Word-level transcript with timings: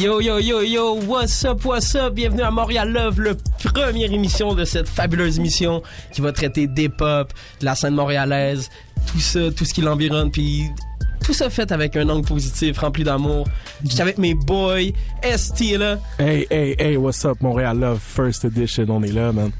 Yo, 0.00 0.18
yo, 0.18 0.38
yo, 0.38 0.62
yo, 0.62 0.94
what's 0.94 1.44
up, 1.44 1.62
what's 1.66 1.94
up? 1.94 2.14
Bienvenue 2.14 2.40
à 2.40 2.50
Montréal 2.50 2.90
Love, 2.90 3.20
le 3.20 3.36
première 3.62 4.10
émission 4.10 4.54
de 4.54 4.64
cette 4.64 4.88
fabuleuse 4.88 5.38
émission 5.38 5.82
qui 6.10 6.22
va 6.22 6.32
traiter 6.32 6.66
des 6.66 6.88
pop, 6.88 7.34
de 7.60 7.66
la 7.66 7.74
scène 7.74 7.96
montréalaise, 7.96 8.70
tout 9.06 9.20
ça, 9.20 9.50
tout 9.54 9.66
ce 9.66 9.74
qui 9.74 9.82
l'environne, 9.82 10.30
puis 10.30 10.70
tout 11.22 11.34
ça 11.34 11.50
fait 11.50 11.70
avec 11.70 11.96
un 11.96 12.08
angle 12.08 12.26
positif, 12.26 12.78
rempli 12.78 13.04
d'amour. 13.04 13.46
J'étais 13.84 14.00
avec 14.00 14.16
mes 14.16 14.32
boys, 14.32 14.88
ST 15.22 15.76
là. 15.76 15.98
Hey, 16.18 16.46
hey, 16.48 16.74
hey, 16.78 16.96
what's 16.96 17.22
up, 17.26 17.36
Montréal 17.42 17.78
Love, 17.78 18.00
first 18.00 18.46
edition, 18.46 18.86
on 18.88 19.02
est 19.02 19.12
là, 19.12 19.32
man. 19.32 19.50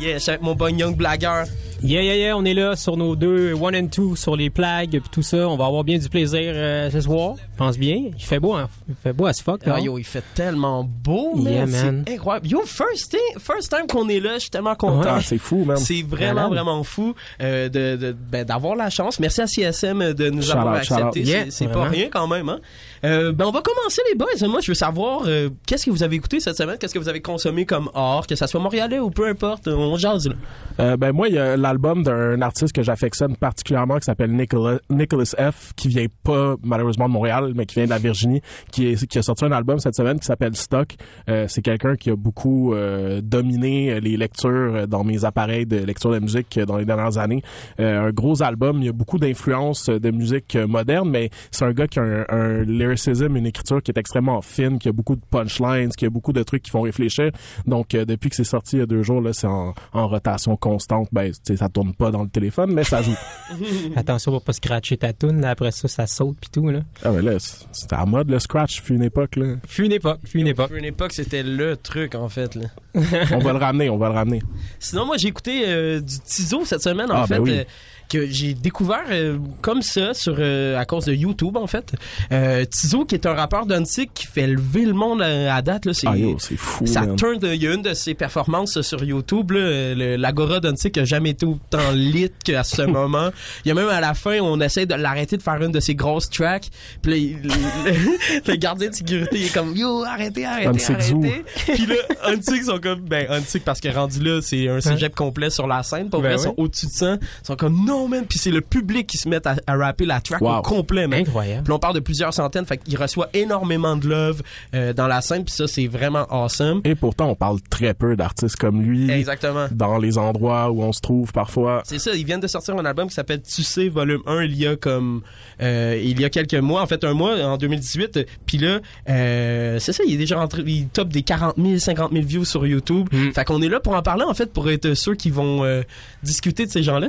Yeah, 0.00 0.18
j'étais 0.18 0.30
avec 0.30 0.42
mon 0.42 0.54
boy 0.54 0.74
Young 0.74 0.96
Blagger. 0.96 1.42
Yeah, 1.84 2.00
yeah, 2.02 2.14
yeah, 2.16 2.36
on 2.36 2.44
est 2.44 2.54
là 2.54 2.76
sur 2.76 2.96
nos 2.96 3.16
deux 3.16 3.54
one 3.54 3.74
and 3.74 3.88
two 3.88 4.14
sur 4.14 4.36
les 4.36 4.50
plagues 4.50 4.90
puis 5.00 5.10
tout 5.10 5.22
ça. 5.22 5.48
On 5.48 5.56
va 5.56 5.66
avoir 5.66 5.82
bien 5.82 5.98
du 5.98 6.08
plaisir 6.08 6.52
euh, 6.54 6.88
ce 6.90 7.00
soir. 7.00 7.34
Je 7.36 7.58
pense 7.58 7.76
bien. 7.76 7.96
Il 8.16 8.24
fait 8.24 8.38
beau, 8.38 8.54
hein? 8.54 8.68
Il 8.88 8.94
fait 8.94 9.12
beau 9.12 9.26
as 9.26 9.40
fuck. 9.42 9.62
Ah, 9.66 9.70
non? 9.70 9.78
yo, 9.78 9.98
il 9.98 10.04
fait 10.04 10.22
tellement 10.34 10.84
beau, 10.84 11.32
Yeah, 11.38 11.66
man. 11.66 11.70
man. 11.70 12.04
C'est 12.06 12.14
incroyable. 12.14 12.46
Yo, 12.46 12.60
first, 12.64 13.10
thing- 13.10 13.38
first 13.40 13.68
time 13.70 13.86
qu'on 13.88 14.08
est 14.08 14.20
là, 14.20 14.34
je 14.34 14.40
suis 14.42 14.50
tellement 14.50 14.76
content. 14.76 15.02
Ah, 15.16 15.20
c'est 15.22 15.38
fou, 15.38 15.64
man. 15.64 15.76
C'est 15.76 16.02
vraiment, 16.02 16.48
vraiment 16.48 16.84
fou 16.84 17.14
euh, 17.40 17.68
de, 17.68 17.96
de- 17.96 18.12
ben, 18.12 18.44
d'avoir 18.44 18.76
la 18.76 18.88
chance. 18.88 19.18
Merci 19.18 19.40
à 19.42 19.46
CSM 19.72 20.12
de 20.14 20.30
nous 20.30 20.42
Shout 20.42 20.52
avoir 20.52 20.74
out, 20.74 20.80
accepté. 20.82 21.22
Yeah, 21.22 21.44
c'est 21.46 21.50
c'est 21.50 21.68
pas 21.68 21.88
rien 21.88 22.08
quand 22.10 22.28
même. 22.28 22.48
Hein? 22.48 22.60
Euh, 23.04 23.32
ben, 23.32 23.46
on 23.46 23.50
va 23.50 23.62
commencer 23.62 24.00
les 24.08 24.16
boys. 24.16 24.48
Moi, 24.48 24.60
je 24.60 24.70
veux 24.70 24.76
savoir 24.76 25.22
euh, 25.26 25.50
qu'est-ce 25.66 25.86
que 25.86 25.90
vous 25.90 26.02
avez 26.02 26.16
écouté 26.16 26.38
cette 26.38 26.56
semaine, 26.56 26.78
qu'est-ce 26.78 26.94
que 26.94 26.98
vous 27.00 27.08
avez 27.08 27.20
consommé 27.20 27.66
comme 27.66 27.90
art, 27.94 28.26
que 28.26 28.36
ça 28.36 28.46
soit 28.46 28.60
montréalais 28.60 29.00
ou 29.00 29.10
peu 29.10 29.26
importe. 29.26 29.66
On 29.68 29.96
jase 29.96 30.28
là. 30.28 30.34
Euh, 30.80 30.96
ben 30.96 31.12
moi, 31.12 31.28
il 31.28 31.34
y 31.34 31.38
a 31.38 31.56
l'album 31.56 32.02
d'un 32.02 32.40
artiste 32.42 32.72
que 32.72 32.82
j'affectionne 32.82 33.36
particulièrement 33.36 33.98
qui 33.98 34.04
s'appelle 34.04 34.32
Nicolas, 34.32 34.78
Nicholas 34.88 35.34
F, 35.36 35.72
qui 35.74 35.88
vient 35.88 36.06
pas 36.22 36.54
malheureusement 36.62 37.08
de 37.08 37.12
Montréal, 37.12 37.52
mais 37.54 37.66
qui 37.66 37.74
vient 37.74 37.84
de 37.84 37.90
la 37.90 37.98
Virginie, 37.98 38.40
qui, 38.70 38.96
a 39.14 39.22
sorti 39.22 39.44
un 39.44 39.52
album 39.52 39.80
cette 39.80 39.96
semaine 39.96 40.18
qui 40.18 40.26
s'appelle 40.26 40.56
Stock. 40.56 40.94
C'est 41.26 41.62
quelqu'un 41.62 41.96
qui 41.96 42.10
a 42.10 42.16
beaucoup 42.16 42.74
dominé 43.22 44.00
les 44.00 44.16
lectures 44.16 44.86
dans 44.88 45.04
mes 45.04 45.24
appareils 45.24 45.66
de 45.66 45.76
lecture 45.76 46.10
de 46.10 46.18
musique 46.18 46.58
dans 46.58 46.76
les 46.76 46.84
dernières 46.84 47.18
années. 47.18 47.42
Un 47.78 48.10
gros 48.10 48.42
album, 48.42 48.78
il 48.78 48.86
y 48.86 48.88
a 48.88 48.92
beaucoup 48.92 49.18
d'influences 49.18 49.86
de 49.86 50.10
musique 50.10 50.56
moderne, 50.56 51.10
mais 51.10 51.30
c'est 51.50 51.64
un 51.64 51.72
gars 51.72 51.86
qui 51.86 51.98
a 51.98 52.02
un, 52.02 52.24
un 52.28 52.62
lyricism, 52.92 53.36
une 53.36 53.46
écriture 53.46 53.82
qui 53.82 53.90
est 53.90 53.98
extrêmement 53.98 54.40
fine, 54.42 54.78
qui 54.78 54.88
a 54.88 54.92
beaucoup 54.92 55.16
de 55.16 55.22
punchlines, 55.30 55.90
qui 55.90 56.06
a 56.06 56.10
beaucoup 56.10 56.32
de 56.32 56.42
trucs 56.42 56.62
qui 56.62 56.70
font 56.70 56.82
réfléchir. 56.82 57.30
Donc 57.66 57.94
euh, 57.94 58.04
depuis 58.04 58.30
que 58.30 58.36
c'est 58.36 58.44
sorti 58.44 58.76
il 58.76 58.78
y 58.80 58.82
a 58.82 58.86
deux 58.86 59.02
jours, 59.02 59.20
là, 59.20 59.32
c'est 59.32 59.46
en, 59.46 59.74
en 59.92 60.08
rotation 60.08 60.56
constante. 60.56 61.08
Ben, 61.12 61.30
tu 61.32 61.38
sais, 61.44 61.56
ça 61.56 61.68
tourne 61.68 61.94
pas 61.94 62.10
dans 62.10 62.22
le 62.22 62.28
téléphone, 62.28 62.72
mais 62.72 62.84
ça 62.84 63.02
joue. 63.02 63.14
Attention 63.96 64.32
pour 64.32 64.42
pas 64.42 64.52
scratcher 64.52 64.96
ta 64.96 65.12
toune. 65.12 65.40
là. 65.40 65.50
Après 65.50 65.70
ça, 65.70 65.88
ça 65.88 66.06
saute 66.06 66.36
puis 66.40 66.50
tout. 66.50 66.68
Là. 66.68 66.80
ah 67.04 67.10
ben 67.10 67.24
là, 67.24 67.38
c'est- 67.38 67.66
c'était 67.72 67.96
à 67.96 68.04
mode 68.06 68.30
le 68.30 68.38
scratch, 68.38 68.80
fut 68.82 68.94
une 68.94 69.02
époque 69.02 69.36
là. 69.36 69.56
Fut 69.66 69.84
une 69.86 69.92
époque. 69.92 70.20
Fut 70.24 70.38
une 70.40 70.46
époque. 70.48 70.68
Pour 70.68 70.76
une 70.76 70.84
époque, 70.84 71.12
c'était 71.12 71.42
le 71.42 71.76
truc 71.76 72.14
en 72.14 72.28
fait. 72.28 72.54
Là. 72.54 72.66
On 73.32 73.38
va 73.38 73.52
le 73.52 73.58
ramener, 73.58 73.88
on 73.88 73.96
va 73.96 74.08
le 74.08 74.14
ramener. 74.14 74.42
Sinon, 74.78 75.06
moi, 75.06 75.16
j'ai 75.16 75.28
écouté 75.28 75.62
euh, 75.66 76.00
du 76.00 76.18
Tizo 76.20 76.64
cette 76.66 76.82
semaine, 76.82 77.10
en 77.10 77.22
Ah, 77.22 77.26
fait, 77.26 77.36
ben 77.36 77.42
oui. 77.42 77.50
euh, 77.58 77.64
que 78.08 78.26
j'ai 78.26 78.54
découvert 78.54 79.04
euh, 79.10 79.38
comme 79.62 79.82
ça 79.82 80.14
sur 80.14 80.36
euh, 80.38 80.78
à 80.78 80.84
cause 80.84 81.04
de 81.06 81.14
YouTube, 81.14 81.56
en 81.56 81.66
fait. 81.66 81.92
Euh, 82.30 82.64
Tizo, 82.64 83.04
qui 83.04 83.14
est 83.14 83.26
un 83.26 83.34
rappeur 83.34 83.66
d'Antic 83.66 84.10
qui 84.14 84.26
fait 84.26 84.46
lever 84.46 84.84
le 84.84 84.92
monde 84.92 85.22
à, 85.22 85.54
à 85.54 85.62
date, 85.62 85.86
là, 85.86 85.94
c'est 85.94 86.06
Ah 86.08 86.14
fou. 86.56 86.86
ça 86.86 87.02
man. 87.02 87.16
turn 87.16 87.38
de- 87.38 87.48
il 87.54 87.62
y 87.62 87.66
a 87.66 87.74
une 87.74 87.82
de 87.82 87.94
ses 87.94 88.14
performances 88.14 88.80
sur 88.82 89.02
YouTube, 89.02 89.52
là, 89.52 89.94
le- 89.94 90.16
l'Agora 90.16 90.60
d'Antic 90.60 90.98
a 90.98 91.04
jamais 91.04 91.30
été 91.30 91.46
autant 91.46 91.90
lit 91.92 92.30
qu'à 92.44 92.64
ce 92.64 92.82
moment. 92.86 93.30
Il 93.64 93.68
y 93.68 93.70
a 93.70 93.74
même 93.74 93.88
à 93.88 94.00
la 94.00 94.14
fin, 94.14 94.38
on 94.40 94.60
essaie 94.60 94.86
de 94.86 94.94
l'arrêter 94.94 95.36
de 95.36 95.42
faire 95.42 95.62
une 95.62 95.72
de 95.72 95.80
ses 95.80 95.94
grosses 95.94 96.28
tracks. 96.30 96.68
Puis 97.02 97.36
le, 97.42 97.50
le 98.46 98.56
gardien 98.56 98.90
de 98.90 98.94
sécurité 98.94 99.44
est 99.46 99.54
comme 99.54 99.74
yo 99.76 100.04
arrêtez 100.04 100.44
arrêtez 100.44 100.68
Antic 100.68 100.90
arrêtez. 100.90 101.44
Puis 101.72 101.86
là 101.86 101.94
Antic 102.26 102.64
sont 102.64 102.78
comme 102.78 103.00
ben 103.00 103.26
Antic 103.30 103.64
parce 103.64 103.80
que 103.80 103.88
rendu 103.88 104.20
là 104.22 104.40
c'est 104.42 104.68
un 104.68 104.80
cégep 104.80 105.14
complet 105.14 105.50
sur 105.50 105.66
la 105.66 105.82
scène. 105.82 106.10
Pour 106.10 106.20
Ben 106.20 106.28
vrai, 106.34 106.36
oui. 106.38 106.42
sont 106.44 106.54
au-dessus 106.56 106.86
de 106.86 106.92
ça. 106.92 107.16
Ils 107.42 107.46
sont 107.46 107.56
comme 107.56 107.84
non 107.86 107.91
man. 108.08 108.24
Puis 108.28 108.38
c'est 108.38 108.50
le 108.50 108.60
public 108.60 109.06
qui 109.06 109.18
se 109.18 109.28
met 109.28 109.46
à, 109.46 109.56
à 109.66 109.76
rapper 109.76 110.04
la 110.06 110.20
track 110.20 110.40
Wow. 110.40 110.58
au 110.58 110.62
complet 110.62 111.06
man. 111.06 111.20
Incroyable. 111.20 111.64
Puis 111.64 111.72
on 111.72 111.78
parle 111.78 111.94
de 111.94 112.00
plusieurs 112.00 112.32
centaines, 112.34 112.66
fait 112.66 112.78
qu'il 112.78 112.96
reçoit 112.98 113.28
énormément 113.34 113.96
de 113.96 114.08
love 114.08 114.42
euh, 114.74 114.92
dans 114.92 115.06
la 115.06 115.20
scène, 115.20 115.44
puis 115.44 115.54
ça 115.54 115.66
c'est 115.68 115.86
vraiment 115.86 116.26
awesome. 116.30 116.80
Et 116.84 116.94
pourtant, 116.94 117.28
on 117.28 117.34
parle 117.34 117.60
très 117.70 117.94
peu 117.94 118.16
d'artistes 118.16 118.56
comme 118.56 118.82
lui 118.82 119.10
Exactement. 119.10 119.66
dans 119.70 119.98
les 119.98 120.18
endroits 120.18 120.70
où 120.70 120.82
on 120.82 120.92
se 120.92 121.00
trouve 121.00 121.32
parfois. 121.32 121.82
C'est 121.84 121.98
ça, 121.98 122.12
ils 122.14 122.24
viennent 122.24 122.40
de 122.40 122.46
sortir 122.46 122.76
un 122.76 122.84
album 122.84 123.08
qui 123.08 123.14
s'appelle 123.14 123.42
Tu 123.42 123.62
sais 123.62 123.88
volume 123.88 124.22
1 124.26 124.44
il 124.44 124.56
y 124.56 124.66
a 124.66 124.76
comme 124.76 125.22
euh, 125.60 126.00
il 126.02 126.20
y 126.20 126.24
a 126.24 126.30
quelques 126.30 126.54
mois, 126.54 126.82
en 126.82 126.86
fait 126.86 127.04
un 127.04 127.14
mois 127.14 127.36
en 127.44 127.56
2018, 127.56 128.20
puis 128.46 128.58
là 128.58 128.80
euh, 129.08 129.78
c'est 129.78 129.92
ça, 129.92 130.02
il 130.06 130.14
est 130.14 130.18
déjà 130.18 130.36
rentré 130.38 130.62
il 130.66 130.88
top 130.88 131.08
des 131.08 131.22
40 131.22 131.54
000, 131.56 131.78
50 131.78 132.12
000 132.12 132.24
views 132.24 132.44
sur 132.44 132.66
YouTube. 132.66 133.08
Mm. 133.12 133.32
Fait 133.32 133.44
qu'on 133.44 133.60
est 133.62 133.68
là 133.68 133.80
pour 133.80 133.94
en 133.94 134.02
parler 134.02 134.24
en 134.24 134.34
fait 134.34 134.52
pour 134.52 134.70
être 134.70 134.94
ceux 134.94 135.14
qui 135.14 135.30
vont 135.30 135.64
euh, 135.64 135.82
discuter 136.22 136.66
de 136.66 136.70
ces 136.70 136.82
gens-là. 136.82 137.08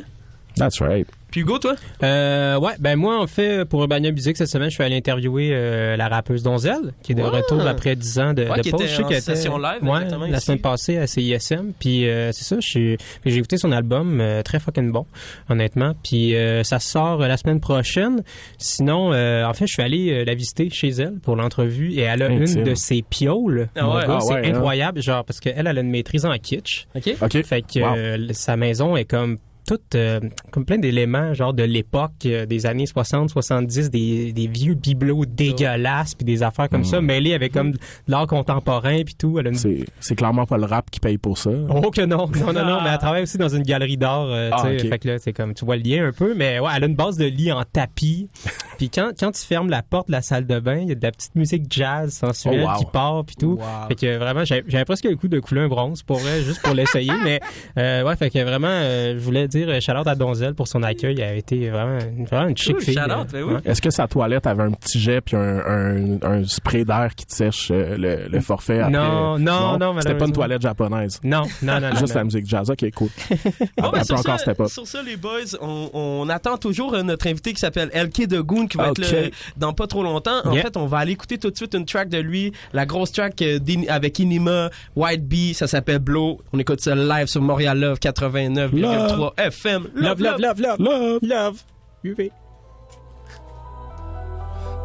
That's 0.56 0.80
right. 0.82 1.08
Puis 1.32 1.42
Hugo 1.42 1.58
toi? 1.58 1.74
Euh, 2.04 2.60
ouais, 2.60 2.74
ben 2.80 2.96
moi, 2.96 3.20
en 3.20 3.26
fait, 3.26 3.66
pour 3.66 3.82
Urbania 3.82 4.12
Music, 4.12 4.38
cette 4.38 4.50
semaine, 4.50 4.70
je 4.70 4.76
suis 4.76 4.84
allé 4.84 4.96
interviewer 4.98 5.50
euh, 5.52 5.98
la 5.98 6.08
rappeuse 6.08 6.44
Donzel, 6.44 6.94
qui 7.02 7.14
est 7.14 7.16
de 7.16 7.24
Ouais. 7.24 7.30
retour 7.30 7.66
après 7.66 7.96
10 7.96 8.20
ans 8.20 8.34
de, 8.36 8.44
Ouais, 8.44 8.58
de 8.58 8.62
qui 8.62 8.70
pause. 8.70 8.82
était 8.82 8.92
Je 8.92 8.96
sais 8.98 9.04
en 9.04 9.20
session 9.36 9.58
live, 9.58 9.82
ouais, 9.82 10.06
la 10.30 10.38
ici. 10.38 10.46
semaine 10.46 10.60
passée 10.62 10.98
à 11.00 11.08
CISM. 11.08 11.72
Puis 11.80 12.08
euh, 12.08 12.32
c'est 12.34 12.44
ça, 12.44 12.58
je 12.60 12.68
suis- 12.68 12.98
j'ai 13.26 13.38
écouté 13.38 13.58
son 13.58 13.72
album, 13.72 14.22
euh, 14.22 14.44
très 14.44 14.60
fucking 14.60 14.92
bon, 14.92 15.08
honnêtement. 15.50 15.94
Puis 16.04 16.36
euh, 16.36 16.62
ça 16.64 16.78
sort 16.78 17.24
euh, 17.24 17.28
la 17.28 17.38
semaine 17.38 17.60
prochaine. 17.60 18.22
Sinon, 18.60 19.12
euh, 19.14 19.44
en 19.46 19.54
fait, 19.56 19.66
je 19.66 19.74
suis 19.74 19.82
allé 19.82 20.12
euh, 20.12 20.26
la 20.26 20.36
visiter 20.36 20.70
chez 20.70 20.90
elle 20.90 21.18
pour 21.20 21.36
l'entrevue 21.36 21.94
et 21.94 22.02
elle 22.02 22.22
a 22.22 22.28
Intime. 22.28 22.60
une 22.60 22.64
de 22.64 22.76
ses 22.76 23.02
pioles. 23.02 23.70
Ah 23.76 24.04
Ah 24.08 24.20
c'est 24.22 24.34
ouais, 24.36 24.42
hein. 24.52 24.54
incroyable, 24.56 25.02
genre 25.02 25.26
parce 25.26 25.40
qu'elle 25.40 25.56
elle 25.58 25.68
a 25.80 25.82
une 25.82 25.90
maîtrise 25.90 26.26
en 26.28 26.38
kitsch. 26.38 26.86
OK 26.96 27.16
OK. 27.24 27.44
Fait 27.44 27.64
que 27.64 27.80
Wow. 27.80 27.96
euh, 27.98 28.28
sa 28.34 28.56
maison 28.56 28.96
est 28.96 29.06
comme 29.06 29.38
toute 29.66 29.96
euh, 29.96 30.20
comme 30.52 30.66
plein 30.66 30.78
d'éléments 30.78 31.34
genre 31.34 31.54
de 31.54 31.64
l'époque 31.64 32.12
euh, 32.26 32.46
des 32.46 32.66
années 32.66 32.86
60 32.86 33.30
70 33.30 33.90
des, 33.90 34.34
des 34.34 34.48
vieux 34.48 34.74
bibelots 34.74 35.26
dégueulasses 35.26 36.16
puis 36.16 36.26
des 36.26 36.44
affaires 36.44 36.70
comme 36.70 36.82
Mm. 36.82 36.86
ça 36.86 37.02
mêlées 37.02 37.34
avec 37.34 37.54
comme 37.54 37.72
de 37.72 37.78
l'art 38.08 38.28
contemporain 38.28 39.02
puis 39.06 39.16
tout 39.16 39.40
une... 39.40 39.56
C'est, 39.56 39.86
c'est 40.00 40.16
clairement 40.16 40.46
pas 40.46 40.58
le 40.58 40.66
rap 40.66 40.90
qui 40.92 41.00
paye 41.00 41.18
pour 41.18 41.38
ça. 41.38 41.50
Oh 41.70 41.92
que 41.92 42.02
non, 42.02 42.28
non, 42.28 42.54
non, 42.54 42.66
non, 42.66 42.82
mais 42.84 42.90
elle 42.92 42.98
travaille 42.98 43.24
aussi 43.24 43.38
dans 43.38 43.50
une 43.50 43.64
galerie 43.64 43.98
d'art, 43.98 44.26
euh, 44.28 44.50
Ah, 44.52 44.64
fait 44.64 45.00
que 45.00 45.08
là, 45.08 45.20
c'est 45.20 45.34
comme, 45.34 45.54
tu 45.54 45.64
vois 45.66 45.78
le 45.78 45.84
lien 45.84 46.08
un 46.08 46.12
peu, 46.12 46.34
mais 46.36 46.60
ouais, 46.60 46.70
elle 46.76 46.84
a 46.84 46.88
une 46.88 46.96
base 46.96 47.18
de 47.18 47.26
lit 47.26 47.52
en 47.52 47.64
tapis, 47.64 48.30
Puis 48.78 48.90
quand, 48.90 49.12
quand 49.18 49.32
tu 49.32 49.42
fermes 49.46 49.70
la 49.70 49.84
porte 49.84 50.08
de 50.08 50.14
la 50.14 50.22
salle 50.24 50.48
de 50.48 50.60
bain, 50.60 50.78
il 50.80 50.90
y 50.90 50.92
a 50.92 50.96
de 50.96 51.02
la 51.04 51.12
petite 51.12 51.36
musique 51.36 51.66
jazz 51.70 52.12
sensuelle 52.12 52.62
Oh, 52.66 52.68
wow. 52.72 52.80
qui 52.80 52.86
part 52.86 53.24
puis 53.26 53.36
tout. 53.36 53.58
Wow. 53.60 53.88
Fait 53.88 53.96
que 53.96 54.18
vraiment, 54.18 54.44
j'avais 54.46 54.64
j'avais 54.68 54.84
presque 54.86 55.06
le 55.06 55.16
coup 55.16 55.28
de 55.28 55.40
couler 55.40 55.62
un 55.62 55.68
bronze 55.68 56.02
pour 56.04 56.18
vrai, 56.18 56.42
juste 56.42 56.62
pour 56.64 56.74
l'essayer. 56.74 57.12
mais 57.24 57.40
euh, 57.78 58.04
ouais, 58.04 58.16
fait 58.16 58.30
que 58.32 58.40
vraiment, 58.44 58.68
euh, 58.68 59.14
je 59.14 59.20
voulais 59.24 59.48
dire 59.58 59.70
euh, 59.70 59.80
shout-out 59.80 60.08
à 60.08 60.16
Donzel 60.16 60.54
pour 60.54 60.68
son 60.68 60.84
accueil. 60.84 61.20
Elle 61.20 61.30
a 61.30 61.34
été 61.36 61.70
vraiment, 61.70 61.98
vraiment 62.30 62.48
une 62.50 62.58
chic 62.58 62.76
Cool, 62.76 62.84
fille. 62.84 63.00
euh, 63.00 63.24
ben 63.32 63.44
oui. 63.44 63.54
Est-ce 63.66 63.82
que 63.82 63.90
sa 63.90 64.08
toilette 64.08 64.46
avait 64.48 64.64
un 64.64 64.72
petit 64.72 65.00
jet 65.00 65.22
puis 65.22 65.36
un, 65.36 65.60
un, 65.60 66.22
un 66.22 66.44
spray 66.46 66.86
d'air 66.86 67.10
qui 67.16 67.26
te 67.26 67.34
sèche 67.34 67.70
euh, 67.72 67.96
le, 67.98 68.28
le 68.30 68.42
forfait 68.42 68.80
après? 68.80 68.92
Non, 68.92 69.38
non, 69.40 69.78
non, 69.78 69.96
C'était 70.00 70.16
pas 70.16 70.26
une 70.26 70.34
toilette 70.34 70.62
japonaise. 70.62 71.20
Non, 71.24 71.44
non, 71.62 71.80
non, 71.80 71.90
non. 71.90 71.96
Juste 72.00 72.14
non. 72.14 72.20
la 72.20 72.24
musique 72.26 72.46
jazz. 72.48 72.70
Ok, 72.70 72.86
cool. 72.96 73.10
Bon, 73.78 73.90
ben, 73.90 74.04
sur, 74.04 74.18
encore 74.20 74.40
ça, 74.40 74.54
sur 74.68 74.88
ça, 74.88 75.02
les 75.04 75.18
boys, 75.18 75.58
on, 75.62 75.90
on 75.94 76.30
attend 76.30 76.58
toujours 76.58 76.94
euh, 76.94 77.04
notre 77.04 77.28
invité 77.28 77.54
qui 77.54 77.60
s'appelle 77.60 77.90
LK 77.94 78.28
de 78.28 78.40
Goon 78.42 78.68
qui 78.68 78.78
va 78.78 78.92
Ok. 78.92 79.00
être 79.00 79.12
là 79.12 79.30
dans 79.58 79.74
pas 79.74 79.88
trop 79.88 80.04
longtemps. 80.04 80.40
En 80.46 80.54
Yeah. 80.54 80.64
fait, 80.64 80.78
on 80.78 80.86
va 80.86 81.00
aller 81.00 81.14
écouter 81.14 81.38
tout 81.38 81.50
de 81.50 81.56
suite 81.58 81.74
une 81.74 81.86
track 81.86 82.10
de 82.10 82.18
lui, 82.20 82.52
la 82.74 82.86
grosse 82.86 83.12
track 83.12 83.42
euh, 83.42 83.60
d'In- 83.60 83.84
avec 83.90 84.20
Inima, 84.20 84.70
White 84.96 85.28
Bee, 85.28 85.54
ça 85.54 85.68
s'appelle 85.68 86.00
Blow. 86.00 86.40
On 86.54 86.60
écoute 86.60 86.80
ça 86.82 86.96
live 86.96 87.28
sur 87.28 87.42
Montréal 87.42 87.80
Love 87.80 87.98
89,3 88.00 89.32
FM. 89.52 89.92
Love, 89.94 90.20
love, 90.20 90.40
love, 90.40 90.60
love, 90.60 90.80
Love. 90.80 91.24
love. 91.24 91.64
UV. 92.04 92.32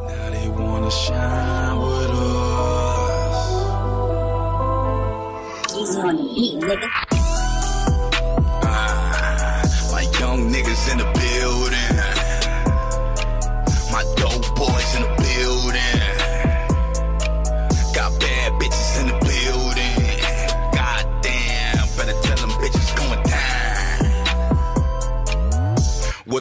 Now 0.06 0.31
they 0.31 0.49
wanna 0.49 0.90
shine 0.90 1.78
with 1.81 2.10
us. 2.10 3.38
Easy 5.76 6.00
on 6.00 6.16
the 6.16 6.22
beat, 6.34 6.60
nigga. 6.62 6.88
Ah, 8.64 9.62
my 9.93 10.02
young 10.20 10.50
niggas 10.52 10.93
in 10.93 10.99
the 10.99 11.05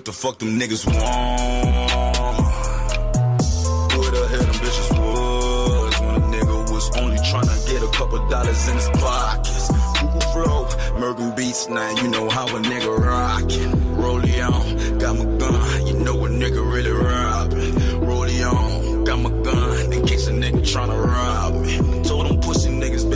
the 0.07 0.13
fuck 0.13 0.37
them 0.39 0.57
niggas 0.57 0.85
want? 0.85 0.95
Who 3.91 4.01
the 4.09 4.27
hell 4.31 4.39
them 4.39 4.55
bitches 4.63 4.91
was 4.97 5.99
when 5.99 6.15
a 6.15 6.19
nigga 6.31 6.71
was 6.71 6.97
only 6.97 7.17
trying 7.29 7.47
to 7.47 7.57
get 7.69 7.83
a 7.83 7.91
couple 7.91 8.29
dollars 8.29 8.69
in 8.69 8.75
his 8.75 8.89
pockets? 9.01 9.67
Google 9.99 10.21
flow, 10.31 10.65
Mergen 10.97 11.35
beats, 11.35 11.67
now 11.67 11.89
you 12.01 12.07
know 12.07 12.29
how 12.29 12.47
a 12.47 12.59
nigga 12.61 12.97
rockin'. 12.97 13.97
Roll 13.97 14.23
it 14.23 14.39
on, 14.39 14.97
got 14.97 15.17
my 15.17 15.25
gun, 15.25 15.87
you 15.87 15.99
know 15.99 16.25
a 16.25 16.29
nigga 16.29 16.73
really 16.73 16.91
robbing. 16.91 17.99
Roll 17.99 18.23
it 18.23 18.43
on, 18.43 19.03
got 19.03 19.19
my 19.19 19.29
gun, 19.29 19.91
in 19.91 20.05
case 20.05 20.27
a 20.27 20.31
nigga 20.31 20.61
tryna 20.61 21.05
rob 21.05 21.53
me. 21.65 21.96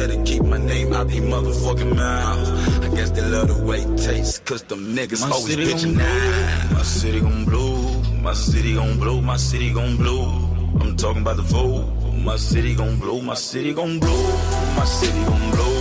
Better 0.02 0.24
keep 0.24 0.42
my 0.44 0.58
name 0.58 0.94
out 0.94 1.08
they 1.08 1.20
motherfucking 1.20 1.96
mouth. 1.96 2.48
I 2.86 2.88
guess 2.96 3.12
they 3.12 3.22
love 3.22 3.48
the 3.54 3.64
way 3.64 3.82
it 3.82 3.98
tastes, 3.98 4.40
cause 4.40 4.64
them 4.64 4.96
niggas 4.96 5.22
My 5.22 5.36
always 5.36 5.56
bitchin' 5.56 5.96
now. 5.96 6.76
My 6.78 6.82
city 6.82 7.20
gon' 7.20 7.46
blow, 7.46 7.76
my 8.28 8.34
city 8.34 8.74
gon' 8.74 8.98
blow, 8.98 9.22
my 9.22 9.38
city 9.38 9.72
gon' 9.72 9.98
blow. 9.98 10.24
I'm 10.82 10.98
talking 10.98 11.22
about 11.22 11.38
the 11.38 11.44
vote. 11.44 11.86
My 12.30 12.38
city 12.38 12.74
gon' 12.76 12.98
blow, 13.00 13.22
my 13.22 13.36
city 13.36 13.74
gon' 13.74 14.00
blow, 14.00 14.22
my 14.78 14.86
city 14.86 15.22
gon' 15.30 15.52
blow, 15.54 15.74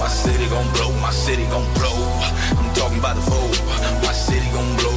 my 0.00 0.08
city 0.08 0.46
gon' 0.54 0.68
blow, 0.74 0.90
my 1.00 1.10
city 1.10 1.44
gon' 1.54 1.68
blow. 1.78 1.98
I'm 2.58 2.70
talking 2.74 2.98
about 2.98 3.16
the 3.16 3.24
vote. 3.32 3.58
My 4.06 4.12
city 4.12 4.48
gon' 4.52 4.76
blow. 4.76 4.91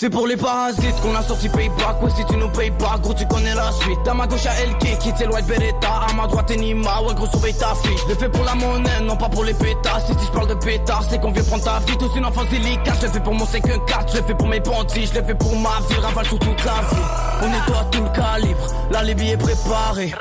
C'est 0.00 0.08
pour 0.08 0.26
les 0.26 0.38
parasites 0.38 0.98
qu'on 1.02 1.14
a 1.14 1.20
sorti 1.20 1.50
payback. 1.50 2.02
Ouais, 2.02 2.08
si 2.16 2.24
tu 2.24 2.34
nous 2.38 2.48
payes 2.48 2.70
pas, 2.70 2.96
gros, 3.02 3.12
tu 3.12 3.26
connais 3.26 3.54
la 3.54 3.70
suite. 3.70 3.98
À 4.08 4.14
ma 4.14 4.26
gauche, 4.26 4.46
à 4.46 4.64
LK, 4.64 4.98
qui 4.98 5.12
t'es 5.12 5.26
White 5.26 5.44
Beretta. 5.44 5.88
À 6.08 6.12
ma 6.14 6.26
droite, 6.26 6.50
Enima, 6.52 7.02
ouais, 7.02 7.14
gros, 7.14 7.26
surveille 7.26 7.52
ta 7.52 7.74
fille. 7.74 7.98
Je 8.04 8.08
le 8.08 8.14
fais 8.14 8.30
pour 8.30 8.42
la 8.42 8.54
monnaie, 8.54 9.00
non 9.02 9.14
pas 9.14 9.28
pour 9.28 9.44
les 9.44 9.52
pétasses. 9.52 10.08
Et 10.08 10.18
si 10.18 10.24
je 10.24 10.32
parle 10.32 10.48
de 10.48 10.54
pétard, 10.54 11.02
c'est 11.06 11.20
qu'on 11.20 11.32
vient 11.32 11.44
prendre 11.44 11.64
ta 11.64 11.80
vie. 11.80 11.98
Tous 11.98 12.16
une 12.16 12.24
enfance 12.24 12.48
délicate. 12.48 12.96
Je 12.98 13.06
le 13.08 13.12
fais 13.12 13.20
pour 13.20 13.34
mon 13.34 13.44
5-4, 13.44 14.10
je 14.10 14.16
le 14.16 14.22
fais 14.22 14.34
pour 14.34 14.48
mes 14.48 14.60
bandits. 14.60 15.06
Je 15.06 15.20
le 15.20 15.26
fais 15.26 15.34
pour 15.34 15.54
ma 15.58 15.68
vie, 15.86 16.00
ravale 16.00 16.26
sur 16.26 16.38
toute 16.38 16.64
la 16.64 16.72
vie. 16.72 17.02
On 17.42 17.48
nettoie 17.50 17.84
tout 17.90 18.02
le 18.02 18.08
calibre, 18.08 18.66
là, 18.90 19.02
les 19.02 19.14
billets 19.14 19.36
préparés. 19.36 20.14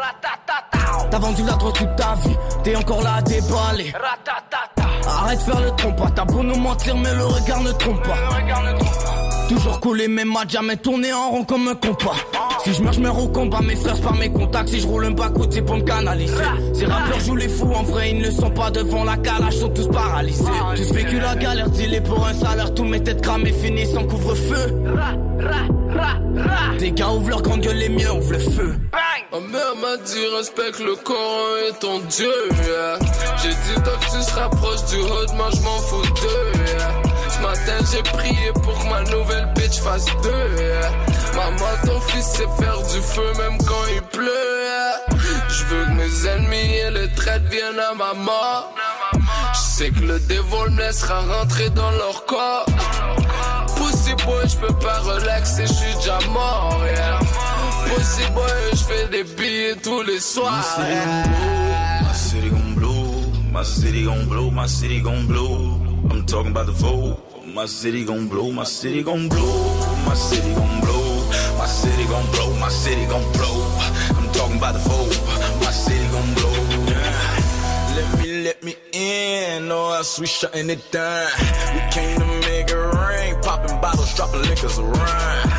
T'as 1.10 1.20
vendu 1.20 1.44
la 1.44 1.54
drogue 1.54 1.74
toute 1.74 1.96
ta 1.96 2.16
vie, 2.26 2.36
t'es 2.64 2.76
encore 2.76 3.02
là 3.02 3.14
à 3.20 3.22
déballer. 3.22 3.94
Arrête 5.08 5.40
de 5.40 5.44
faire 5.44 5.62
le 5.62 5.72
trompe 5.72 5.96
pas, 5.96 6.10
t'as 6.14 6.26
beau 6.26 6.44
nous 6.44 6.58
mentir, 6.58 6.98
mais 6.98 7.14
le 7.14 7.26
regard 7.26 7.62
ne 7.62 7.72
trompe 7.72 8.04
pas. 8.04 9.29
Toujours 9.50 9.80
collé, 9.80 10.08
même 10.08 10.32
match, 10.32 10.52
jamais 10.52 10.78
tourné 10.78 11.12
en 11.12 11.32
rond 11.32 11.44
comme 11.44 11.68
un 11.68 11.74
compas. 11.74 12.16
Si 12.64 12.72
je 12.72 12.84
meurs, 12.84 12.94
je 12.94 13.00
meurs 13.00 13.32
combat, 13.32 13.62
mes 13.62 13.76
frères, 13.76 14.00
par 14.00 14.14
mes 14.14 14.32
contacts. 14.32 14.70
Si 14.70 14.80
je 14.80 14.86
roule 14.86 15.06
un 15.06 15.12
bas 15.12 15.32
c'est 15.50 15.64
pour 15.64 15.78
me 15.78 15.82
canaliser. 15.82 16.36
Ces 16.74 16.86
rappeurs 16.86 17.20
jouent 17.20 17.36
les 17.36 17.50
fous, 17.50 17.72
en 17.74 17.82
vrai, 17.82 18.12
ils 18.12 18.20
ne 18.20 18.30
sont 18.30 18.52
pas 18.52 18.70
devant 18.70 19.04
la 19.04 19.18
calage, 19.18 19.58
sont 19.58 19.70
tous 19.70 19.88
paralysés. 19.88 20.44
Tous 20.76 20.94
vécu 20.94 21.20
la 21.20 21.36
galère, 21.36 21.70
dealé 21.72 22.00
pour 22.00 22.28
un 22.28 22.34
salaire, 22.34 22.74
tous 22.76 22.84
mes 22.84 23.02
têtes 23.02 23.22
cramées 23.22 23.52
finissent 23.52 23.98
en 23.98 24.04
couvre-feu. 24.04 24.76
Des 26.78 26.92
gars 26.92 27.10
ouvrent 27.10 27.30
leur 27.30 27.42
grande 27.42 27.62
gueule, 27.62 27.78
les 27.78 27.90
miens 27.90 28.14
ouvrent 28.14 28.34
le 28.34 28.40
feu. 28.40 28.76
Ma 29.32 29.40
mère 29.40 29.76
m'a 29.82 29.98
dit 29.98 30.26
respecte 30.38 30.80
le 30.80 30.96
Coran 30.96 31.56
et 31.68 31.74
ton 31.80 32.00
Dieu. 32.08 32.32
J'ai 33.42 33.50
dit 33.50 33.82
toi 33.84 33.94
que 34.00 34.06
tu 34.06 34.22
se 34.22 34.36
rapproches 34.36 34.86
du 34.86 34.98
hood, 34.98 35.36
moi 35.36 35.50
je 35.52 35.62
m'en 35.62 35.78
fous 35.80 36.02
d'eux. 36.02 36.99
Ce 37.40 37.44
matin 37.44 37.86
j'ai 37.92 38.04
prié 38.04 38.52
pour 38.54 38.78
que 38.78 38.90
ma 38.90 39.02
nouvelle 39.04 39.48
bitch 39.56 39.80
fasse 39.80 40.06
deux. 40.24 41.36
Maman, 41.36 41.72
ton 41.86 42.02
fils 42.02 42.26
sait 42.26 42.48
faire 42.60 42.82
du 42.82 43.00
feu 43.02 43.32
même 43.38 43.58
quand 43.60 43.86
il 43.96 44.02
pleut. 44.02 44.30
Je 45.48 45.64
veux 45.66 45.86
que 45.86 45.92
mes 45.92 46.28
ennemis 46.28 46.76
et 46.76 46.92
les 46.92 47.10
traites 47.14 47.44
viennent 47.50 47.80
à 47.80 47.94
ma 47.94 48.14
mort. 48.14 48.74
Je 49.54 49.60
sais 49.60 49.90
que 49.92 50.02
le 50.02 50.20
dévol 50.20 50.72
me 50.72 50.82
laissera 50.82 51.22
rentrer 51.22 51.70
dans 51.70 51.92
leur 51.92 52.26
corps. 52.26 52.66
Pussy 53.78 54.14
boy, 54.26 54.46
je 54.46 54.58
peux 54.58 54.74
pas 54.74 55.00
relaxer, 55.00 55.66
je 55.66 55.74
suis 55.74 55.96
déjà 55.96 56.20
mort. 56.32 56.78
yeah. 56.94 57.20
Pussy 57.86 58.30
boy, 58.34 58.44
je 58.72 58.84
fais 58.84 59.08
des 59.08 59.24
billets 59.24 59.78
tous 59.82 60.02
les 60.04 60.20
soirs. 60.20 60.52
My 62.02 62.14
city 62.14 62.50
gon' 62.50 62.76
blow, 62.76 63.32
my 63.54 63.64
city 63.64 64.04
gon' 64.04 64.26
blow, 64.28 64.52
my 64.52 64.68
city 64.68 65.00
gon' 65.00 65.26
blow. 65.26 65.80
I'm 66.12 66.26
talking 66.26 66.52
about 66.52 66.66
the 66.66 66.74
vote. 66.74 67.29
My 67.60 67.66
city 67.66 68.06
gon' 68.06 68.30
blow, 68.30 68.54
my 68.54 68.64
city 68.64 69.04
gon' 69.04 69.28
blow, 69.28 69.76
my 70.06 70.14
city 70.14 70.54
gon' 70.56 70.80
blow, 70.80 71.28
my 71.58 71.66
city 71.66 72.06
gon' 72.06 72.32
blow, 72.32 72.54
my 72.56 72.70
city 72.70 73.06
gon' 73.06 73.34
blow. 73.34 73.78
I'm 74.18 74.32
talking 74.32 74.56
about 74.56 74.76
the 74.76 74.80
vote. 74.80 75.12
My 75.60 75.70
city 75.70 76.08
gon' 76.08 76.34
blow. 76.36 76.56
Let 77.98 78.18
me, 78.18 78.44
let 78.46 78.64
me 78.64 78.76
in, 78.94 79.70
or 79.70 79.98
else 79.98 80.18
we 80.22 80.26
shutting 80.26 80.70
it 80.70 80.90
down. 80.90 81.28
We 81.74 81.82
came 81.92 82.18
to 82.20 82.26
make 82.48 82.70
it 82.70 82.94
rain, 82.96 83.36
popping 83.42 83.82
bottles, 83.82 84.16
dropping 84.16 84.44
liquors 84.44 84.80
around. 84.80 85.50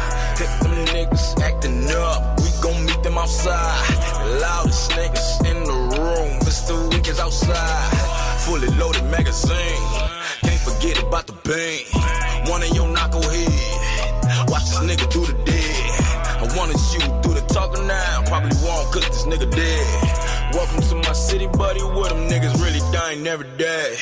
Hit 0.40 0.52
them 0.62 0.76
niggas 0.96 1.38
acting 1.42 1.84
up, 1.90 2.40
we 2.40 2.48
gon' 2.62 2.86
meet 2.86 3.02
them 3.02 3.18
outside. 3.18 4.40
Loudest 4.40 4.90
niggas 4.92 5.50
in 5.50 5.64
the 5.64 5.78
room, 6.00 6.40
Mr. 6.48 6.94
Week 6.94 7.06
is 7.06 7.20
outside. 7.20 8.40
Fully 8.46 8.68
loaded 8.78 9.04
magazine, 9.10 9.84
forget 10.70 11.02
about 11.02 11.26
the 11.26 11.32
bang. 11.44 11.84
One 12.50 12.62
of 12.62 12.74
your 12.74 12.86
knucklehead, 12.86 14.50
watch 14.50 14.64
this 14.70 14.80
nigga 14.80 15.10
do 15.12 15.26
the 15.26 15.36
dead. 15.44 15.90
I 16.42 16.46
wanted 16.56 16.80
you 16.92 17.00
do 17.22 17.34
the 17.34 17.44
talking 17.48 17.86
now, 17.86 18.22
probably 18.26 18.56
won't 18.64 18.92
cause 18.92 19.06
this 19.06 19.24
nigga 19.26 19.50
dead. 19.50 20.54
Welcome 20.54 20.82
to 20.82 20.94
my 20.96 21.12
city, 21.12 21.46
buddy, 21.46 21.80
where 21.80 22.08
them 22.08 22.28
niggas 22.28 22.54
really 22.62 22.80
dying 22.92 23.26
every 23.26 23.48
day. 23.56 23.94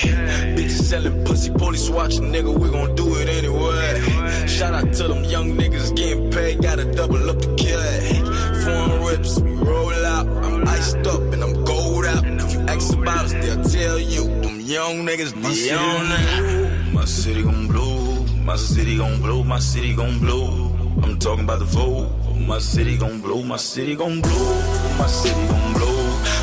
Bitches 0.56 0.82
selling 0.82 1.24
pussy, 1.24 1.50
police 1.50 1.90
watching, 1.90 2.32
nigga, 2.32 2.56
we 2.56 2.70
gon' 2.70 2.94
do 2.94 3.16
it 3.16 3.28
anyway. 3.28 4.46
Shout 4.46 4.74
out 4.74 4.92
to 4.94 5.08
them 5.08 5.24
young 5.24 5.56
niggas 5.56 5.94
getting 5.96 6.30
paid, 6.30 6.62
gotta 6.62 6.84
double 6.94 7.28
up 7.28 7.38
the 7.40 7.54
cake. 7.56 8.24
Foreign 8.64 9.04
rips, 9.04 9.40
we 9.40 9.52
roll 9.52 10.06
out, 10.06 10.26
I'm 10.44 10.66
iced 10.68 11.06
up 11.06 11.20
and 11.32 11.42
I'm 11.42 11.64
gold 11.64 12.06
out. 12.06 12.24
If 12.24 12.52
you 12.54 12.60
ask 12.60 12.94
about 12.94 13.24
us, 13.26 13.32
they'll 13.32 13.64
tell 13.64 13.98
you, 13.98 14.37
young 14.68 15.06
niggas, 15.06 15.32
that. 15.32 16.92
My 16.92 17.04
city 17.06 17.42
gon' 17.42 17.68
blow, 17.68 18.24
my 18.44 18.56
city 18.56 18.98
gon' 18.98 19.20
blow, 19.22 19.42
my 19.42 19.58
city 19.58 19.94
gon' 19.94 20.18
blow. 20.18 20.70
I'm 21.02 21.18
talking 21.18 21.44
about 21.44 21.60
the 21.60 21.64
vote. 21.64 22.10
My 22.46 22.58
city 22.58 22.96
gon' 22.98 23.20
blow, 23.20 23.42
my 23.42 23.56
city 23.56 23.94
gon' 23.96 24.20
blow, 24.20 24.54
my 24.98 25.06
city 25.06 25.46
gon' 25.48 25.72
blow, 25.72 25.96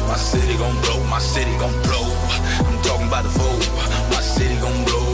my 0.07 0.15
city 0.15 0.57
gon' 0.57 0.81
blow, 0.81 1.03
my 1.03 1.19
city 1.19 1.51
gon' 1.57 1.81
blow. 1.83 2.05
I'm 2.67 2.81
talking 2.81 3.07
about 3.07 3.23
the 3.23 3.29
vote. 3.29 3.69
My 4.11 4.21
city 4.21 4.55
gon' 4.59 4.85
blow. 4.85 5.04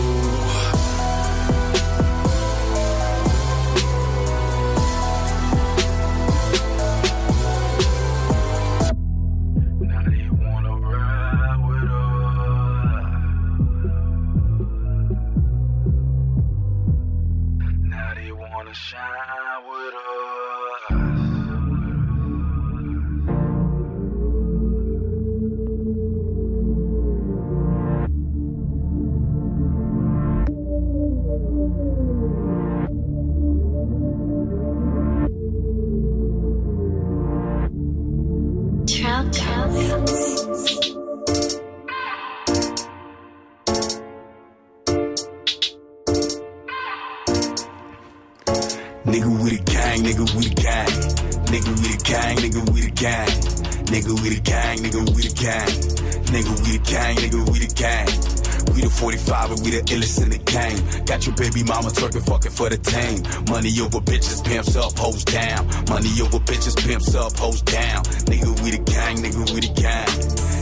Got 61.11 61.27
your 61.27 61.35
baby 61.35 61.61
mama 61.67 61.89
twerking 61.91 62.23
fucking 62.23 62.55
for 62.55 62.69
the 62.69 62.79
tame. 62.79 63.19
Money 63.51 63.67
over 63.83 63.99
bitches, 63.99 64.39
pimps 64.47 64.77
up, 64.77 64.95
hoes 64.95 65.25
down. 65.25 65.67
Money 65.91 66.07
over 66.23 66.39
bitches, 66.39 66.79
pimps 66.87 67.13
up, 67.13 67.35
hoes 67.35 67.61
down. 67.67 67.99
Nigga 68.31 68.47
with 68.63 68.79
a 68.79 68.83
gang, 68.87 69.19
nigga 69.19 69.43
with 69.51 69.67
a 69.67 69.73
gang. 69.75 70.07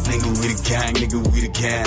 Nigga 0.09 0.29
with 0.41 0.49
a 0.49 0.59
gang, 0.65 0.93
nigga 0.97 1.21
with 1.21 1.45
a 1.45 1.53
gang. 1.53 1.85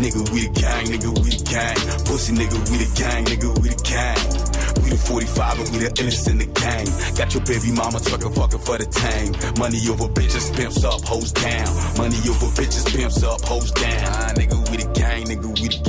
Nigga 0.00 0.20
with 0.32 0.48
a 0.48 0.52
gang, 0.56 0.84
nigga 0.88 1.12
with 1.12 1.28
a 1.28 1.44
gang. 1.44 1.76
Pussy 2.08 2.32
nigga 2.32 2.56
with 2.72 2.80
a 2.80 2.90
gang, 2.96 3.24
nigga 3.28 3.52
with 3.60 3.76
a 3.76 3.80
gang. 3.84 4.50
We 4.80 4.88
the 4.88 4.96
45 4.96 5.60
and 5.60 5.68
we 5.68 5.78
the 5.84 5.90
illest 6.00 6.24
in 6.24 6.38
the 6.40 6.48
game. 6.48 6.88
Got 7.20 7.34
your 7.36 7.44
baby 7.44 7.68
mama 7.76 8.00
twerking 8.00 8.32
fucking 8.32 8.64
for 8.64 8.78
the 8.80 8.88
tame. 8.88 9.36
Money 9.60 9.76
over 9.92 10.08
bitches, 10.08 10.48
pimps 10.56 10.82
up, 10.84 11.04
hoes 11.04 11.32
down. 11.36 11.68
Money 12.00 12.16
over 12.32 12.48
bitches, 12.56 12.88
pimps 12.96 13.22
up, 13.22 13.44
hoes 13.44 13.70
down. 13.72 14.08
Ah, 14.08 14.32
nigga 14.40 14.56
with 14.72 14.88
a 14.88 14.88
gang, 14.96 15.28
nigga 15.28 15.52
a 15.52 15.68
gang. 15.68 15.79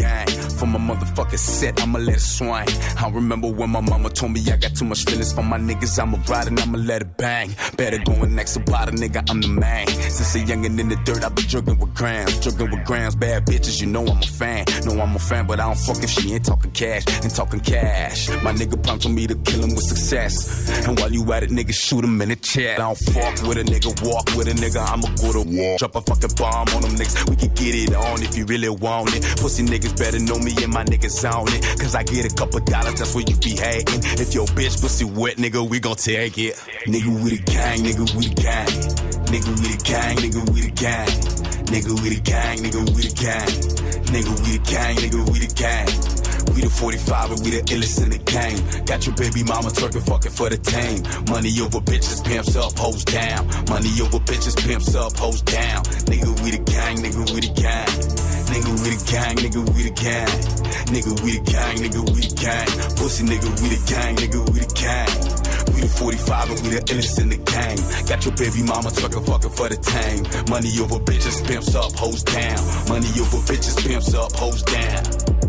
From 0.61 0.73
my 0.73 0.93
motherfucking 0.93 1.39
set, 1.39 1.81
I'ma 1.81 1.97
let 1.97 2.17
it 2.17 2.19
swing. 2.19 2.67
I 2.99 3.09
remember 3.11 3.47
when 3.47 3.71
my 3.71 3.81
mama 3.81 4.11
told 4.11 4.33
me 4.33 4.41
I 4.51 4.57
got 4.57 4.75
too 4.75 4.85
much 4.85 5.05
feelings 5.05 5.33
for 5.33 5.41
my 5.41 5.57
niggas. 5.57 5.97
I'ma 5.97 6.19
ride 6.29 6.49
and 6.49 6.59
I'ma 6.59 6.77
let 6.77 7.01
it 7.01 7.17
bang. 7.17 7.49
Better 7.77 7.97
going 7.97 8.35
next 8.35 8.57
about 8.57 8.89
a 8.89 8.91
nigga, 8.91 9.27
I'm 9.27 9.41
the 9.41 9.47
man. 9.47 9.87
Since 9.87 10.35
a 10.35 10.37
youngin' 10.37 10.79
in 10.79 10.89
the 10.89 10.97
dirt, 10.97 11.23
I 11.25 11.29
been 11.29 11.45
jugging 11.45 11.79
with 11.79 11.95
grams. 11.95 12.37
Jugging 12.45 12.69
with 12.69 12.85
grams, 12.85 13.15
bad 13.15 13.47
bitches, 13.47 13.81
you 13.81 13.87
know 13.87 14.05
I'm 14.05 14.19
a 14.19 14.27
fan. 14.27 14.65
Know 14.85 15.01
I'm 15.01 15.15
a 15.15 15.17
fan, 15.17 15.47
but 15.47 15.59
I 15.59 15.65
don't 15.65 15.79
fuck 15.79 16.03
if 16.03 16.11
she 16.11 16.31
ain't 16.31 16.45
talking 16.45 16.69
cash. 16.69 17.05
Ain't 17.23 17.35
talking 17.35 17.59
cash. 17.61 18.29
My 18.43 18.53
nigga 18.53 18.77
prompted 18.83 19.09
me 19.09 19.25
to 19.25 19.33
kill 19.33 19.63
him 19.63 19.71
with 19.71 19.85
success. 19.85 20.69
And 20.85 20.99
while 20.99 21.11
you 21.11 21.23
at 21.33 21.41
it, 21.41 21.49
nigga, 21.49 21.73
shoot 21.73 22.05
him 22.05 22.21
in 22.21 22.29
the 22.29 22.35
chest. 22.35 22.79
I 22.79 22.83
don't 22.83 22.99
fuck 22.99 23.47
with 23.47 23.57
a 23.57 23.63
nigga, 23.63 23.99
walk 24.07 24.29
with 24.37 24.47
a 24.47 24.53
nigga, 24.53 24.77
I'ma 24.77 25.07
go 25.15 25.33
to 25.33 25.41
war. 25.41 25.79
Drop 25.79 25.95
a 25.95 26.01
fucking 26.01 26.35
bomb 26.37 26.67
on 26.75 26.83
them 26.83 26.91
niggas. 26.91 27.27
We 27.31 27.35
can 27.35 27.49
get 27.55 27.73
it 27.73 27.95
on 27.95 28.21
if 28.21 28.37
you 28.37 28.45
really 28.45 28.69
want 28.69 29.15
it. 29.15 29.23
Pussy 29.41 29.63
niggas 29.63 29.97
better 29.97 30.19
know 30.19 30.37
me 30.37 30.50
and 30.63 30.73
my 30.73 30.83
niggas 30.83 31.23
on 31.29 31.47
it. 31.49 31.61
Cause 31.79 31.95
I 31.95 32.03
get 32.03 32.31
a 32.31 32.35
couple 32.35 32.59
dollars, 32.61 32.95
that's 32.95 33.13
where 33.15 33.23
you 33.27 33.35
be 33.37 33.51
hating. 33.51 34.01
If 34.19 34.33
your 34.33 34.45
bitch 34.47 34.81
pussy 34.81 35.05
wet, 35.05 35.37
nigga, 35.37 35.67
we 35.67 35.79
gon' 35.79 35.95
take 35.95 36.37
it. 36.37 36.55
Nigga 36.85 37.23
with 37.23 37.33
a 37.33 37.43
gang, 37.43 37.79
nigga 37.79 38.05
with 38.15 38.31
a 38.31 38.35
gang. 38.35 38.67
Nigga 39.31 39.51
with 39.51 39.75
a 39.75 39.83
gang, 39.83 40.17
nigga 40.17 40.41
with 40.51 40.65
a 40.65 40.71
gang. 40.71 41.07
Nigga 41.71 41.93
with 42.03 42.17
a 42.17 42.21
gang, 42.21 42.57
nigga 42.57 42.81
with 42.95 43.11
a 43.11 43.15
gang. 43.15 43.47
Nigga 44.11 44.31
with 44.41 44.55
a 44.55 44.71
gang, 44.71 44.95
nigga 44.97 45.31
with 45.31 45.51
a 45.51 45.55
gang. 45.55 46.20
We 46.55 46.61
the 46.61 46.69
45 46.69 47.31
and 47.31 47.39
we 47.41 47.49
the 47.51 47.61
illest 47.71 48.03
in 48.03 48.09
the 48.11 48.19
game. 48.19 48.59
Got 48.83 49.07
your 49.07 49.15
baby 49.15 49.43
mama 49.43 49.71
twerking 49.71 50.03
fucking 50.03 50.35
for 50.35 50.49
the 50.49 50.59
tame. 50.59 50.99
Money 51.31 51.51
over 51.63 51.79
bitches, 51.79 52.19
pimps 52.25 52.55
up, 52.55 52.75
hoes 52.75 53.05
down. 53.05 53.47
Money 53.71 53.91
over 54.03 54.19
bitches, 54.27 54.59
pimps 54.59 54.95
up, 54.95 55.15
hoes 55.15 55.41
down. 55.41 55.83
Nigga 56.11 56.31
with 56.43 56.59
a 56.59 56.63
gang, 56.67 56.97
nigga 56.99 57.23
with 57.31 57.47
a 57.47 57.53
gang. 57.55 57.87
Nigga 58.51 58.71
with 58.83 58.91
a 58.91 59.01
gang, 59.07 59.35
nigga 59.39 59.61
with 59.63 59.87
a 59.87 59.95
gang. 59.95 60.35
Nigga 60.91 61.11
with 61.23 61.39
a 61.39 61.43
gang, 61.47 61.75
nigga 61.79 62.01
with 62.03 62.27
a 62.27 62.35
gang. 62.35 62.67
Pussy 62.99 63.23
nigga 63.23 63.47
with 63.47 63.71
a 63.71 63.81
gang, 63.87 64.15
nigga 64.19 64.43
with 64.51 64.67
a 64.67 64.71
gang. 64.75 65.51
We 65.71 65.79
the 65.79 65.87
45 65.87 66.51
and 66.51 66.59
we 66.67 66.69
the 66.75 66.81
illest 66.91 67.15
in 67.21 67.29
the 67.31 67.39
game. 67.39 67.79
Got 68.11 68.25
your 68.27 68.35
baby 68.35 68.59
mama 68.67 68.91
twerking 68.91 69.23
fucking 69.23 69.55
for 69.55 69.69
the 69.71 69.79
tame. 69.79 70.27
Money 70.51 70.67
over 70.83 70.99
bitches, 70.99 71.39
pimps 71.47 71.75
up, 71.75 71.95
hoes 71.95 72.23
down. 72.23 72.59
Money 72.91 73.07
over 73.23 73.39
bitches, 73.47 73.79
pimps 73.87 74.13
up, 74.13 74.33
hoes 74.33 74.63
down. 74.63 75.40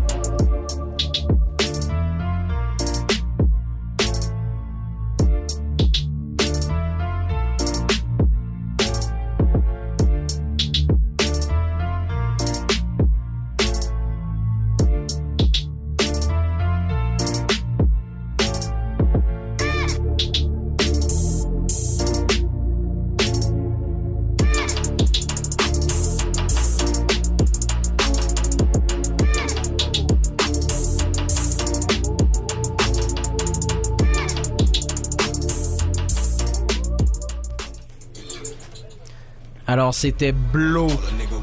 Alors, 39.73 39.95
c'était 39.95 40.33
Blow 40.33 40.85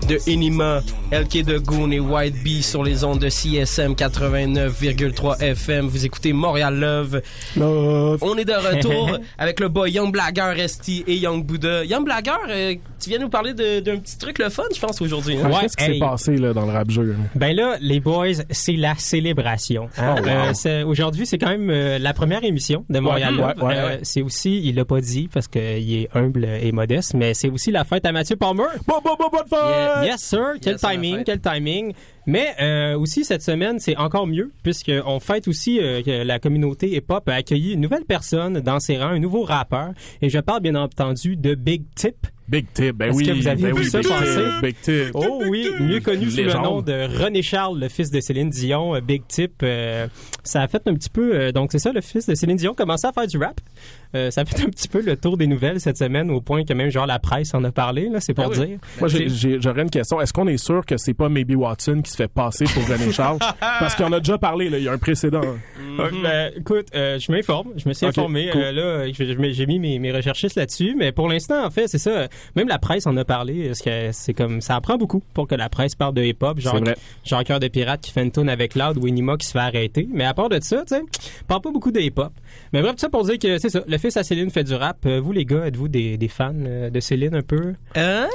de 0.07 0.21
Enima, 0.31 0.83
LK 1.13 1.45
de 1.45 1.59
Goon 1.59 1.91
et 1.91 1.99
White 1.99 2.41
Bee 2.45 2.63
sur 2.63 2.85
les 2.85 3.03
ondes 3.03 3.19
de 3.19 3.29
CSM 3.29 3.95
89,3 3.95 5.41
FM. 5.43 5.89
Vous 5.89 6.05
écoutez 6.07 6.33
Montréal 6.33 6.79
Love. 6.79 7.21
Love. 7.57 8.19
On 8.23 8.37
est 8.39 8.45
de 8.45 8.53
retour 8.53 9.19
avec 9.39 9.59
le 9.59 9.69
boy 9.69 9.91
Young 9.91 10.13
Blagger 10.13 10.53
Esti 10.57 11.03
et 11.09 11.17
Young 11.17 11.45
Buddha. 11.45 11.85
Young 11.85 12.05
Blagger, 12.05 12.31
euh, 12.49 12.75
tu 13.03 13.11
viens 13.11 13.19
nous 13.19 13.29
parler 13.29 13.55
d'un 13.55 13.97
petit 13.97 14.19
truc 14.19 14.39
le 14.39 14.51
fun, 14.51 14.63
je 14.73 14.79
pense, 14.81 15.03
aujourd'hui. 15.03 15.37
hein? 15.37 15.51
Ouais, 15.51 15.63
Qu'est-ce 15.63 15.77
qui 15.77 15.85
hey. 15.85 15.93
s'est 15.95 15.99
passé 15.99 16.37
là, 16.37 16.53
dans 16.53 16.65
le 16.65 16.73
rap 16.73 16.89
jeu? 16.91 17.17
Ben 17.35 17.57
là, 17.57 17.77
les 17.81 17.99
boys, 17.99 18.29
c'est 18.51 18.75
la 18.77 18.95
célébration. 18.97 19.89
hein? 19.99 20.15
Oh, 20.17 20.23
wow. 20.23 20.53
Euh, 20.67 20.85
Aujourd'hui, 20.85 21.27
c'est 21.27 21.39
quand 21.39 21.49
même 21.51 21.71
euh, 21.71 21.99
la 21.99 22.15
première 22.15 22.45
émission 22.45 22.85
de 22.89 23.01
Montréal. 23.01 23.35
Ouais, 23.35 23.41
Love. 23.41 23.63
ouais, 23.63 23.65
ouais, 23.67 23.77
Euh, 23.79 23.87
ouais. 23.89 23.99
C'est 24.05 24.23
aussi, 24.23 24.61
il 24.63 24.77
l'a 24.77 24.85
pas 24.85 25.01
dit 25.01 25.29
parce 25.33 25.49
qu'il 25.49 25.61
est 25.93 26.09
humble 26.15 26.45
et 26.45 26.71
modeste, 26.71 27.15
mais 27.15 27.35
c'est 27.35 27.51
aussi 27.51 27.73
la 27.73 27.83
fête 27.85 28.07
à 28.07 28.13
Mathieu 28.13 28.37
Palmer. 28.37 28.63
Bon, 28.87 29.01
bon, 29.05 29.17
bon, 29.19 29.29
bonne 29.33 29.49
fête! 29.49 29.59
Yeah, 29.59 30.05
yes 30.05 30.21
sir, 30.23 30.53
quel 30.63 30.75
Yes, 30.75 30.83
la 30.83 30.89
timing, 31.01 31.17
fête. 31.19 31.27
quel 31.27 31.41
timing. 31.41 31.93
Mais 32.27 32.55
euh, 32.61 32.99
aussi 32.99 33.25
cette 33.25 33.43
semaine, 33.43 33.79
c'est 33.79 33.97
encore 33.97 34.27
mieux 34.27 34.53
puisque 34.63 34.93
on 35.07 35.21
fête 35.21 35.49
aussi 35.49 35.81
euh, 35.81 36.03
que 36.03 36.23
la 36.23 36.39
communauté 36.39 36.95
hip-hop 36.95 37.29
a 37.29 37.35
accueilli 37.35 37.73
une 37.73 37.81
nouvelle 37.81 38.05
personne 38.05 38.61
dans 38.61 38.79
ses 38.81 38.99
rangs, 38.99 39.09
un 39.09 39.19
nouveau 39.19 39.43
rappeur. 39.43 39.91
Et 40.23 40.29
je 40.29 40.39
parle 40.39 40.61
bien 40.61 40.75
entendu 40.75 41.37
de 41.37 41.55
Big 41.55 41.83
Tip. 41.95 42.27
Big 42.49 42.67
Tip, 42.75 42.97
ben 42.97 43.11
Est-ce 43.11 43.17
oui. 43.17 43.27
que 43.27 43.31
vous 43.33 43.47
aviez 43.47 43.67
ben 43.69 43.75
vu 43.77 43.83
oui, 43.83 43.91
ça 43.91 44.01
Big 44.01 44.09
passer? 44.09 44.35
Tip, 44.35 44.63
Big 44.65 44.77
Tip. 44.83 45.11
Oh 45.15 45.41
oui, 45.49 45.69
mieux 45.79 46.01
connu 46.01 46.29
sous 46.31 46.43
le 46.43 46.53
nom 46.53 46.83
de 46.83 46.93
René 47.23 47.43
Charles, 47.43 47.79
le 47.79 47.89
fils 47.89 48.11
de 48.11 48.21
Céline 48.21 48.51
Dion, 48.51 48.97
euh, 48.97 49.01
Big 49.01 49.23
Tip. 49.29 49.63
euh, 49.63 50.09
ça 50.43 50.63
a 50.63 50.67
fait 50.67 50.83
un 50.87 50.95
petit 50.95 51.11
peu, 51.11 51.33
euh, 51.37 51.53
donc 51.53 51.71
c'est 51.71 51.79
ça, 51.79 51.93
le 51.93 52.01
fils 52.01 52.27
de 52.27 52.35
Céline 52.35 52.57
Dion 52.57 52.75
commençait 52.75 53.07
à 53.07 53.13
faire 53.13 53.29
du 53.29 53.39
rap. 53.39 53.61
Euh, 54.15 54.31
ça 54.31 54.45
fait 54.45 54.63
un 54.65 54.69
petit 54.69 54.89
peu 54.89 55.01
le 55.03 55.17
tour 55.17 55.37
des 55.37 55.47
nouvelles 55.47 55.81
cette 55.81 55.99
semaine, 55.99 56.31
au 56.31 56.41
point 56.41 56.65
que 56.65 56.73
même 56.73 56.91
genre 56.91 57.07
la 57.07 57.19
presse 57.19 57.55
en 57.55 57.63
a 57.65 57.71
parlé, 57.73 58.09
là, 58.09 58.21
c'est 58.21 58.35
pour 58.35 58.45
Ah 58.47 58.49
oui. 58.59 58.67
dire. 58.67 58.79
Moi, 58.99 59.09
j'aurais 59.61 59.83
une 59.83 59.91
question. 59.91 60.21
Est-ce 60.21 60.33
qu'on 60.33 60.49
est 60.49 60.57
sûr 60.57 60.85
que 60.85 60.97
c'est 60.97 61.15
pas 61.15 61.29
Maybe 61.29 61.55
Watson 61.57 62.01
qui 62.03 62.11
se 62.11 62.17
fait 62.17 62.29
passer 62.31 62.65
pour 62.65 62.87
René 62.89 63.13
Charles? 63.13 63.39
Parce 63.61 63.95
qu'on 63.95 64.13
a 64.13 64.19
déjà 64.19 64.39
parlé, 64.39 64.69
là, 64.71 64.79
il 64.79 64.85
y 64.85 64.89
a 64.89 64.93
un 64.93 64.99
précédent. 64.99 65.41
Ouais, 65.41 66.11
ben, 66.23 66.53
écoute, 66.57 66.89
euh, 66.95 67.19
je 67.19 67.31
m'informe, 67.31 67.69
je 67.77 67.89
me 67.89 67.95
suis 67.95 68.07
informé. 68.07 68.49
cool. 68.53 68.61
euh, 68.63 69.07
là, 69.07 69.13
j'ai 69.53 69.67
mis 69.67 69.79
mes, 69.79 69.99
mes 69.99 70.13
recherchistes 70.13 70.57
là-dessus, 70.57 70.95
mais 70.99 71.13
pour 71.13 71.29
l'instant, 71.29 71.65
en 71.65 71.71
fait, 71.71 71.87
c'est 71.89 71.99
ça. 71.99 72.27
Même 72.57 72.69
la 72.69 72.79
presse 72.79 73.07
en 73.07 73.17
a 73.17 73.25
parlé. 73.25 73.67
Parce 73.69 73.81
que 73.81 74.11
c'est 74.13 74.35
comme 74.35 74.61
ça 74.61 74.77
apprend 74.77 74.97
beaucoup 74.97 75.23
pour 75.35 75.47
que 75.47 75.55
la 75.55 75.69
presse 75.69 75.95
parle 75.95 76.15
de 76.15 76.23
hip-hop. 76.23 76.59
Genre, 76.59 76.75
C'est 76.77 76.85
vrai. 76.85 76.97
genre 77.25 77.45
Cœur 77.45 77.61
de 77.61 77.69
pirate 77.69 78.01
qui 78.01 78.11
fait 78.13 78.23
une 78.23 78.31
tune 78.33 78.49
avec 78.49 78.75
Loud 78.75 78.99
ou 78.99 79.07
Enima 79.07 79.37
qui 79.37 79.47
se 79.47 79.53
fait 79.53 79.59
arrêter. 79.59 80.09
Mais 80.13 80.25
à 80.25 80.35
part 80.35 80.49
de 80.49 80.59
ça, 80.63 80.83
tu 80.87 80.95
sais, 80.97 81.03
parle 81.49 81.61
pas 81.61 81.71
beaucoup 81.71 81.91
de 81.93 82.01
hip-hop. 82.01 82.33
Mais 82.73 82.83
bref, 82.83 82.93
tout 82.93 83.01
ça 83.01 83.09
pour 83.09 83.25
dire 83.25 83.39
que 83.39 83.59
c'est 83.59 83.69
ça. 83.71 83.81
Le 83.87 83.99
fils 83.99 84.17
à 84.17 84.23
Céline 84.23 84.51
fait 84.51 84.65
du 84.65 84.75
rap. 84.75 84.99
Euh, 85.07 85.21
vous 85.21 85.33
les 85.33 85.45
gars, 85.45 85.67
êtes-vous 85.67 85.89
des, 85.89 86.17
des 86.17 86.29
fans 86.29 86.53
euh, 86.57 86.91
de 86.91 87.01
Céline 87.01 87.35
un 87.35 87.43
peu? 87.43 87.75
Hein? 87.97 88.29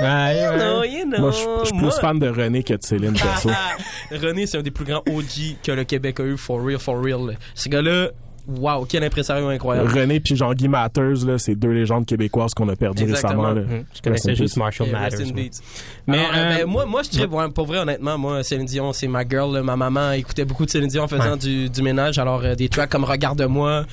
Ouais, 0.00 0.04
ouais. 0.04 0.58
Non, 0.58 0.82
you 0.84 1.04
know. 1.06 1.18
Moi, 1.20 1.30
je 1.30 1.38
je 1.60 1.64
suis 1.66 1.74
plus 1.76 1.82
Moi- 1.84 1.90
fan 2.00 2.18
de 2.18 2.28
René 2.28 2.62
que 2.62 2.74
de 2.74 2.82
Céline, 2.82 3.14
perso. 3.14 3.48
René, 4.10 4.46
c'est 4.46 4.58
un 4.58 4.62
des 4.62 4.70
plus 4.70 4.84
grands 4.84 5.02
OG 5.08 5.56
que 5.62 5.72
le 5.72 5.84
Québec 5.84 6.20
a 6.20 6.24
eu, 6.24 6.36
for 6.36 6.62
real, 6.62 6.78
for 6.78 7.02
real. 7.02 7.38
Ce 7.54 7.68
gars-là, 7.70 8.10
wow, 8.48 8.84
quel 8.86 9.04
impresario 9.04 9.48
incroyable. 9.48 9.88
René 9.92 10.20
puis 10.20 10.36
Jean-Guy 10.36 10.68
Matters, 10.68 11.24
là, 11.26 11.38
c'est 11.38 11.54
deux 11.54 11.70
légendes 11.72 12.06
québécoises 12.06 12.54
qu'on 12.54 12.68
a 12.68 12.76
perdues 12.76 13.04
récemment. 13.04 13.50
Là. 13.50 13.62
Hum, 13.62 13.84
Je 13.94 14.02
connaissais 14.02 14.30
Rest 14.30 14.42
juste. 14.42 14.56
Marshall 14.56 14.90
Matters. 14.90 15.26
moi. 15.32 15.42
Mais, 16.06 16.18
Alors, 16.18 16.30
euh, 16.34 16.56
ben, 16.58 16.66
moi, 16.66 16.86
moi, 16.86 17.02
je 17.02 17.10
dirais, 17.10 17.26
ouais, 17.26 17.48
pour 17.50 17.66
vrai, 17.66 17.78
honnêtement, 17.78 18.16
moi, 18.18 18.42
Céline 18.42 18.66
Dion, 18.66 18.92
c'est 18.92 19.08
ma 19.08 19.26
girl. 19.28 19.52
là. 19.54 19.62
Ma 19.62 19.76
maman 19.76 20.12
écoutait 20.12 20.44
beaucoup 20.44 20.64
de 20.64 20.70
Céline 20.70 20.88
Dion 20.88 21.04
en 21.04 21.08
faisant 21.08 21.32
Ouais. 21.32 21.38
du, 21.38 21.68
du 21.70 21.82
ménage. 21.82 22.18
Alors, 22.18 22.42
euh, 22.44 22.54
des 22.54 22.68
tracks 22.68 22.90
comme 22.90 23.04
Regarde-moi, 23.04 23.84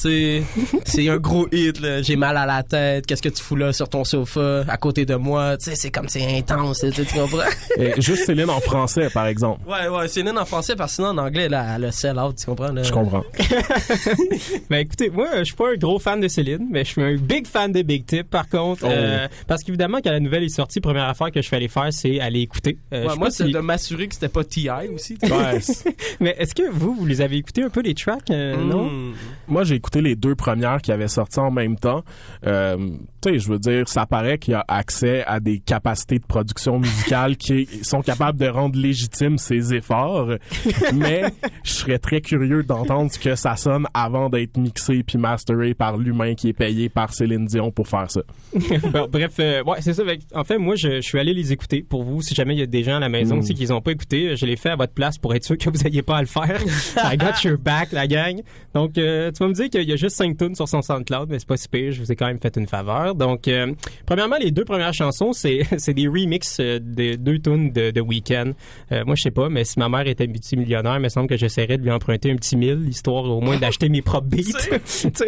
sais, 0.00 0.42
c'est 0.84 1.08
un 1.08 1.16
gros 1.18 1.46
hit, 1.52 1.80
là. 1.80 2.02
J'ai 2.02 2.16
mal 2.16 2.36
à 2.36 2.46
la 2.46 2.62
tête. 2.62 3.06
Qu'est-ce 3.06 3.22
que 3.22 3.28
tu 3.28 3.42
fous 3.42 3.56
là 3.56 3.72
sur 3.72 3.88
ton 3.88 4.04
sofa 4.04 4.64
à 4.68 4.76
côté 4.76 5.04
de 5.06 5.14
moi? 5.16 5.56
Tu 5.56 5.66
sais, 5.70 5.76
c'est 5.76 5.90
comme 5.90 6.08
c'est 6.08 6.26
intense, 6.38 6.84
tu 6.94 7.04
comprends? 7.04 7.38
Et 7.76 8.00
juste 8.00 8.24
Céline 8.26 8.50
en 8.50 8.60
français, 8.60 9.08
par 9.12 9.26
exemple. 9.26 9.60
ouais, 9.68 9.88
ouais, 9.88 10.06
une 10.16 10.36
en 10.38 10.44
français 10.44 10.76
parce 10.76 10.92
que 10.92 10.96
sinon 10.96 11.08
en 11.08 11.18
anglais, 11.18 11.48
là, 11.48 11.74
elle 11.76 11.84
a 11.86 11.92
sell 11.92 12.18
out, 12.18 12.36
tu 12.36 12.46
comprends? 12.46 12.72
Là? 12.72 12.82
Je 12.82 12.92
comprends. 12.92 13.24
Ben 14.70 14.78
écoutez, 14.78 15.10
moi 15.10 15.26
je 15.38 15.44
suis 15.44 15.54
pas 15.54 15.70
un 15.72 15.76
gros 15.76 15.98
fan 15.98 16.20
de 16.20 16.28
Céline, 16.28 16.66
mais 16.70 16.84
je 16.84 16.90
suis 16.90 17.02
un 17.02 17.16
big 17.16 17.46
fan 17.46 17.72
de 17.72 17.82
Big 17.82 18.04
Tip 18.06 18.28
par 18.30 18.48
contre. 18.48 18.82
Oh. 18.84 18.88
Euh, 18.90 19.26
parce 19.46 19.62
qu'évidemment 19.62 19.98
quand 20.02 20.10
la 20.10 20.20
nouvelle 20.20 20.44
est 20.44 20.48
sortie, 20.48 20.80
première 20.80 21.08
affaire 21.08 21.30
que 21.30 21.40
je 21.40 21.46
suis 21.46 21.56
allé 21.56 21.68
faire, 21.68 21.88
c'est 21.90 22.20
aller 22.20 22.40
écouter. 22.40 22.76
Euh, 22.92 23.06
Ouais, 23.08 23.16
moi, 23.16 23.30
c'est 23.30 23.46
si- 23.46 23.52
de 23.52 23.58
m'assurer 23.58 24.06
que 24.08 24.14
c'était 24.14 24.28
pas 24.28 24.44
T.I. 24.44 24.88
aussi. 24.94 25.16
Ouais, 25.22 25.58
Mais 26.20 26.36
est-ce 26.38 26.54
que 26.54 26.62
vous, 26.70 26.94
vous 26.94 27.06
les 27.06 27.20
avez 27.20 27.36
écoutés 27.38 27.62
un 27.62 27.70
peu 27.70 27.80
les 27.80 27.94
tracks 27.94 28.30
euh, 28.30 28.56
Non? 28.56 28.90
Moi, 29.50 29.64
j'ai 29.64 29.74
écouté 29.76 30.00
les 30.00 30.14
deux 30.16 30.34
premières 30.34 30.80
qui 30.82 30.92
avaient 30.92 31.08
sorti 31.08 31.40
en 31.40 31.50
même 31.50 31.76
temps. 31.76 32.04
Euh, 32.46 32.76
tu 33.22 33.30
sais, 33.32 33.38
je 33.38 33.48
veux 33.48 33.58
dire, 33.58 33.88
ça 33.88 34.06
paraît 34.06 34.38
qu'il 34.38 34.52
y 34.52 34.54
a 34.54 34.64
accès 34.68 35.24
à 35.26 35.40
des 35.40 35.58
capacités 35.58 36.18
de 36.18 36.24
production 36.24 36.78
musicale 36.78 37.36
qui 37.36 37.66
sont 37.82 38.02
capables 38.02 38.38
de 38.38 38.46
rendre 38.46 38.78
légitimes 38.78 39.38
ses 39.38 39.74
efforts. 39.74 40.28
Mais 40.94 41.24
je 41.64 41.70
serais 41.72 41.98
très 41.98 42.20
curieux 42.20 42.62
d'entendre 42.62 43.10
ce 43.12 43.18
que 43.18 43.34
ça 43.34 43.56
sonne 43.56 43.86
avant 43.94 44.28
d'être 44.28 44.56
mixé 44.56 45.02
puis 45.02 45.18
masteré 45.18 45.74
par 45.74 45.96
l'humain 45.96 46.34
qui 46.34 46.48
est 46.50 46.52
payé 46.52 46.88
par 46.88 47.12
Céline 47.12 47.46
Dion 47.46 47.70
pour 47.70 47.88
faire 47.88 48.10
ça. 48.10 48.20
Bon, 48.92 49.08
bref, 49.10 49.34
euh, 49.38 49.62
ouais, 49.64 49.80
c'est 49.80 49.92
ça. 49.94 50.02
En 50.34 50.44
fait, 50.44 50.58
moi, 50.58 50.74
je, 50.74 50.96
je 50.96 51.00
suis 51.00 51.18
allé 51.18 51.32
les 51.32 51.52
écouter 51.52 51.82
pour 51.82 52.02
vous. 52.02 52.22
Si 52.22 52.34
jamais 52.34 52.54
il 52.54 52.58
y 52.58 52.62
a 52.62 52.66
des 52.66 52.82
gens 52.82 52.96
à 52.96 53.00
la 53.00 53.08
maison 53.08 53.36
Mm. 53.36 53.38
aussi 53.38 53.54
qui 53.54 53.60
les 53.60 53.70
ont 53.72 53.80
pas 53.80 53.92
écoutés, 53.92 54.36
je 54.36 54.46
l'ai 54.46 54.56
fait 54.56 54.70
à 54.70 54.76
votre 54.76 54.92
place 54.92 55.18
pour 55.18 55.34
être 55.34 55.44
sûr 55.44 55.56
que 55.56 55.70
vous 55.70 55.78
n'ayez 55.84 56.02
pas 56.02 56.16
à 56.16 56.20
le 56.20 56.26
faire. 56.26 56.60
I 56.96 57.16
got 57.16 57.42
your 57.44 57.58
back, 57.58 57.92
la 57.92 58.06
gang. 58.06 58.40
Donc, 58.74 58.98
euh, 58.98 59.30
tu 59.30 59.38
vas 59.40 59.48
me 59.48 59.54
dire 59.54 59.68
qu'il 59.70 59.88
y 59.88 59.92
a 59.92 59.96
juste 59.96 60.16
5 60.16 60.36
tunes 60.36 60.54
sur 60.54 60.68
son 60.68 60.82
SoundCloud, 60.82 61.28
mais 61.30 61.38
c'est 61.38 61.48
pas 61.48 61.56
si 61.56 61.68
pire. 61.68 61.92
Je 61.92 62.00
vous 62.00 62.10
ai 62.12 62.16
quand 62.16 62.26
même 62.26 62.38
fait 62.40 62.56
une 62.56 62.66
faveur. 62.66 63.14
Donc, 63.14 63.48
euh, 63.48 63.72
premièrement, 64.06 64.36
les 64.40 64.50
deux 64.50 64.64
premières 64.64 64.94
chansons, 64.94 65.32
c'est 65.32 65.60
c'est 65.78 65.94
des 65.94 66.08
remixes 66.08 66.58
euh, 66.60 66.78
de 66.80 67.16
deux 67.16 67.38
tunes 67.38 67.72
de, 67.72 67.90
de 67.90 68.00
Weekend. 68.00 68.54
Euh, 68.92 69.04
moi, 69.04 69.14
je 69.14 69.22
sais 69.22 69.30
pas, 69.30 69.48
mais 69.48 69.64
si 69.64 69.78
ma 69.78 69.88
mère 69.88 70.06
était 70.06 70.26
multimillionnaire, 70.26 70.96
il 70.96 71.02
me 71.02 71.08
semble 71.08 71.28
que 71.28 71.36
j'essaierais 71.36 71.78
de 71.78 71.82
lui 71.82 71.90
emprunter 71.90 72.30
un 72.30 72.36
petit 72.36 72.56
mille, 72.56 72.88
histoire 72.88 73.24
au 73.24 73.40
moins 73.40 73.56
d'acheter 73.58 73.88
mes 73.88 74.02
propres 74.02 74.26
beats. 74.30 74.40
Tu 75.00 75.24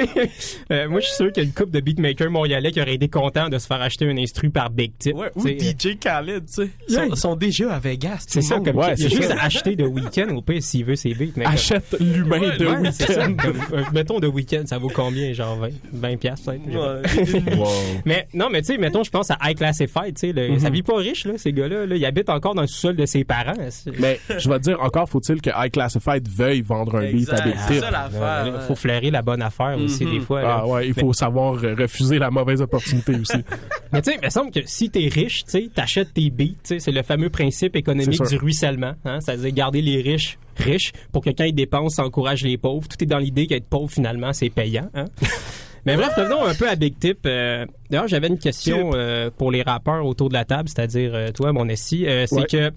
euh, 0.70 0.88
moi, 0.88 1.00
je 1.00 1.06
suis 1.06 1.16
sûr 1.16 1.32
qu'il 1.32 1.42
y 1.42 1.46
a 1.46 1.48
une 1.48 1.54
couple 1.54 1.70
de 1.70 1.80
beatmakers 1.80 2.30
montréalais 2.30 2.70
qui 2.72 2.80
auraient 2.80 2.94
été 2.94 3.08
contents 3.08 3.48
de 3.48 3.58
se 3.58 3.66
faire 3.66 3.80
acheter 3.80 4.08
un 4.08 4.16
instru 4.16 4.50
par 4.50 4.70
Big 4.70 4.92
Tip. 4.98 5.16
Ouais, 5.16 5.30
tu 5.34 5.40
ou 5.40 5.48
DJ 5.48 5.98
Khaled, 5.98 6.46
tu 6.46 6.52
sais. 6.52 6.70
Yeah. 6.88 7.08
Sont, 7.08 7.14
sont 7.16 7.36
déjà 7.36 7.74
à 7.74 7.78
Vegas. 7.78 8.24
C'est 8.28 8.42
ça, 8.42 8.60
comme 8.60 8.76
Ouais, 8.76 8.94
il 8.96 9.02
y 9.02 9.06
a 9.06 9.08
c'est 9.08 9.16
juste 9.16 9.34
acheter 9.40 9.76
de 9.76 9.84
week-end 9.84 10.28
au 10.34 10.42
pire 10.42 10.62
s'il 10.62 10.84
veut 10.84 10.96
ses 10.96 11.14
beats. 11.14 11.32
Achète 11.44 11.96
l'humain 12.00 12.40
Ouais, 12.40 12.56
de 12.56 12.66
Ouais, 12.66 13.84
ça. 14.08 14.14
Mettons 14.14 14.20
de 14.20 14.26
week-end, 14.26 14.62
ça 14.66 14.78
vaut 14.78 14.90
combien? 14.94 15.32
Genre 15.32 15.56
20, 15.56 15.68
20 15.92 16.16
piastres 16.18 16.52
peut-être? 16.52 16.66
Ouais. 16.66 17.56
Wow. 17.56 17.68
Mais 18.04 18.26
non, 18.34 18.48
mais 18.50 18.60
tu 18.62 18.66
sais, 18.72 18.78
mettons, 18.78 19.02
je 19.04 19.10
pense 19.10 19.30
à 19.30 19.38
High 19.42 19.56
Classified, 19.56 20.14
tu 20.14 20.20
sais, 20.28 20.32
le- 20.32 20.50
Mhm. 20.52 20.58
ça 20.60 20.70
vit 20.70 20.82
pas 20.82 20.96
riche, 20.96 21.24
là, 21.26 21.34
ces 21.36 21.52
gars-là. 21.52 21.86
Là, 21.86 21.96
ils 21.96 22.04
habitent 22.04 22.30
encore 22.30 22.54
dans 22.54 22.62
le 22.62 22.66
sous-sol 22.66 22.96
de 22.96 23.06
ses 23.06 23.24
parents. 23.24 23.54
C'est- 23.70 23.98
Mais 23.98 24.18
je 24.38 24.48
vais 24.48 24.58
te 24.58 24.64
dire, 24.64 24.80
encore 24.80 25.08
faut-il 25.08 25.40
que 25.40 25.50
High 25.54 25.70
Classified 25.70 26.28
veuille 26.28 26.62
vendre 26.62 26.96
un 26.96 27.10
beat 27.10 27.28
à 27.30 27.36
Exact. 27.46 27.56
C'est 27.68 27.74
Tip. 27.74 27.82
ça 27.82 27.90
l'affaire. 27.90 28.54
Euh, 28.54 28.60
faut 28.66 28.74
flairer 28.76 29.10
la 29.10 29.22
bonne 29.22 29.42
affaire 29.42 29.76
aussi, 29.78 30.04
Mhm. 30.04 30.12
des 30.12 30.20
fois. 30.20 30.42
là. 30.42 30.58
Ah 30.62 30.66
ouais, 30.66 30.88
il 30.88 30.94
faut 30.94 31.12
savoir 31.12 31.60
refuser 31.60 32.18
la 32.18 32.30
mauvaise 32.30 32.60
opportunité 32.62 33.14
aussi. 33.14 33.38
Mais 33.92 34.02
tu 34.02 34.10
sais, 34.10 34.18
il 34.20 34.24
me 34.24 34.30
semble 34.30 34.50
que 34.50 34.60
si 34.64 34.90
t'es 34.90 35.08
riche, 35.08 35.44
tu 35.44 35.50
sais, 35.50 35.68
t'achètes 35.74 36.14
tes 36.14 36.30
beats, 36.30 36.46
tu 36.46 36.54
sais, 36.64 36.78
c'est 36.78 36.92
le 36.92 37.02
fameux 37.02 37.30
principe 37.30 37.76
économique 37.76 38.22
du 38.26 38.36
ruissellement, 38.36 38.94
hein, 39.04 39.20
c'est-à-dire 39.20 39.52
garder 39.52 39.82
les 39.82 40.00
riches 40.00 40.38
riches 40.58 40.92
pour 41.12 41.22
que 41.22 41.30
quand 41.30 41.44
ils 41.44 41.54
dépensent, 41.54 41.96
ça 41.96 42.06
encourage 42.06 42.42
les 42.42 42.58
pauvres. 42.58 42.88
Tout 42.88 43.02
est 43.02 43.06
dans 43.06 43.18
l'idée 43.18 43.46
qu'être 43.46 43.68
pauvre, 43.68 43.90
finalement, 43.90 44.32
c'est 44.32 44.50
payant. 44.50 44.88
Hein? 44.94 45.06
Mais 45.84 45.96
bref, 45.96 46.12
revenons 46.16 46.44
un 46.44 46.54
peu 46.54 46.68
à 46.68 46.76
Big 46.76 46.98
Tip. 46.98 47.20
Euh, 47.26 47.66
D'ailleurs, 47.92 48.08
j'avais 48.08 48.28
une 48.28 48.38
question 48.38 48.90
euh, 48.94 49.30
pour 49.36 49.52
les 49.52 49.60
rappeurs 49.62 50.04
autour 50.06 50.28
de 50.30 50.34
la 50.34 50.44
table, 50.46 50.68
c'est-à-dire 50.68 51.12
euh, 51.14 51.28
toi, 51.30 51.52
mon 51.52 51.68
essie. 51.68 52.06
Euh, 52.08 52.24
c'est 52.26 52.34
Ouais. 52.36 52.46
que 52.46 52.70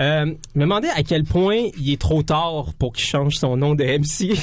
euh, 0.00 0.26
me 0.54 0.60
demander 0.60 0.88
à 0.94 1.02
quel 1.02 1.24
point 1.24 1.56
il 1.80 1.90
est 1.92 2.00
trop 2.00 2.22
tard 2.22 2.66
pour 2.78 2.92
qu'il 2.92 3.06
change 3.06 3.36
son 3.36 3.56
nom 3.56 3.74
de 3.74 3.82
MC. 3.82 4.36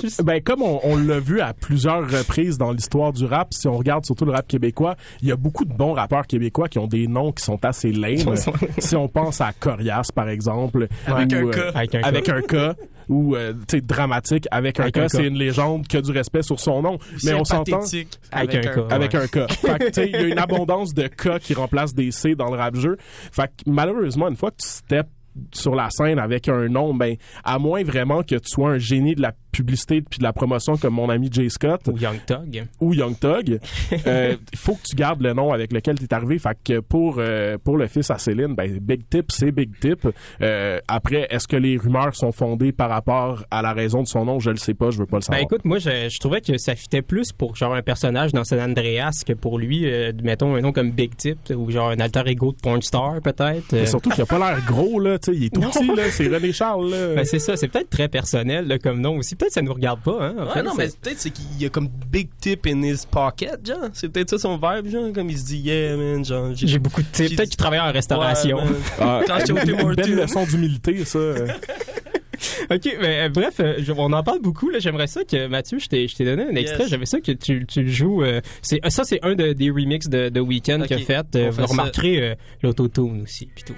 Juste- 0.00 0.22
Ben 0.28 0.40
comme 0.40 0.62
on, 0.62 0.80
on 0.84 0.96
l'a 0.96 1.18
vu 1.20 1.40
à 1.40 1.52
plusieurs 1.52 2.08
reprises 2.08 2.58
dans 2.58 2.72
l'histoire 2.72 3.12
du 3.12 3.24
rap, 3.24 3.52
si 3.52 3.66
on 3.68 3.76
regarde 3.76 4.04
surtout 4.06 4.24
le 4.24 4.32
rap 4.32 4.46
québécois, 4.46 4.94
il 5.22 5.28
y 5.28 5.32
a 5.32 5.36
beaucoup 5.36 5.64
de 5.64 5.72
bons 5.72 5.92
rappeurs 5.94 6.26
québécois 6.26 6.68
qui 6.68 6.78
ont 6.78 6.86
des 6.86 7.06
noms 7.08 7.32
qui 7.32 7.42
sont 7.44 7.58
assez 7.64 7.90
lame. 7.92 8.36
si 8.78 8.94
on 8.96 9.08
pense 9.08 9.40
à 9.40 9.52
Corias 9.52 10.10
par 10.14 10.28
exemple, 10.28 10.86
Avec 11.06 11.32
ou, 11.32 11.48
un 11.48 11.50
K. 11.50 11.58
avec 11.74 11.94
un 11.96 12.00
avec 12.02 12.24
cas. 12.24 12.34
un 12.36 12.42
cas 12.42 12.74
ou 13.08 13.34
euh, 13.36 13.54
tu 13.66 13.78
sais 13.78 13.80
dramatique 13.80 14.46
avec 14.50 14.78
un 14.78 14.82
Avec 14.82 14.94
cas, 14.94 15.00
un 15.00 15.02
cas. 15.04 15.08
c'est 15.08 15.26
une 15.26 15.38
légende 15.38 15.86
qui 15.86 15.96
a 15.96 16.02
du 16.02 16.10
respect 16.12 16.42
sur 16.42 16.60
son 16.60 16.82
nom, 16.82 16.98
mais 17.24 17.32
on 17.32 17.42
s'entend 17.44 17.80
Sympathétique 17.80 18.18
Avec 18.30 18.66
un 18.66 18.86
avec 18.90 19.07
Un. 19.14 19.26
Fait 19.26 19.92
que, 19.92 20.06
il 20.06 20.12
y 20.12 20.16
a 20.16 20.22
une 20.22 20.38
abondance 20.38 20.94
de 20.94 21.06
cas 21.06 21.38
qui 21.38 21.54
remplacent 21.54 21.94
des 21.94 22.10
C 22.10 22.34
dans 22.34 22.50
le 22.50 22.56
rap 22.56 22.76
jeu. 22.76 22.96
Fait 23.32 23.48
que, 23.48 23.70
malheureusement, 23.70 24.28
une 24.28 24.36
fois 24.36 24.50
que 24.50 24.56
tu 24.62 24.68
steps 24.68 25.10
sur 25.52 25.74
la 25.74 25.88
scène 25.90 26.18
avec 26.18 26.48
un 26.48 26.68
nom, 26.68 26.94
ben, 26.94 27.16
à 27.44 27.58
moins 27.58 27.82
vraiment 27.82 28.22
que 28.22 28.34
tu 28.34 28.48
sois 28.48 28.70
un 28.70 28.78
génie 28.78 29.14
de 29.14 29.22
la 29.22 29.32
publicité 29.62 30.00
puis 30.02 30.18
de 30.18 30.24
la 30.24 30.32
promotion 30.32 30.76
comme 30.76 30.94
mon 30.94 31.08
ami 31.10 31.28
Jay 31.32 31.48
Scott 31.48 31.82
Ou 31.88 31.98
Young 31.98 32.18
Thug. 32.26 32.64
ou 32.80 32.94
Young 32.94 33.18
Thug, 33.18 33.58
euh, 34.06 34.36
il 34.52 34.58
faut 34.58 34.74
que 34.74 34.82
tu 34.88 34.96
gardes 34.96 35.20
le 35.22 35.32
nom 35.32 35.52
avec 35.52 35.72
lequel 35.72 35.98
tu 35.98 36.04
es 36.04 36.14
arrivé. 36.14 36.38
Fait 36.38 36.56
que 36.64 36.80
pour 36.80 37.16
euh, 37.18 37.58
pour 37.62 37.76
le 37.76 37.86
fils 37.86 38.10
à 38.10 38.18
Céline, 38.18 38.54
ben 38.54 38.78
Big 38.78 39.02
Tip, 39.10 39.30
c'est 39.30 39.50
Big 39.52 39.70
Tip. 39.80 40.06
Euh, 40.42 40.78
après, 40.88 41.26
est-ce 41.30 41.46
que 41.48 41.56
les 41.56 41.76
rumeurs 41.76 42.14
sont 42.14 42.32
fondées 42.32 42.72
par 42.72 42.88
rapport 42.90 43.44
à 43.50 43.62
la 43.62 43.72
raison 43.72 44.02
de 44.02 44.08
son 44.08 44.24
nom? 44.24 44.38
Je 44.40 44.50
le 44.50 44.56
sais 44.56 44.74
pas, 44.74 44.90
je 44.90 44.98
veux 44.98 45.06
pas 45.06 45.16
le 45.16 45.20
Ben 45.20 45.26
savoir. 45.26 45.40
écoute, 45.42 45.64
moi 45.64 45.78
je, 45.78 46.08
je 46.08 46.18
trouvais 46.20 46.40
que 46.40 46.56
ça 46.58 46.74
fitait 46.74 47.02
plus 47.02 47.32
pour 47.32 47.56
genre 47.56 47.74
un 47.74 47.82
personnage 47.82 48.32
dans 48.32 48.44
San 48.44 48.60
Andreas 48.60 49.22
que 49.26 49.32
pour 49.32 49.58
lui, 49.58 49.86
mettons 50.22 50.54
un 50.54 50.60
nom 50.60 50.72
comme 50.72 50.90
Big 50.92 51.16
Tip 51.16 51.38
ou 51.54 51.70
genre 51.70 51.90
un 51.90 51.98
alter 52.00 52.22
ego 52.26 52.52
de 52.52 52.58
porn 52.60 52.80
star 52.82 53.20
peut-être. 53.22 53.86
Surtout 53.86 54.10
qu'il 54.10 54.22
a 54.22 54.26
pas 54.26 54.38
l'air 54.38 54.64
gros 54.66 55.00
là, 55.00 55.18
tu 55.18 55.32
sais, 55.32 55.38
il 55.38 55.44
est 55.46 55.50
tout 55.54 55.60
Non. 55.60 55.70
petit 55.70 55.86
là, 55.86 56.02
c'est 56.10 56.28
René 56.28 56.52
Charles 56.52 56.90
là. 56.90 57.14
ben, 57.14 57.24
c'est 57.24 57.38
ça, 57.38 57.56
c'est 57.56 57.68
peut-être 57.68 57.90
très 57.90 58.08
personnel 58.08 58.66
là, 58.68 58.78
comme 58.78 59.00
nom 59.00 59.16
aussi. 59.16 59.34
Peut-être 59.48 59.54
que 59.54 59.54
ça 59.54 59.62
nous 59.62 59.72
regarde 59.72 60.00
pas, 60.02 60.18
hein. 60.28 60.34
en 60.38 60.46
Ouais, 60.46 60.52
fait, 60.52 60.62
non, 60.62 60.70
c'est- 60.72 60.78
mais 60.78 60.88
peut-être 61.02 61.18
c'est 61.20 61.30
qu'il 61.30 61.44
y 61.60 61.66
a 61.66 61.68
comme 61.68 61.88
big 62.10 62.28
tip 62.40 62.66
in 62.66 62.82
his 62.82 63.06
pocket, 63.10 63.66
genre. 63.66 63.88
C'est 63.92 64.08
peut-être 64.08 64.30
ça 64.30 64.38
son 64.38 64.56
vibe, 64.56 64.88
genre. 64.90 65.12
Comme 65.12 65.30
il 65.30 65.38
se 65.38 65.44
dit, 65.46 65.58
yeah, 65.58 65.96
man, 65.96 66.24
genre. 66.24 66.50
j'ai 66.54 66.78
beaucoup 66.78 67.02
de 67.02 67.06
tips. 67.08 67.34
Peut-être 67.36 67.48
qu'il 67.50 67.56
travaille 67.56 67.80
en 67.80 67.92
restauration. 67.92 68.58
Ouais. 68.58 68.62
Ah, 69.00 69.20
Quand 69.26 69.38
j'étais 69.40 69.82
au 69.82 69.94
belle 69.94 70.14
leçon 70.14 70.44
d'humilité 70.44 71.04
ça. 71.04 71.18
ok, 72.70 72.96
mais 73.00 73.20
euh, 73.22 73.28
bref, 73.30 73.54
euh, 73.60 73.74
je- 73.78 73.92
on 73.92 74.12
en 74.12 74.22
parle 74.22 74.40
beaucoup. 74.40 74.70
Là, 74.70 74.78
j'aimerais 74.78 75.06
ça 75.08 75.24
que 75.24 75.46
Mathieu, 75.48 75.78
je 75.78 75.88
t'ai, 75.88 76.06
je 76.08 76.14
t'ai 76.16 76.24
donné 76.24 76.44
un 76.44 76.54
extrait. 76.54 76.82
Yes. 76.84 76.90
J'avais 76.90 77.06
ça 77.06 77.20
que 77.20 77.32
tu, 77.32 77.66
tu 77.66 77.82
le 77.82 77.90
joues. 77.90 78.22
euh, 78.22 78.40
c'est 78.62 78.80
ça, 78.90 79.04
c'est 79.04 79.18
un 79.24 79.34
de- 79.34 79.52
des 79.52 79.70
remixes 79.70 80.08
de, 80.08 80.28
de 80.28 80.40
Weekend 80.40 80.82
Ok, 80.82 80.88
qu'il 80.88 80.96
a 80.98 81.00
fait. 81.00 81.36
Euh, 81.36 81.46
on 81.46 81.50
vous 81.50 81.56
fait 81.56 81.62
ça. 81.62 81.68
remarquerez 81.68 82.22
euh, 82.22 82.34
l'autotune 82.62 83.22
aussi, 83.22 83.46
puis 83.54 83.64
tout. 83.64 83.74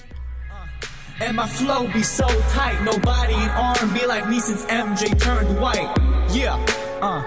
And 1.23 1.35
my 1.37 1.47
flow 1.47 1.87
be 1.93 2.03
so 2.03 2.27
tight, 2.55 2.83
nobody 2.83 3.35
in 3.35 3.51
R&B 3.51 4.07
like 4.07 4.27
me 4.29 4.41
since 4.41 4.65
MJ 4.67 5.19
turned 5.19 5.61
white. 5.61 5.89
Yeah, 6.35 6.57
uh. 7.03 7.23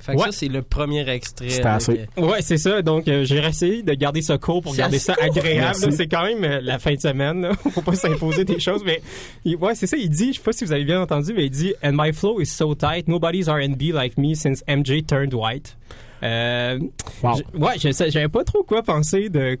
Fait 0.00 0.14
que 0.14 0.18
Ouais. 0.18 0.26
ça, 0.26 0.32
c'est 0.32 0.48
le 0.48 0.62
premier 0.62 1.08
extrait. 1.08 1.48
C'était 1.50 1.66
assez. 1.68 2.06
Ouais, 2.16 2.40
c'est 2.42 2.56
ça. 2.58 2.82
Donc, 2.82 3.06
euh, 3.06 3.24
j'ai 3.24 3.38
essayé 3.38 3.82
de 3.84 3.92
garder 3.94 4.20
ça 4.22 4.36
court 4.38 4.60
pour 4.62 4.74
garder 4.74 4.98
ça 4.98 5.14
court. 5.14 5.24
agréable. 5.24 5.92
C'est 5.92 6.08
quand 6.08 6.24
même 6.24 6.42
euh, 6.42 6.60
la 6.60 6.78
fin 6.80 6.94
de 6.94 7.00
semaine. 7.00 7.42
là. 7.42 7.52
Faut 7.70 7.82
pas 7.82 7.94
s'imposer 7.94 8.44
des 8.44 8.58
choses, 8.58 8.82
mais 8.84 9.00
il- 9.44 9.54
ouais, 9.56 9.76
c'est 9.76 9.86
ça. 9.86 9.96
Il 9.96 10.08
dit, 10.10 10.32
je 10.32 10.38
sais 10.38 10.42
pas 10.42 10.52
si 10.52 10.64
vous 10.64 10.72
avez 10.72 10.84
bien 10.84 11.00
entendu, 11.00 11.32
mais 11.34 11.44
il 11.44 11.50
dit, 11.50 11.74
and 11.84 11.92
my 11.94 12.12
flow 12.12 12.40
is 12.40 12.46
so 12.46 12.74
tight, 12.74 13.06
nobody's 13.06 13.48
R&B 13.48 13.92
like 13.92 14.18
me 14.18 14.34
since 14.34 14.64
MJ 14.66 15.06
turned 15.06 15.34
white. 15.34 15.76
Euh, 16.22 16.78
Wow. 17.22 17.34
ouais, 17.54 17.78
je 17.78 17.90
sais- 17.92 18.10
j'avais 18.10 18.28
pas 18.28 18.44
trop 18.44 18.62
quoi 18.62 18.82
penser 18.82 19.28
de 19.28 19.58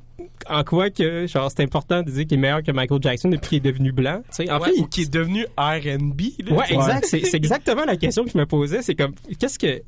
en 0.48 0.64
quoi 0.64 0.90
que 0.90 1.26
genre 1.26 1.50
c'est 1.50 1.62
important 1.62 2.02
de 2.02 2.10
dire 2.10 2.26
qu'il 2.26 2.38
est 2.38 2.40
meilleur 2.40 2.62
que 2.62 2.70
Michael 2.72 3.00
Jackson 3.02 3.28
depuis 3.28 3.48
qu'il 3.48 3.58
est 3.58 3.72
devenu 3.72 3.92
blanc. 3.92 4.20
Tu 4.30 4.44
sais, 4.46 4.50
en 4.50 4.58
ouais, 4.60 4.68
fait, 4.68 4.74
il- 4.76 4.82
ou 4.82 4.86
qui 4.86 5.02
est 5.02 5.12
devenu 5.12 5.44
R&B. 5.56 6.20
Ouais, 6.50 6.64
exact. 6.70 7.04
C'est, 7.06 7.34
exactement 7.34 7.84
la 7.84 7.96
question 7.96 8.24
que 8.24 8.30
je 8.30 8.38
me 8.38 8.46
posais. 8.46 8.82
C'est 8.82 8.94
comme, 8.94 9.14
qu'est-ce 9.38 9.58
que, 9.58 9.78
que- 9.78 9.82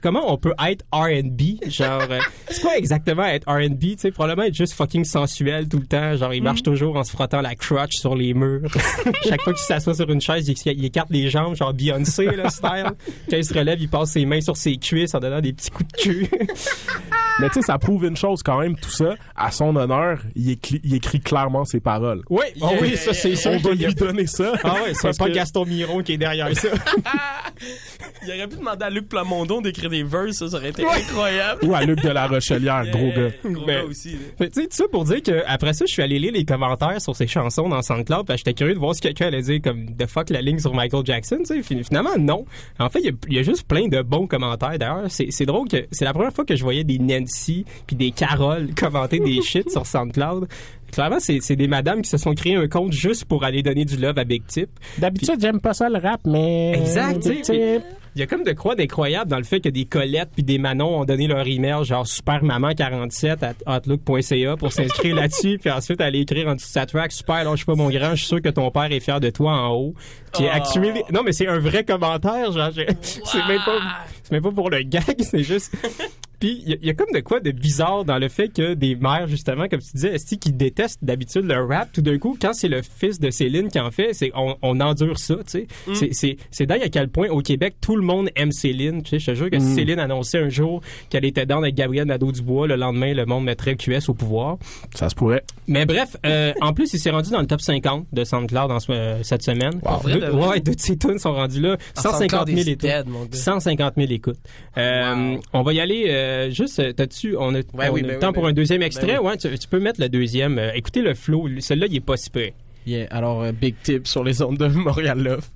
comment 0.00 0.32
on 0.32 0.36
peut 0.36 0.54
être 0.66 0.84
R&B? 0.92 1.68
Genre, 1.68 2.02
euh, 2.10 2.20
c'est 2.48 2.62
quoi 2.62 2.76
exactement 2.76 3.24
être 3.24 3.46
R&B? 3.50 3.80
Tu 3.80 3.94
sais, 3.98 4.10
probablement 4.10 4.46
être 4.46 4.54
juste 4.54 4.74
fucking 4.74 5.04
sensuel 5.04 5.68
tout 5.68 5.78
le 5.78 5.86
temps. 5.86 6.16
Genre, 6.16 6.34
il 6.34 6.42
marche 6.42 6.62
toujours 6.62 6.96
en 6.96 7.04
se 7.04 7.10
frottant 7.10 7.40
la 7.40 7.54
crotch 7.54 7.96
sur 7.96 8.14
les 8.14 8.34
murs. 8.34 8.70
Chaque 9.28 9.42
fois 9.42 9.52
qu'il 9.52 9.62
s'assoit 9.62 9.94
sur 9.94 10.08
une 10.10 10.20
chaise, 10.20 10.48
il, 10.48 10.72
il 10.72 10.84
écarte 10.84 11.10
les 11.10 11.30
jambes, 11.30 11.54
genre 11.56 11.72
Beyoncé, 11.72 12.26
là, 12.26 12.50
style. 12.50 12.90
Quand 13.30 13.36
il 13.36 13.44
se 13.44 13.54
relève, 13.54 13.80
il 13.80 13.88
passe 13.88 14.10
ses 14.12 14.24
mains 14.24 14.40
sur 14.40 14.56
ses 14.56 14.76
cuisses 14.76 15.14
en 15.14 15.20
donnant 15.20 15.40
des 15.40 15.52
petits 15.52 15.70
coups 15.70 15.90
de 15.92 15.96
cul. 16.02 16.30
Mais 17.40 17.48
tu 17.50 17.54
sais, 17.54 17.62
ça 17.62 17.78
prouve 17.78 18.04
une 18.04 18.16
chose 18.16 18.42
quand 18.42 18.58
même, 18.58 18.76
tout 18.76 18.90
ça. 18.90 19.14
À 19.36 19.52
son 19.52 19.76
honneur, 19.76 20.20
il, 20.34 20.50
écrit, 20.50 20.80
il 20.82 20.94
écrit 20.94 21.20
clairement 21.20 21.64
ses 21.64 21.78
paroles. 21.78 22.22
Oui, 22.28 22.44
oh 22.60 22.70
oui, 22.80 22.96
ça 22.96 23.14
c'est 23.14 23.36
sûr. 23.36 23.52
On 23.52 23.60
doit 23.60 23.74
lui 23.74 23.94
donner 23.94 24.26
ça. 24.26 24.54
Ah 24.64 24.74
ouais, 24.82 24.92
c'est 24.92 25.16
pas 25.16 25.28
que- 25.28 25.34
Gaston 25.34 25.64
Miron 25.64 26.02
qui 26.02 26.14
est 26.14 26.18
derrière 26.18 26.52
ça. 26.56 26.68
Il 28.24 28.30
aurait 28.30 28.48
pu 28.48 28.56
demander 28.56 28.84
à 28.84 28.90
Luc 28.90 29.08
Plamondon 29.08 29.60
d'écrire 29.60 29.77
des 29.86 30.02
verses, 30.02 30.36
ça, 30.38 30.48
ça 30.48 30.56
aurait 30.56 30.70
été 30.70 30.84
incroyable. 30.84 31.64
Ou 31.64 31.74
à 31.74 31.84
Luc 31.84 32.02
de 32.02 32.08
la 32.08 32.26
Rochelière, 32.26 32.84
gros 32.92 33.08
gars. 33.10 33.30
Gros 33.44 33.66
Ben, 33.66 33.82
gars 33.82 33.84
aussi. 33.84 34.16
Tu 34.40 34.46
sais, 34.52 34.62
tout 34.62 34.66
ça 34.70 34.84
pour 34.90 35.04
dire 35.04 35.22
que 35.22 35.42
après 35.46 35.72
ça, 35.74 35.84
je 35.86 35.92
suis 35.92 36.02
allé 36.02 36.18
lire 36.18 36.32
les 36.32 36.44
commentaires 36.44 37.00
sur 37.00 37.14
ses 37.14 37.26
chansons 37.26 37.68
dans 37.68 37.82
SoundCloud, 37.82 38.26
parce 38.26 38.42
que 38.42 38.48
j'étais 38.48 38.54
curieux 38.54 38.74
de 38.74 38.78
voir 38.78 38.94
si 38.94 39.00
quelqu'un 39.00 39.26
allait 39.26 39.42
dire 39.42 39.60
comme 39.62 39.86
the 39.96 40.06
fuck 40.06 40.30
la 40.30 40.40
ligne 40.40 40.58
sur 40.58 40.74
Michael 40.74 41.04
Jackson, 41.04 41.38
tu 41.40 41.44
sais. 41.46 41.62
Fin- 41.62 41.82
Finalement, 41.82 42.16
non. 42.18 42.44
En 42.78 42.88
fait, 42.88 43.00
il 43.00 43.06
y 43.06 43.08
a- 43.10 43.12
il 43.28 43.34
y, 43.34 43.38
a 43.38 43.42
juste 43.42 43.66
plein 43.68 43.88
de 43.88 44.02
bons 44.02 44.26
commentaires. 44.26 44.78
D'ailleurs, 44.78 45.04
c'est 45.08 45.28
c'est 45.30 45.46
drôle 45.46 45.68
que 45.68 45.86
c'est 45.92 46.04
la 46.04 46.12
première 46.12 46.32
fois 46.32 46.44
que 46.44 46.56
je 46.56 46.62
voyais 46.62 46.84
des 46.84 46.98
Nancy 46.98 47.64
puis 47.86 47.96
des 47.96 48.10
Carole 48.10 48.68
commenter 48.76 49.18
des 49.20 49.40
shit 49.42 49.70
sur 49.70 49.84
SoundCloud. 49.86 50.48
Clairement, 50.92 51.20
c'est 51.20 51.40
c'est 51.42 51.56
des 51.56 51.68
madames 51.68 52.00
qui 52.00 52.08
se 52.08 52.16
sont 52.16 52.34
créé 52.34 52.54
un 52.56 52.66
compte 52.66 52.92
juste 52.92 53.26
pour 53.26 53.44
aller 53.44 53.62
donner 53.62 53.84
du 53.84 53.96
love 53.98 54.16
à 54.18 54.24
Big 54.24 54.42
Tip. 54.46 54.70
D'habitude, 54.96 55.34
j'aime 55.38 55.60
pas 55.60 55.74
ça 55.74 55.88
le 55.90 55.98
rap, 55.98 56.20
mais. 56.24 56.72
Exact, 56.76 57.20
tu 57.22 57.44
sais. 57.44 57.82
Il 58.18 58.22
y 58.22 58.24
a 58.24 58.26
comme 58.26 58.42
de 58.42 58.50
quoi 58.50 58.74
d'incroyable 58.74 59.30
dans 59.30 59.36
le 59.38 59.44
fait 59.44 59.60
que 59.60 59.68
des 59.68 59.84
Colettes 59.84 60.30
puis 60.34 60.42
des 60.42 60.58
Manon 60.58 60.98
ont 61.02 61.04
donné 61.04 61.28
leur 61.28 61.46
email 61.46 61.84
genre 61.84 62.04
supermaman47 62.04 63.36
à 63.64 63.76
outlook.ca 63.76 64.56
pour 64.56 64.72
s'inscrire 64.72 65.14
là-dessus 65.14 65.58
puis 65.60 65.70
ensuite 65.70 66.00
aller 66.00 66.18
écrire 66.22 66.48
en 66.48 66.56
dessous 66.56 66.66
de 66.66 66.72
sa 66.72 66.84
track 66.84 67.12
super 67.12 67.44
lâche 67.44 67.64
pas 67.64 67.76
mon 67.76 67.88
grand 67.90 68.10
je 68.10 68.16
suis 68.16 68.26
sûr 68.26 68.42
que 68.42 68.48
ton 68.48 68.72
père 68.72 68.90
est 68.90 68.98
fier 68.98 69.20
de 69.20 69.30
toi 69.30 69.52
en 69.52 69.72
haut 69.72 69.94
actually 70.50 70.90
non 71.12 71.22
mais 71.24 71.30
c'est 71.32 71.46
un 71.46 71.60
vrai 71.60 71.84
commentaire 71.84 72.50
genre 72.50 72.72
je- 72.72 72.82
c'est 73.02 73.46
même 73.46 73.60
pas 73.64 73.78
c'est 74.24 74.32
même 74.32 74.42
pas 74.42 74.50
pour 74.50 74.68
le 74.68 74.80
gag 74.82 75.14
c'est 75.20 75.44
juste 75.44 75.72
puis 76.38 76.62
il 76.64 76.70
y, 76.70 76.72
a- 76.74 76.76
il 76.80 76.86
y 76.86 76.90
a 76.90 76.94
comme 76.94 77.12
de 77.12 77.20
quoi 77.20 77.40
de 77.40 77.50
bizarre 77.50 78.04
dans 78.04 78.18
le 78.18 78.28
fait 78.28 78.48
que 78.48 78.74
des 78.74 78.94
mères 78.96 79.26
justement 79.26 79.68
comme 79.68 79.80
tu 79.80 79.90
disais 79.94 80.14
Esti 80.14 80.38
qui 80.38 80.52
détestent 80.52 81.02
d'habitude 81.02 81.44
le 81.44 81.64
rap? 81.64 81.90
Tout 81.92 82.02
d'un 82.02 82.18
coup 82.18 82.36
quand 82.40 82.52
c'est 82.52 82.68
le 82.68 82.82
fils 82.82 83.18
de 83.20 83.30
Céline 83.30 83.68
qui 83.68 83.80
en 83.80 83.90
fait 83.90 84.12
c'est 84.14 84.30
on, 84.34 84.56
on 84.62 84.80
endure 84.80 85.18
ça 85.18 85.36
tu 85.36 85.42
sais 85.46 85.66
c'est 85.94 86.12
c'est 86.12 86.36
c'est 86.50 86.66
dingue 86.66 86.82
à 86.82 86.88
quel 86.88 87.08
point 87.08 87.28
au 87.28 87.40
Québec 87.42 87.76
tout 87.80 87.96
le 87.96 88.02
monde 88.02 88.30
aime 88.36 88.52
Céline 88.52 89.02
tu 89.02 89.10
sais 89.10 89.18
je 89.18 89.26
te 89.32 89.34
jure 89.36 89.50
que 89.50 89.58
si 89.58 89.74
Céline 89.74 89.98
annonçait 89.98 90.38
un 90.38 90.48
jour 90.48 90.80
qu'elle 91.10 91.24
était 91.24 91.46
dans 91.46 91.58
avec 91.58 91.74
Gabriel 91.74 92.06
Nadeau-Dubois 92.06 92.66
le 92.66 92.76
lendemain 92.76 93.12
le 93.14 93.26
monde 93.26 93.44
mettrait 93.44 93.76
QS 93.76 94.08
au 94.08 94.14
pouvoir 94.14 94.58
Ça 94.94 95.08
se 95.08 95.14
pourrait. 95.14 95.42
mais 95.66 95.86
bref, 95.86 96.16
euh, 96.26 96.52
en 96.60 96.72
plus, 96.72 96.92
il 96.94 96.98
s'est 96.98 97.10
rendu 97.10 97.30
dans 97.30 97.40
le 97.40 97.46
top 97.46 97.60
50 97.60 98.06
de 98.12 98.24
SoundCloud 98.24 98.70
en 98.70 98.78
euh, 98.90 99.18
cette 99.22 99.42
semaine. 99.42 99.80
Pour 99.80 99.98
vrai, 99.98 100.14
Deux- 100.14 100.20
de 100.20 100.26
vrai? 100.26 100.48
ouais, 100.48 100.60
deux 100.60 100.74
de 100.74 100.80
ses 100.80 100.96
tunes 100.96 101.18
sont 101.18 101.32
rendus 101.32 101.60
là. 101.60 101.76
Ah, 101.96 102.00
150 102.02 102.30
SoundCloud 102.30 102.48
000 102.48 102.58
is 102.60 102.70
écoutes. 102.70 102.80
dead, 102.82 103.06
mon 103.08 103.22
gars. 103.24 103.28
150 103.36 103.94
000 103.96 104.12
écoutes. 104.12 104.36
Euh, 104.76 105.34
Wow. 105.34 105.40
On 105.52 105.62
va 105.62 105.72
y 105.72 105.80
aller 105.80 106.04
euh, 106.28 106.50
juste, 106.50 106.78
euh, 106.80 106.92
t'as-tu, 106.92 107.36
on 107.36 107.54
a, 107.54 107.58
Ouais, 107.58 107.88
on 107.88 107.92
oui, 107.92 108.00
a 108.00 108.06
ben 108.06 108.12
le 108.14 108.18
temps 108.18 108.28
oui, 108.28 108.32
pour 108.34 108.42
ben 108.44 108.48
un 108.50 108.52
deuxième 108.52 108.82
extrait? 108.82 109.06
Ben 109.14 109.20
Ouais, 109.20 109.36
tu, 109.36 109.58
tu 109.58 109.68
peux 109.68 109.80
mettre 109.80 110.00
le 110.00 110.08
deuxième. 110.08 110.58
Euh, 110.58 110.70
écoutez 110.74 111.00
le 111.02 111.14
flow. 111.14 111.46
Lui, 111.48 111.62
Celui-là, 111.62 111.86
il 111.90 111.96
est 111.96 112.00
pas 112.00 112.16
si 112.16 112.30
peu. 112.30 112.48
Yeah, 112.86 113.06
alors, 113.10 113.42
euh, 113.42 113.52
big 113.52 113.74
tip 113.82 114.06
sur 114.06 114.22
les 114.24 114.40
ondes 114.42 114.56
de 114.58 114.66
Montréal 114.68 115.18
Love. 115.18 115.46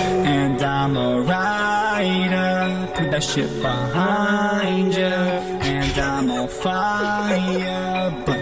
And 0.00 0.60
I'm 0.60 0.96
a 0.96 1.20
rider, 1.20 2.88
put 2.94 3.10
that 3.10 3.20
shit 3.22 3.46
behind 3.62 4.94
you. 4.94 5.02
And 5.04 5.98
I'm 5.98 6.30
on 6.30 6.48
fire, 6.48 8.12
but 8.26 8.38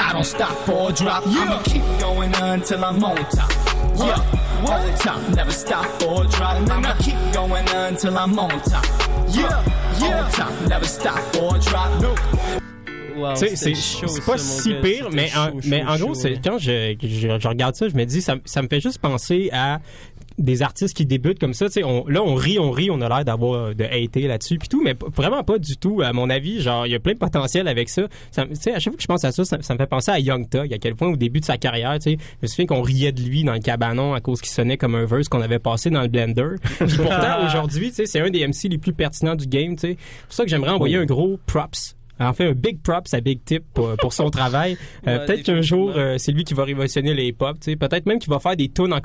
I 0.00 0.12
don't 0.12 0.24
stop 0.24 0.68
or 0.68 0.92
drop. 0.92 1.24
I'ma 1.26 1.60
keep 1.64 1.82
going 2.00 2.32
until 2.42 2.84
I'm 2.84 3.02
on 3.02 3.16
top. 3.30 3.50
Yeah, 3.96 4.16
on 4.66 4.94
top, 4.98 5.28
never 5.34 5.50
stop 5.52 5.86
or 6.06 6.24
drop. 6.24 6.56
I'ma 6.70 6.94
keep 6.98 7.16
going 7.32 7.68
until 7.68 8.16
I'm 8.16 8.38
on 8.38 8.60
top. 8.62 8.84
Yeah, 9.28 9.62
on 10.02 10.30
top, 10.32 10.52
never 10.68 10.86
stop 10.86 11.18
or 11.40 11.58
drop. 11.58 12.00
No. 12.00 12.14
Wow, 13.16 13.34
Tu 13.34 13.40
sais, 13.40 13.56
c'est 13.56 13.74
c'était 13.74 13.74
chaud, 13.74 14.06
c'est 14.06 14.24
pas 14.24 14.38
si 14.38 14.72
gars. 14.74 14.80
pire, 14.80 15.08
mais, 15.12 15.28
en, 15.36 15.46
chaud, 15.50 15.60
mais 15.64 15.80
chaud, 15.80 15.88
en 15.88 15.96
gros, 15.98 16.14
chaud, 16.14 16.28
là. 16.28 16.36
quand 16.44 16.58
je, 16.58 16.94
je, 17.02 17.38
je 17.40 17.48
regarde 17.48 17.74
ça, 17.74 17.88
je 17.88 17.94
me 17.96 18.04
dis, 18.04 18.22
ça, 18.22 18.36
ça 18.44 18.62
me 18.62 18.68
fait 18.68 18.80
juste 18.80 18.98
penser 18.98 19.50
à 19.52 19.80
des 20.38 20.62
artistes 20.62 20.96
qui 20.96 21.04
débutent 21.04 21.38
comme 21.38 21.54
ça. 21.54 21.66
Tu 21.66 21.72
sais, 21.72 21.84
on, 21.84 22.06
là, 22.06 22.22
on 22.22 22.34
rit, 22.34 22.58
on 22.58 22.70
rit, 22.70 22.90
on 22.90 23.00
a 23.00 23.08
l'air 23.08 23.24
d'avoir 23.24 23.74
de 23.74 23.84
hater 23.84 24.26
là-dessus, 24.26 24.58
puis 24.58 24.68
tout, 24.68 24.82
mais 24.82 24.96
vraiment 25.14 25.42
pas 25.42 25.58
du 25.58 25.76
tout. 25.76 26.00
À 26.02 26.12
mon 26.12 26.30
avis, 26.30 26.60
genre, 26.60 26.86
il 26.86 26.92
y 26.92 26.94
a 26.94 27.00
plein 27.00 27.14
de 27.14 27.18
potentiel 27.18 27.68
avec 27.68 27.88
ça. 27.88 28.02
Ça 28.30 28.46
Tu 28.46 28.54
sais, 28.54 28.72
à 28.72 28.78
chaque 28.78 28.92
fois 28.92 28.96
que 28.96 29.02
je 29.02 29.06
pense 29.08 29.24
à 29.24 29.32
ça, 29.32 29.44
ça, 29.44 29.58
ça 29.60 29.74
me 29.74 29.78
fait 29.78 29.86
penser 29.86 30.10
à 30.10 30.18
Young 30.18 30.48
Thug, 30.48 30.72
à 30.72 30.78
quel 30.78 30.94
point 30.94 31.08
au 31.08 31.16
début 31.16 31.40
de 31.40 31.44
sa 31.44 31.56
carrière, 31.56 31.98
tu 31.98 32.12
sais, 32.12 32.18
je 32.18 32.42
me 32.42 32.46
souviens 32.46 32.66
qu'on 32.66 32.82
riait 32.82 33.12
de 33.12 33.22
lui 33.22 33.44
dans 33.44 33.54
le 33.54 33.60
cabanon 33.60 34.14
à 34.14 34.20
cause 34.20 34.40
qu'il 34.40 34.50
sonnait 34.50 34.76
comme 34.76 34.94
un 34.94 35.04
verse 35.04 35.28
qu'on 35.28 35.40
avait 35.40 35.58
passé 35.58 35.90
dans 35.90 36.02
le 36.02 36.08
blender. 36.08 36.56
Puis 36.78 36.96
pourtant, 36.96 37.44
aujourd'hui, 37.46 37.88
tu 37.88 37.96
sais, 37.96 38.06
c'est 38.06 38.20
un 38.20 38.30
des 38.30 38.46
MC 38.46 38.68
les 38.70 38.78
plus 38.78 38.92
pertinents 38.92 39.34
du 39.34 39.46
game. 39.46 39.74
Tu 39.76 39.80
sais, 39.80 39.96
c'est 39.98 40.26
pour 40.26 40.34
ça 40.34 40.44
que 40.44 40.50
j'aimerais 40.50 40.70
envoyer 40.70 40.96
un 40.96 41.06
gros 41.06 41.38
props 41.46 41.97
en 42.20 42.32
fait, 42.32 42.48
un 42.48 42.52
big 42.52 42.80
props 42.82 43.12
à 43.14 43.20
Big 43.20 43.44
Tip 43.44 43.62
pour, 43.74 43.94
pour 43.96 44.12
son 44.12 44.30
travail. 44.30 44.76
Euh, 45.06 45.18
Ouais, 45.18 45.26
peut-être 45.26 45.42
qu'un 45.44 45.60
jour, 45.62 45.92
euh, 45.96 46.16
c'est 46.18 46.32
lui 46.32 46.44
qui 46.44 46.54
va 46.54 46.64
révolutionner 46.64 47.14
les 47.14 47.26
hip-hop. 47.28 47.56
tu 47.60 47.70
sais. 47.72 47.76
Peut-être 47.76 48.06
même 48.06 48.18
qu'il 48.18 48.30
va 48.30 48.38
faire 48.38 48.56
des 48.56 48.68
tunes 48.68 48.92
en, 48.92 49.00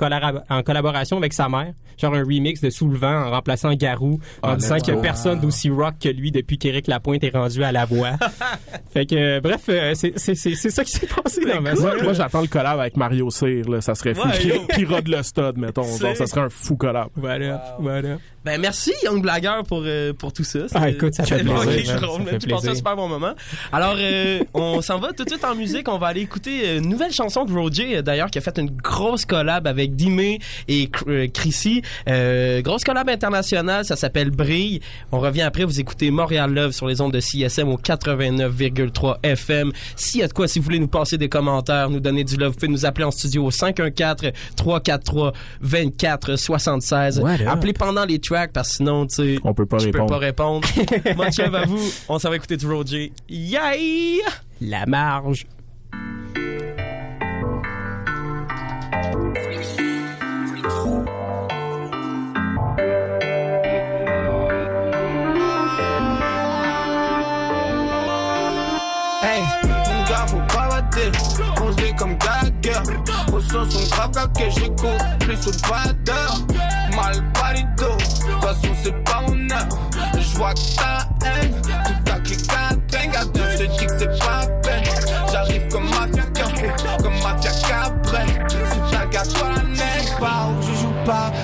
collaboration 0.64 1.18
avec 1.18 1.34
sa 1.34 1.50
mère. 1.50 1.74
Genre 1.98 2.14
un 2.16 2.24
remix 2.24 2.60
de 2.62 2.70
Soulevant 2.70 3.26
en 3.28 3.32
remplaçant 3.32 3.74
Garou, 3.76 4.20
en 4.42 4.50
Ah, 4.50 4.56
disant 4.56 4.78
qu'il 4.78 4.94
n'y 4.94 5.00
a 5.00 5.02
personne 5.04 5.40
d'aussi 5.40 5.70
rock 5.70 5.94
que 6.02 6.10
lui 6.10 6.32
depuis 6.32 6.58
qu'Éric 6.58 6.88
Lapointe 6.88 7.24
est 7.24 7.30
rendu 7.36 7.64
à 7.64 7.72
la 7.72 7.86
voix. 7.86 8.14
fait 8.94 9.06
que, 9.06 9.16
euh, 9.16 9.40
bref, 9.42 9.62
euh, 9.70 9.94
c'est 9.94 10.18
c'est- 10.18 10.36
c'est- 10.36 10.56
c'est 10.56 10.70
ça 10.72 10.84
qui 10.84 10.92
s'est 10.92 11.08
passé 11.08 11.46
dans 11.46 11.62
ma 11.62 11.74
Moi, 11.76 11.96
vie. 11.96 12.04
moi, 12.04 12.14
j'attends 12.14 12.42
le 12.42 12.48
collab 12.48 12.80
avec 12.80 12.98
Mario 12.98 13.30
Cyr, 13.30 13.70
là. 13.70 13.82
Ça 13.82 13.94
serait 13.96 14.14
fou. 14.16 14.28
Ouais, 14.28 14.62
Qui, 14.76 14.86
rode 14.86 15.08
le 15.08 15.22
stud, 15.24 15.58
mettons. 15.58 15.84
Genre, 15.98 16.16
ça 16.16 16.26
serait 16.26 16.42
un 16.42 16.50
fou 16.50 16.76
collab. 16.76 17.10
Voilà, 17.16 17.76
voilà. 17.80 18.18
Ben 18.46 18.60
merci 18.60 18.92
Young 19.06 19.22
Blagueur 19.22 19.64
pour 19.64 19.84
euh, 19.86 20.12
pour 20.12 20.34
tout 20.34 20.44
ça. 20.44 20.60
Ah, 20.74 20.90
écoute, 20.90 21.14
ça 21.14 21.24
fait 21.24 21.38
plaisir, 21.44 22.02
drôle, 22.02 22.24
Ça 22.28 22.58
fait 22.70 22.76
super 22.76 22.96
bon 22.98 23.03
moment. 23.08 23.34
Alors 23.72 23.96
euh, 23.98 24.40
on 24.54 24.82
s'en 24.82 25.00
va 25.00 25.14
tout 25.14 25.24
de 25.24 25.30
suite 25.30 25.44
en 25.46 25.56
musique. 25.56 25.88
On 25.90 25.98
va 25.98 26.08
aller 26.08 26.22
écouter 26.22 26.62
euh, 26.68 26.78
une 26.80 26.90
nouvelle 26.90 27.12
chanson 27.14 27.46
de 27.46 27.54
Roger 27.54 27.98
euh, 27.98 28.02
d'ailleurs 28.02 28.30
qui 28.32 28.38
a 28.38 28.42
fait 28.42 28.58
une 28.58 28.70
grosse 28.72 29.26
collab 29.26 29.68
avec 29.68 29.96
Dimé 29.96 30.40
et 30.68 30.90
euh, 31.08 31.28
Chrissy. 31.34 31.82
Euh, 32.08 32.62
grosse 32.62 32.84
collab 32.84 33.10
internationale. 33.10 33.86
Ça 33.86 33.96
s'appelle 33.96 34.32
Brille. 34.32 34.80
On 35.12 35.20
revient 35.20 35.42
après. 35.44 35.64
Vous 35.64 35.80
écoutez 35.80 36.12
Montréal 36.12 36.54
Love 36.54 36.72
sur 36.72 36.88
les 36.88 37.02
ondes 37.02 37.14
de 37.14 37.20
CSM 37.20 37.70
au 37.70 37.78
89,3 37.78 39.18
FM. 39.24 39.72
S'il 39.96 40.22
y 40.22 40.24
a 40.24 40.28
de 40.28 40.34
quoi, 40.34 40.48
si 40.48 40.60
vous 40.60 40.66
voulez 40.66 40.80
nous 40.80 40.88
passer 40.88 41.18
des 41.18 41.30
commentaires, 41.30 41.90
nous 41.90 42.00
donner 42.00 42.24
du 42.24 42.36
love, 42.38 42.50
vous 42.54 42.56
pouvez 42.60 42.68
nous 42.72 42.86
appeler 42.86 43.06
en 43.06 43.12
studio 43.12 43.46
au 43.46 43.52
514 43.52 44.32
343 44.56 45.34
24 45.62 46.36
76. 46.36 47.20
What 47.20 47.34
up? 47.34 47.42
Appelez 47.48 47.74
pendant 47.74 48.06
les 48.06 48.20
tracks 48.20 48.52
parce 48.54 48.70
que 48.70 48.76
sinon, 48.78 49.06
tu 49.08 49.16
sais, 49.16 49.36
On 49.44 49.54
peut 49.54 49.66
pas 49.66 49.78
je 49.80 49.90
peux 49.90 50.02
répondre. 50.02 50.10
pas 50.10 50.18
répondre. 50.20 50.68
À 51.54 51.66
vous. 51.66 51.80
On 52.10 52.20
s'en 52.20 52.30
va 52.30 52.36
écouter 52.38 52.58
du 52.58 52.66
Roger. 52.72 52.93
Yay! 53.28 54.22
La 54.62 54.86
marge. 54.86 55.48
Hey, 69.24 69.42
mon 69.64 70.04
gars, 70.08 70.28
faut 70.28 70.38
pas 70.48 70.70
batter. 70.70 71.12
Congelé 71.56 71.96
comme 71.98 72.16
Gallagher. 72.18 72.80
Au 73.34 73.40
son, 73.40 73.70
son 73.70 73.90
grave 73.90 74.12
que 74.34 74.50
j'écoute. 74.52 74.90
Plus 75.20 75.38
sous 75.38 75.52
le 75.52 75.62
batteur. 75.68 76.38
Mal 76.96 77.24
parido. 77.34 77.98
De 77.98 78.34
toute 78.34 78.42
façon, 78.42 78.70
c'est 78.84 79.04
pas 79.04 79.22
mon 79.28 79.50
heure. 79.50 79.68
Je 80.20 80.38
vois 80.38 80.54
que 80.54 80.76
ta 80.76 81.13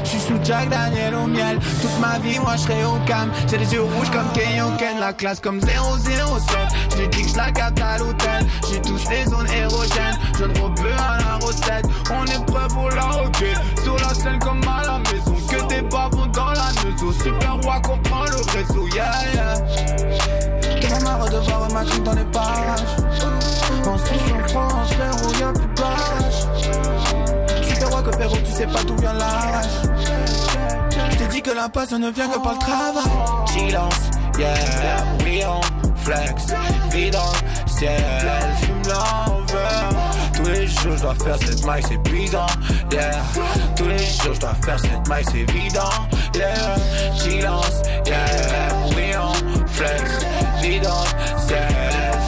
Je 0.03 0.09
suis 0.09 0.19
sous 0.19 0.39
Jack 0.43 0.69
Daniel 0.69 1.15
au 1.15 1.27
miel. 1.27 1.59
Toute 1.81 1.99
ma 1.99 2.19
vie, 2.19 2.39
moi, 2.39 2.55
je 2.55 2.61
serai 2.61 2.83
au 2.85 2.97
calme. 3.05 3.31
J'ai 3.49 3.57
les 3.57 3.73
yeux 3.73 3.81
rouges 3.81 4.09
comme 4.11 4.31
Ken. 4.33 4.99
La 4.99 5.13
classe 5.13 5.39
comme 5.39 5.59
007. 5.61 5.69
Je 6.91 6.97
lui 6.97 7.07
dis 7.09 7.23
que 7.23 7.29
je 7.29 7.37
la 7.37 7.51
capte 7.51 7.81
à 7.81 7.97
l'hôtel. 7.97 8.45
J'ai 8.69 8.81
tous 8.81 9.09
les 9.09 9.25
zones 9.25 9.47
érogènes. 9.47 10.17
Jeune 10.37 10.57
rebeu 10.57 10.91
à 10.97 11.17
la 11.17 11.45
recette. 11.45 11.85
On 12.11 12.25
est 12.25 12.45
prêt 12.45 12.67
pour 12.69 12.89
la 12.89 13.03
roquette. 13.03 13.59
Sur 13.83 13.95
la 13.95 14.13
scène 14.13 14.39
comme 14.39 14.61
à 14.63 14.83
la 14.83 14.99
maison. 14.99 15.35
Que 15.49 15.67
des 15.67 15.81
bavons 15.81 16.27
dans 16.27 16.51
la 16.51 16.71
maison. 16.83 17.11
Super 17.23 17.55
roi 17.63 17.79
comprend 17.81 18.23
le 18.25 18.37
réseau. 18.57 18.87
Yeah, 18.93 19.11
yeah. 19.33 20.79
Quelle 20.79 21.03
marre 21.03 21.29
de 21.29 21.37
voir 21.37 21.69
ma 21.71 21.83
dans 21.83 22.13
les 22.13 22.25
parages. 22.25 22.98
frérot, 28.29 28.45
tu 28.45 28.51
sais 28.51 28.67
pas 28.67 28.83
d'où 28.83 28.95
vient 28.97 29.13
la 29.13 29.25
rage. 29.25 29.65
T'es 31.17 31.27
dit 31.27 31.41
que 31.41 31.51
la 31.51 31.69
passe 31.69 31.91
ne 31.91 32.09
vient 32.11 32.27
que 32.29 32.39
par 32.39 32.53
le 32.53 32.59
travail. 32.59 33.03
Silence, 33.47 34.09
yeah, 34.37 34.55
oui 35.23 35.41
on 35.45 35.61
flex, 35.97 36.53
vidant, 36.91 37.31
ciel, 37.67 38.01
fume 38.61 38.81
l'envers. 38.87 39.89
Tous 40.33 40.49
les 40.49 40.67
jours 40.67 40.95
je 40.95 41.01
dois 41.01 41.15
faire 41.15 41.37
cette 41.37 41.65
maille, 41.65 41.83
c'est 41.87 41.97
bidon, 41.97 42.45
yeah. 42.91 43.11
Tous 43.75 43.87
les 43.87 43.97
jours 43.97 44.33
je 44.33 44.39
dois 44.39 44.55
faire 44.63 44.79
cette 44.79 45.07
maille, 45.07 45.25
c'est 45.25 45.39
évident, 45.39 45.89
yeah. 46.35 46.75
Silence, 47.17 47.81
yeah, 48.05 48.69
oui 48.95 49.11
on 49.17 49.67
flex, 49.67 50.03
vidant, 50.61 51.03
ciel, 51.45 51.67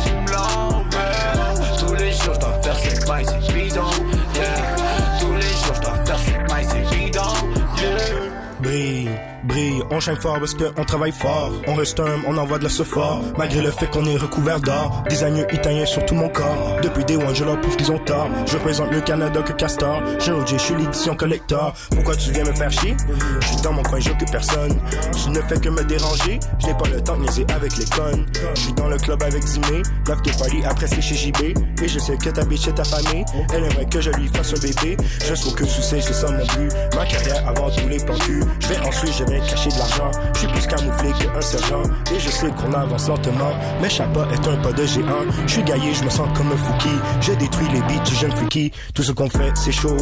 fume 0.04 0.26
l'envers. 0.32 1.78
Tous 1.80 1.94
les 1.94 2.12
jours 2.12 2.34
je 2.34 2.40
dois 2.40 2.62
faire 2.62 2.78
cette 2.78 3.08
maille, 3.08 3.26
c'est 3.26 3.41
le 9.48 9.54
ciel, 9.54 10.02
shine 10.02 10.16
fort 10.22 10.40
parce 10.40 10.54
qu'on 10.54 10.84
travaille 10.84 11.12
fort. 11.12 11.52
On 11.68 11.76
reste 11.76 12.00
humble, 12.00 12.24
on 12.28 12.38
envoie 12.38 12.58
de 12.58 12.64
la 12.64 12.70
fort. 12.70 13.22
Malgré 13.38 13.62
le 13.62 13.72
fait 13.72 13.88
qu'on 13.88 14.06
est 14.06 14.18
recouvert 14.18 14.60
d'or. 14.60 15.04
Des 15.10 15.24
agneaux 15.24 15.46
italiens 15.52 15.86
sur 15.86 16.06
tout 16.06 16.16
mon 16.16 16.30
corps. 16.30 16.78
Depuis 16.84 17.04
des 17.06 17.18
one, 17.18 17.36
je 17.36 17.44
leur 17.44 17.60
prouve 17.60 17.76
qu'ils 17.76 17.92
ont 17.92 18.00
tort. 18.00 18.30
Je 18.46 18.58
représente 18.58 18.92
le 18.92 19.02
Canada 19.02 19.42
que 19.42 19.54
Castor. 19.54 20.02
Je 20.20 20.32
je 20.46 20.58
suis 20.58 20.76
l'édition 20.76 21.16
collector. 21.16 21.74
Pourquoi 21.92 22.16
tu 22.16 22.32
viens 22.32 22.44
me 22.44 22.54
faire 22.54 22.72
chier? 22.72 22.96
Je 23.42 23.48
suis 23.48 23.62
dans 23.62 23.74
mon 23.74 23.84
coin, 23.84 24.00
j'occupe 24.00 24.32
personne. 24.32 24.80
Je 25.18 25.30
ne 25.30 25.42
fais 25.42 25.60
que 25.60 25.70
me 25.70 25.84
déranger. 25.84 26.40
Je 26.60 26.68
n'ai 26.68 26.74
pas 26.74 26.90
le 26.90 27.02
temps 27.02 27.18
de 27.18 27.24
niaiser 27.24 27.46
avec 27.56 27.78
les 27.78 27.86
connes. 27.86 28.26
Je 28.56 28.62
suis 28.62 28.74
dans 28.74 28.88
le 28.88 28.98
club 28.98 29.22
avec 29.24 29.44
Zimé. 29.44 29.82
L'after 30.08 30.32
party 30.32 30.62
après 30.66 30.88
c'est 30.88 31.02
chez 31.02 31.16
JB. 31.16 31.58
Et 31.82 31.88
je 31.88 32.00
sais 32.00 32.18
que 32.18 32.30
ta 32.30 32.44
bitch 32.46 32.68
est 32.68 32.74
ta 32.74 32.84
famille. 32.84 33.26
Elle 33.54 33.64
aimerait 33.66 33.86
que 33.86 34.02
je 34.02 34.12
lui 34.12 34.28
fasse 34.28 34.54
un 34.54 34.60
bébé. 34.60 34.98
Je 35.26 35.36
faut 35.36 35.52
que 35.52 35.64
tu 35.64 35.82
sais, 35.82 36.02
c'est 36.02 36.14
ça 36.14 36.30
mon 36.32 36.46
but. 36.46 36.72
Ma 36.96 37.06
carrière 37.06 37.48
avant 37.48 37.70
tous 37.70 37.88
les 37.88 37.98
plans. 37.98 38.16
Je 38.60 38.68
vais 38.68 38.80
ensuite, 38.88 39.14
je 39.14 39.24
vais 39.32 39.40
cacher 39.40 39.70
de 39.70 39.78
l'argent. 39.78 40.12
Je 40.34 40.40
suis 40.40 40.48
plus 40.48 40.68
camouflé 40.68 41.12
qu'un 41.14 41.42
sergent. 41.42 41.84
Et 42.14 42.20
je 42.20 42.30
sais 42.30 42.50
qu'on 42.52 42.74
avance 42.74 43.08
lentement. 43.08 43.52
Mais 43.82 43.90
Chapa 43.90 44.28
est 44.34 44.48
un 44.48 44.58
pas 44.58 44.72
de 44.72 44.86
géant. 44.86 45.26
Je 45.46 45.52
suis 45.52 45.64
gaillé, 45.64 45.94
je 45.94 46.04
me 46.04 46.10
sens 46.10 46.28
comme 46.36 46.52
un 46.52 46.58
fouki. 46.58 46.96
Je 47.22 47.34
détruis 47.34 47.68
les 47.74 47.82
beats 47.82 48.04
du 48.04 48.16
jeune 48.16 48.32
freaky. 48.32 48.72
Tout 48.94 49.04
ce 49.04 49.12
qu'on 49.12 49.30
fait, 49.30 49.52
c'est 49.56 49.72
chaud. 49.72 49.98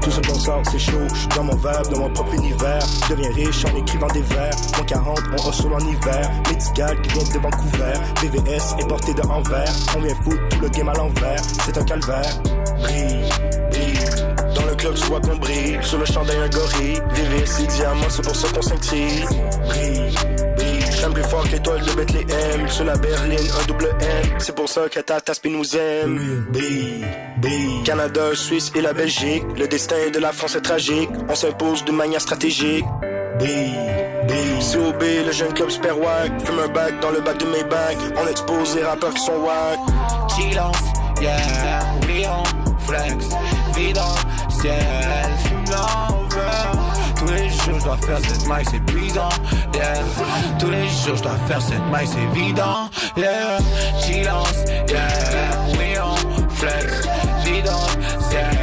Tout 0.00 0.10
ce 0.10 0.20
qu'on 0.20 0.38
sort, 0.38 0.62
c'est 0.70 0.78
chaud. 0.78 1.06
Dans 1.36 1.44
mon 1.44 1.56
verbe, 1.56 1.92
dans 1.92 2.00
mon 2.00 2.10
propre 2.10 2.34
univers. 2.34 2.82
Deviens 3.08 3.32
riche 3.34 3.64
en 3.64 3.76
écrivant 3.76 4.08
des 4.08 4.22
vers. 4.22 4.54
Mon 4.78 4.84
40, 4.84 5.20
on 5.32 5.42
reçoit 5.42 5.74
en 5.74 5.80
hiver. 5.80 6.30
Médical 6.48 7.00
qui 7.02 7.10
vient 7.10 7.24
de 7.24 7.38
Vancouver. 7.38 7.92
VVS 8.22 8.76
est 8.78 8.88
porté 8.88 9.14
de 9.14 9.22
Anvers. 9.22 9.72
On 9.96 10.00
vient 10.00 10.14
foutre 10.22 10.48
tout 10.50 10.60
le 10.60 10.68
game 10.68 10.88
à 10.88 10.94
l'envers. 10.94 11.40
C'est 11.64 11.76
un 11.76 11.84
calvaire. 11.84 12.40
Club, 14.80 14.96
je 14.96 15.04
vois. 15.04 15.20
Sur 15.82 15.98
le 15.98 16.04
champ 16.06 16.24
d'un 16.24 16.48
gorille. 16.48 17.00
VVS 17.10 17.62
et 17.62 17.66
diamant, 17.66 18.08
c'est 18.08 18.22
pour 18.22 18.34
ça 18.34 18.48
qu'on 18.48 18.62
s'intime. 18.62 19.26
Brille, 19.66 20.14
brille. 20.56 20.84
J'aime 20.98 21.12
plus 21.12 21.24
fort 21.24 21.44
que 21.44 21.52
l'étoile 21.52 21.84
de 21.84 21.92
Bethléem. 21.92 22.68
Sur 22.68 22.84
la 22.84 22.96
berline, 22.96 23.50
un 23.60 23.66
double 23.66 23.90
M. 24.00 24.36
C'est 24.38 24.54
pour 24.54 24.68
ça 24.68 24.88
que 24.88 25.00
ta 25.00 25.20
tasse 25.20 25.42
nous 25.44 25.76
aime. 25.76 26.46
Brille. 26.50 27.82
Canada, 27.84 28.34
Suisse 28.34 28.72
et 28.74 28.80
la 28.80 28.92
Belgique. 28.94 29.44
Le 29.56 29.68
destin 29.68 30.10
de 30.12 30.18
la 30.18 30.32
France 30.32 30.56
est 30.56 30.62
tragique. 30.62 31.10
On 31.28 31.34
s'impose 31.34 31.84
de 31.84 31.92
manière 31.92 32.20
stratégique. 32.20 32.84
Brille. 33.38 34.00
COB, 34.72 35.02
le 35.02 35.32
jeune 35.32 35.52
club 35.52 35.68
super 35.70 35.98
wack. 35.98 36.30
Fume 36.44 36.58
un 36.58 36.68
bac 36.68 37.00
dans 37.00 37.10
le 37.10 37.20
bac 37.20 37.38
de 37.38 37.46
mes 37.46 37.64
bacs. 37.64 37.98
On 38.16 38.26
expose 38.28 38.76
les 38.76 38.84
rappeurs 38.84 39.12
qui 39.12 39.20
sont 39.20 39.38
wack. 39.38 39.78
Silence, 40.30 40.76
yeah, 41.20 41.82
we 42.06 42.26
on 42.26 42.78
flex. 42.86 43.59
Fume. 43.80 45.64
Tous 47.16 47.32
les 47.32 47.48
jours, 47.48 47.78
je 47.78 47.84
dois 47.84 47.96
faire 47.96 48.18
cette 48.18 48.46
maille, 48.46 48.64
c'est 48.70 48.76
épuisant, 48.76 49.28
yeah. 49.74 49.94
Tous 50.58 50.70
les 50.70 50.88
jours, 50.88 51.16
je 51.16 51.22
dois 51.22 51.36
faire 51.46 51.62
cette 51.62 51.86
maille, 51.90 52.06
c'est 52.06 52.38
évident, 52.38 52.90
yeah. 53.16 53.58
Silence, 54.00 54.64
yeah, 54.88 55.66
we 55.78 55.98
on 55.98 56.48
flex. 56.50 57.06
Dans 57.64 57.72
le 57.72 58.59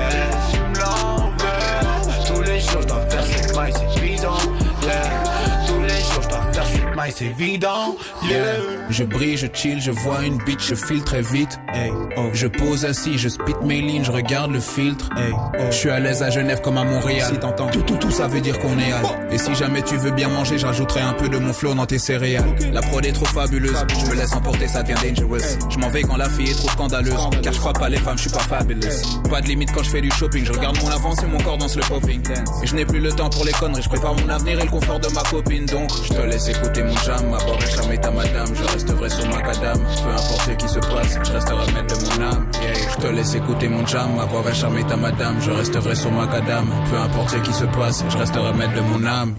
c'est 7.11 7.25
évident, 7.25 7.95
yeah. 8.23 8.55
Je 8.89 9.03
brille, 9.03 9.37
je 9.37 9.47
chill, 9.51 9.81
je 9.81 9.91
vois 9.91 10.25
une 10.25 10.37
bitch, 10.37 10.69
je 10.69 10.75
file 10.75 11.03
très 11.03 11.21
vite. 11.21 11.59
Hey, 11.73 11.91
oh. 12.17 12.29
Je 12.33 12.47
pose 12.47 12.85
assis, 12.85 13.17
je 13.17 13.29
spit 13.29 13.53
mes 13.63 13.81
lignes, 13.81 14.03
je 14.03 14.11
regarde 14.11 14.51
le 14.51 14.59
filtre. 14.59 15.09
Hey, 15.17 15.33
oh. 15.33 15.63
Je 15.69 15.75
suis 15.75 15.89
à 15.89 15.99
l'aise 15.99 16.23
à 16.23 16.29
Genève 16.29 16.61
comme 16.61 16.77
à 16.77 16.83
Montréal. 16.83 17.29
Si 17.31 17.39
t'entends 17.39 17.67
tout, 17.67 17.81
tout, 17.81 17.97
tout, 17.97 18.11
ça 18.11 18.27
veut 18.27 18.41
dire 18.41 18.57
qu'on 18.59 18.77
est 18.79 18.91
à 18.91 19.01
Et 19.31 19.37
si 19.37 19.53
jamais 19.55 19.81
tu 19.81 19.97
veux 19.97 20.11
bien 20.11 20.29
manger, 20.29 20.57
j'ajouterai 20.57 21.01
un 21.01 21.13
peu 21.13 21.29
de 21.29 21.37
mon 21.37 21.53
flow 21.53 21.73
dans 21.73 21.85
tes 21.85 21.99
céréales. 21.99 22.45
La 22.71 22.81
prod 22.81 23.05
est 23.05 23.11
trop 23.11 23.25
fabuleuse, 23.25 23.85
je 23.99 24.09
me 24.09 24.15
laisse 24.15 24.33
emporter, 24.33 24.67
ça 24.67 24.83
devient 24.83 24.95
dangerous. 25.09 25.37
Je 25.69 25.77
m'en 25.79 25.89
vais 25.89 26.01
quand 26.01 26.17
la 26.17 26.29
fille 26.29 26.49
est 26.49 26.55
trop 26.55 26.69
scandaleuse. 26.69 27.29
Car 27.43 27.53
je 27.53 27.59
crois 27.59 27.73
pas 27.73 27.89
les 27.89 27.97
femmes, 27.97 28.17
je 28.17 28.23
suis 28.23 28.31
pas 28.31 28.39
fabulous. 28.39 28.81
Pas 29.29 29.41
de 29.41 29.47
limite 29.47 29.71
quand 29.73 29.83
je 29.83 29.89
fais 29.89 30.01
du 30.01 30.11
shopping, 30.11 30.45
je 30.45 30.53
regarde 30.53 30.77
mon 30.81 30.89
avance 30.89 31.21
et 31.23 31.27
mon 31.27 31.39
corps 31.39 31.57
danse 31.57 31.75
le 31.75 31.83
popping. 31.83 32.21
Et 32.63 32.67
je 32.67 32.75
n'ai 32.75 32.85
plus 32.85 32.99
le 32.99 33.11
temps 33.11 33.29
pour 33.29 33.45
les 33.45 33.51
conneries, 33.53 33.81
je 33.81 33.89
prépare 33.89 34.15
mon 34.15 34.29
avenir 34.29 34.59
et 34.59 34.63
le 34.63 34.69
confort 34.69 34.99
de 34.99 35.09
ma 35.09 35.21
copine. 35.23 35.65
Donc, 35.65 35.89
je 36.03 36.13
te 36.13 36.21
laisse 36.21 36.47
écouter 36.47 36.83
mon 36.83 36.96
jam, 37.05 37.37
est 37.59 37.75
charmée 37.75 37.97
ta 37.97 38.11
madame, 38.11 38.55
je 38.55 38.63
reste 38.63 38.91
vrai 38.91 39.09
sur 39.09 39.27
ma 39.29 39.41
cadame. 39.41 39.79
Peu 40.03 40.09
importe 40.09 40.41
ce 40.45 40.51
qui 40.51 40.67
se 40.69 40.79
passe, 40.79 41.17
je 41.23 41.31
resterai 41.31 41.71
maître 41.73 41.97
de 41.97 42.05
mon 42.05 42.31
âme. 42.31 42.47
Je 42.91 43.01
te 43.01 43.07
laisse 43.07 43.35
écouter 43.35 43.67
mon 43.67 43.85
jam, 43.85 44.09
va 44.17 44.53
charmer 44.53 44.83
ta 44.83 44.95
madame. 44.95 45.35
Je 45.41 45.51
resterai 45.51 45.95
sur 45.95 46.11
ma 46.11 46.27
cadame. 46.27 46.69
Peu 46.89 46.97
importe 46.97 47.29
ce 47.29 47.37
qui 47.37 47.53
se 47.53 47.65
passe, 47.65 48.03
je 48.09 48.17
resterai 48.17 48.53
maître 48.53 48.73
de 48.73 48.81
mon 48.81 49.05
âme. 49.05 49.35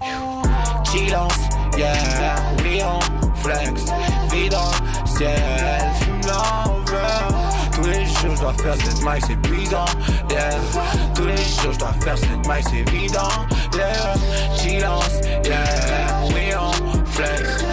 Silence, 0.85 1.39
yeah, 1.77 2.35
we 2.63 2.81
on 2.83 2.99
flex. 3.35 3.85
Le 4.31 5.07
ciel, 5.17 5.91
fume 5.99 6.21
l'envers. 6.27 7.27
Tous 7.73 7.87
les 7.87 8.05
jours, 8.05 8.35
je 8.35 8.41
dois 8.41 8.53
faire 8.53 8.75
cette 8.75 9.03
maille, 9.03 9.21
c'est 9.25 9.33
épuisant, 9.33 9.85
yeah. 10.29 10.49
Tous 11.15 11.25
les 11.25 11.37
jours, 11.37 11.71
je 11.73 11.79
dois 11.79 11.93
faire 12.01 12.17
cette 12.17 12.47
maille, 12.47 12.63
c'est 12.63 12.93
évident, 12.93 13.29
yeah. 13.73 14.15
Silence, 14.55 15.21
yeah, 15.45 16.21
on 16.23 16.29
flex. 17.19 17.65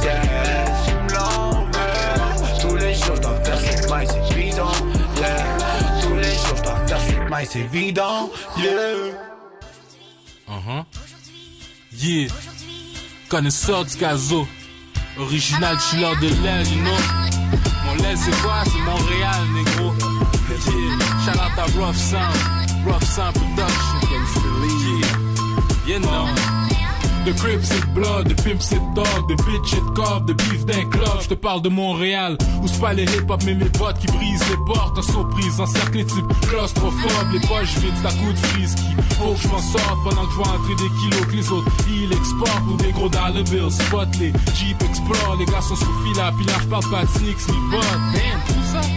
Ciel, 0.00 0.72
fume 0.84 1.08
l'envers. 1.12 2.60
Tous 2.60 2.76
les 2.76 2.94
jours, 2.94 3.16
je 3.16 3.20
dois 3.22 3.40
faire 3.44 3.60
cette 3.60 3.90
maille, 3.90 4.08
c'est 4.10 4.30
épuisant, 4.30 4.72
yeah. 5.18 6.00
Tous 6.02 6.14
les 6.14 6.34
jours, 6.34 6.56
je 6.56 6.62
dois 6.62 6.86
faire 6.86 7.00
cette 7.00 7.30
maille, 7.30 7.48
c'est 7.50 7.60
évident, 7.60 8.30
yeah. 8.58 9.12
Uh-huh. 10.48 10.84
Yeah. 11.92 12.28
Connaisseur 13.28 13.84
du 13.84 13.96
gazo. 13.96 14.46
Original 15.18 15.78
chiller 15.78 16.14
de 16.20 16.28
l'aile, 16.42 16.66
you 16.68 16.82
know. 16.82 16.98
Mon 17.86 17.94
lait, 18.02 18.16
c'est 18.16 18.36
quoi? 18.42 18.64
C'est 18.64 18.78
Montréal, 18.78 19.42
négro. 19.54 19.92
Yeah. 20.48 20.58
Shout 21.24 21.38
out 21.38 21.58
à 21.58 21.64
Rough 21.78 21.96
Sound. 21.96 22.36
Rough 22.86 23.04
Sound 23.04 23.34
Production. 23.34 24.00
Yeah. 25.86 25.94
You 25.94 26.00
know. 26.00 26.53
De 27.24 27.32
crib 27.32 27.60
c'est 27.62 27.80
de 27.80 27.94
blood, 27.94 28.28
de 28.28 28.34
pimp 28.34 28.60
c'est 28.60 28.74
de 28.74 28.94
dog, 28.94 29.28
de 29.28 29.34
bitch 29.34 29.70
c'est 29.70 29.80
de 29.80 30.26
de 30.26 30.32
beef 30.34 30.66
d'un 30.66 30.84
club. 30.90 31.20
Je 31.22 31.28
te 31.28 31.34
parle 31.34 31.62
de 31.62 31.70
Montréal, 31.70 32.36
où 32.62 32.68
c'est 32.68 32.80
pas 32.80 32.92
les 32.92 33.04
hip-hop 33.04 33.42
mais 33.46 33.54
mes 33.54 33.64
potes 33.70 33.98
qui 33.98 34.06
brisent 34.08 34.46
les 34.50 34.56
portes 34.66 34.98
en 34.98 35.02
surprise, 35.02 35.58
encerclés 35.58 36.04
type 36.04 36.26
claustrophobe, 36.48 37.32
les 37.32 37.40
poches 37.40 37.78
vides, 37.78 37.94
c'est 38.02 38.08
à 38.08 38.12
coup 38.12 38.30
de 38.30 38.38
frise 38.48 38.74
qui 38.74 39.14
faut 39.14 39.32
que 39.32 39.40
je 39.40 39.48
m'en 39.48 39.58
sorte 39.58 40.04
pendant 40.04 40.26
que 40.26 40.32
je 40.32 40.36
vois 40.36 40.48
entrer 40.48 40.74
des 40.74 40.90
kilos 41.00 41.26
que 41.26 41.36
les 41.36 41.50
autres 41.50 41.72
ils 41.88 42.12
exportent 42.12 42.68
ou 42.68 42.76
des 42.76 42.92
gros 42.92 43.08
dollar 43.08 43.32
bills. 43.32 43.70
Spot 43.70 44.08
les 44.20 44.32
Jeep 44.56 44.82
Explore, 44.82 45.36
les 45.38 45.46
gars 45.46 45.62
sont 45.62 45.76
sous 45.76 45.94
fila, 46.04 46.30
puis 46.36 46.44
là 46.44 46.52
je 46.60 46.66
parle 46.66 46.90
pas 46.90 47.04
de 47.04 47.08
sneaks 47.08 47.48
ni 47.48 47.56
bot. 47.70 47.80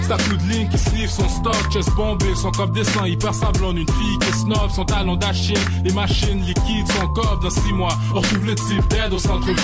C'est 0.02 0.12
à 0.12 0.18
coup 0.18 0.36
de 0.36 0.52
ligne 0.52 0.68
qui 0.70 0.78
sniff 0.78 1.12
son 1.12 1.30
stock, 1.30 1.72
chest 1.72 1.94
bombé, 1.96 2.34
son 2.36 2.52
cop 2.52 2.72
descend, 2.72 3.08
hyper 3.08 3.34
sablon, 3.34 3.72
une 3.72 3.88
fille 3.88 4.20
qui 4.20 4.28
est 4.28 4.34
snob, 4.34 4.70
son 4.74 4.86
talon 4.86 5.16
d'Achille, 5.16 5.58
les 5.84 5.94
machines 5.94 6.42
liquides, 6.42 6.88
son 6.88 7.08
corps 7.10 7.40
dans 7.42 7.50
six 7.50 7.74
mois. 7.74 7.96
On 8.18 8.20
retrouve 8.20 8.48
le 8.48 8.56
type 8.56 8.88
d'aide 8.88 9.14
au 9.14 9.20
centre-ville. 9.20 9.56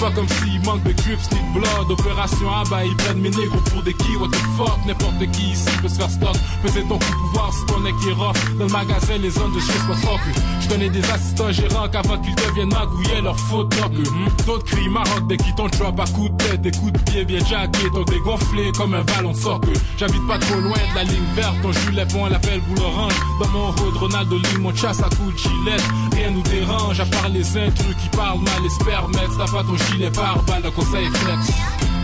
Pas 0.00 0.10
comme 0.10 0.28
s'il 0.28 0.60
manque 0.62 0.82
de 0.82 0.92
grips 0.92 1.28
de 1.30 1.58
blood. 1.58 1.90
Opération 1.90 2.50
à 2.52 2.64
bas, 2.68 2.84
ils 2.84 2.94
prennent 2.96 3.20
mes 3.20 3.30
négros 3.30 3.60
pour 3.72 3.82
des 3.82 3.94
qui, 3.94 4.16
what 4.16 4.28
the 4.28 4.36
fuck? 4.56 4.78
N'importe 4.86 5.30
qui 5.32 5.52
ici 5.52 5.70
peut 5.80 5.88
se 5.88 5.94
faire 5.94 6.10
stock. 6.10 6.36
Peser 6.62 6.82
ton 6.82 6.98
coup 6.98 7.12
pouvoir 7.24 7.50
si 7.52 7.64
ton 7.66 7.80
nec 7.80 7.94
est 8.06 8.12
rough. 8.12 8.58
Dans 8.58 8.66
le 8.66 8.72
magasin, 8.72 9.16
les 9.18 9.30
zones 9.30 9.52
de 9.54 9.60
shit, 9.60 9.86
pas 9.88 9.94
fuck. 9.94 10.20
Je 10.60 10.68
connais 10.68 10.90
des 10.90 11.10
assistants 11.10 11.50
gérants 11.50 11.88
qu'avant 11.88 12.18
qu'ils 12.18 12.34
deviennent 12.34 12.68
magouillés 12.68 13.22
leur 13.22 13.38
faute 13.40 13.70
doc. 13.70 13.92
D'autres 14.46 14.64
crient 14.66 14.88
maroc 14.90 15.26
dès 15.28 15.38
qu'ils 15.38 15.54
t'ont 15.54 15.68
drop 15.68 15.98
à 15.98 16.04
coups 16.04 16.30
de 16.30 16.36
tête, 16.36 16.62
des 16.62 16.72
coups 16.72 16.92
de 16.92 16.98
pied 16.98 17.24
bien 17.24 17.44
jackés, 17.44 17.90
t'ont 17.90 18.04
dégonflé 18.04 18.72
comme 18.76 18.94
un 18.94 19.02
ballon 19.02 19.32
de 19.32 19.36
soccer. 19.36 19.72
J'habite 19.96 20.26
pas 20.26 20.38
trop 20.38 20.60
loin 20.60 20.76
de 20.90 20.94
la 20.94 21.04
ligne 21.04 21.34
verte, 21.34 21.56
ton 21.62 21.72
julet 21.72 22.04
bon, 22.12 22.26
l'appelle 22.26 22.60
boule 22.60 22.84
orange. 22.84 23.14
Dans 23.40 23.48
mon 23.48 23.70
hood, 23.70 23.96
Ronaldo 23.96 24.36
mon 24.60 24.74
chasse 24.74 25.00
à 25.00 25.08
coups 25.08 25.32
de 25.32 25.38
gilet. 25.38 25.82
Rien 26.12 26.30
nous 26.30 26.42
dérange, 26.42 27.00
à 27.00 27.06
part 27.06 27.28
les 27.30 27.56
intrus 27.56 27.96
qui 28.02 28.08
parlent 28.16 28.40
mal, 28.40 28.62
les 28.62 28.70
spermettes. 28.70 29.30
T'as 29.38 29.50
pas 29.50 29.64
ton 29.64 29.76
gilet 29.90 30.10
par 30.10 30.42
balle, 30.44 30.62
le 30.62 30.70
conseil 30.70 31.06
flex. 31.06 31.95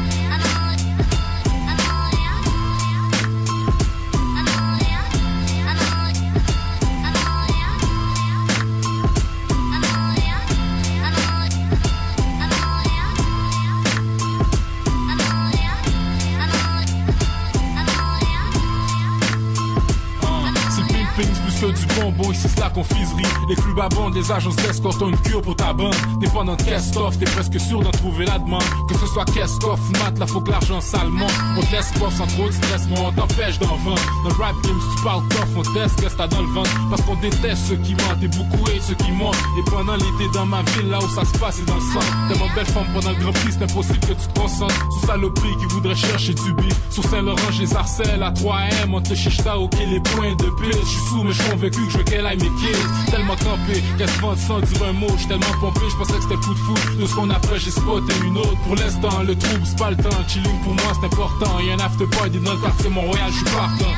Bonbons, 22.02 22.32
ici 22.32 22.48
c'est 22.48 22.60
la 22.60 22.70
confiserie. 22.70 23.22
Les 23.48 23.54
clubs 23.54 23.78
abondent, 23.78 24.14
les 24.14 24.32
agences 24.32 24.56
d'escorte 24.56 25.00
ont 25.02 25.08
une 25.08 25.18
cure 25.18 25.40
pour 25.40 25.54
ta 25.54 25.72
bande. 25.72 25.94
Dépendant 26.20 26.56
de 26.56 26.62
caisse 26.62 26.90
t'offre, 26.90 27.16
t'es 27.18 27.26
presque 27.26 27.60
sûr 27.60 27.80
d'en 27.80 27.92
trouver 27.92 28.24
la 28.24 28.40
demande. 28.40 28.64
Que 28.88 28.98
ce 28.98 29.06
soit 29.06 29.24
caisse 29.26 29.58
mat, 29.92 30.18
là 30.18 30.26
faut 30.26 30.40
que 30.40 30.50
l'argent 30.50 30.80
sale 30.80 31.08
monte. 31.08 31.32
On 31.56 31.60
te 31.60 31.70
laisse 31.70 31.92
pas 31.92 32.10
sans 32.10 32.26
trop 32.26 32.48
de 32.48 32.52
stress, 32.52 32.88
mais 32.90 32.98
on 32.98 33.12
t'empêche 33.12 33.58
d'en 33.60 33.76
vendre. 33.76 34.02
Dans 34.24 34.30
le 34.30 34.42
rap 34.42 34.54
game, 34.64 34.78
si 34.80 34.96
tu 34.96 35.04
parles 35.04 35.22
on 35.56 35.62
teste, 35.74 36.00
que 36.00 36.16
t'as 36.16 36.26
dans 36.26 36.40
le 36.40 36.48
ventre. 36.48 36.70
Parce 36.90 37.02
qu'on 37.02 37.14
déteste 37.16 37.68
ceux 37.68 37.76
qui 37.76 37.94
mentent 37.94 38.22
et 38.22 38.28
beaucoup 38.28 38.66
hate 38.66 38.82
ceux 38.82 38.94
qui 38.94 39.12
montent. 39.12 39.36
Et 39.58 39.70
pendant 39.70 39.94
l'été 39.94 40.28
dans 40.34 40.46
ma 40.46 40.62
ville, 40.62 40.88
là 40.88 40.98
où 40.98 41.08
ça 41.08 41.24
se 41.24 41.38
passe, 41.38 41.56
c'est 41.56 41.66
dans 41.66 41.76
le 41.76 41.80
centre. 41.80 42.28
Tellement 42.28 42.48
de 42.48 42.54
belles 42.54 42.66
femmes 42.66 42.92
pendant 42.94 43.10
le 43.10 43.16
grand 43.16 43.32
prix, 43.32 43.52
c'est 43.52 43.62
impossible 43.62 44.00
que 44.00 44.14
tu 44.14 44.26
te 44.26 44.40
concentres. 44.40 44.88
Sous 44.90 45.06
saloperie 45.06 45.56
qui 45.60 45.66
voudrait 45.66 45.94
chercher 45.94 46.34
du 46.34 46.52
bif. 46.54 46.74
Sur 46.90 47.04
Saint-Laurent, 47.04 47.38
les 47.60 47.76
harcèle 47.76 48.22
à 48.22 48.30
3M, 48.30 48.92
on 48.92 49.00
te 49.00 49.14
chichta, 49.14 49.56
ok, 49.58 49.74
les 49.88 50.00
points 50.00 50.34
de 50.34 50.50
pile. 50.60 50.80
Je 50.82 50.88
suis 50.88 51.00
sous, 51.08 51.22
mais 51.22 51.32
je 51.32 51.42
convaincu 51.50 51.91
je 51.92 51.98
veux 51.98 52.04
qu'elle 52.04 52.26
aille 52.26 52.38
mes 52.38 52.50
kills. 52.60 53.10
Tellement 53.10 53.36
campé, 53.36 53.82
qu'elle 53.98 54.08
se 54.08 54.20
vende 54.20 54.38
sans 54.38 54.60
dire 54.60 54.84
un 54.84 54.92
mot. 54.92 55.08
J'suis 55.16 55.28
tellement 55.28 55.54
pompé, 55.60 55.80
je 55.90 55.96
pensais 55.96 56.14
que 56.14 56.22
c'était 56.22 56.34
coup 56.36 56.54
de 56.54 56.58
fou. 56.58 56.74
De 56.98 57.06
ce 57.06 57.14
qu'on 57.14 57.30
après, 57.30 57.58
j'ai 57.58 57.70
spoté 57.70 58.12
une 58.24 58.38
autre. 58.38 58.56
Pour 58.66 58.76
l'instant, 58.76 59.22
le 59.22 59.36
trouble, 59.36 59.62
c'est 59.64 59.78
pas 59.78 59.90
le 59.90 59.96
temps. 59.96 60.28
Chilling 60.28 60.60
pour 60.62 60.74
moi, 60.74 60.92
c'est 60.98 61.06
important. 61.06 61.60
Y'a 61.60 61.74
un 61.74 61.78
after 61.78 62.06
party 62.06 62.38
dans 62.38 62.52
le 62.52 62.58
quartier 62.58 62.90
Montréal, 62.90 63.28
je 63.30 63.36
suis 63.36 63.44
partant. 63.44 63.94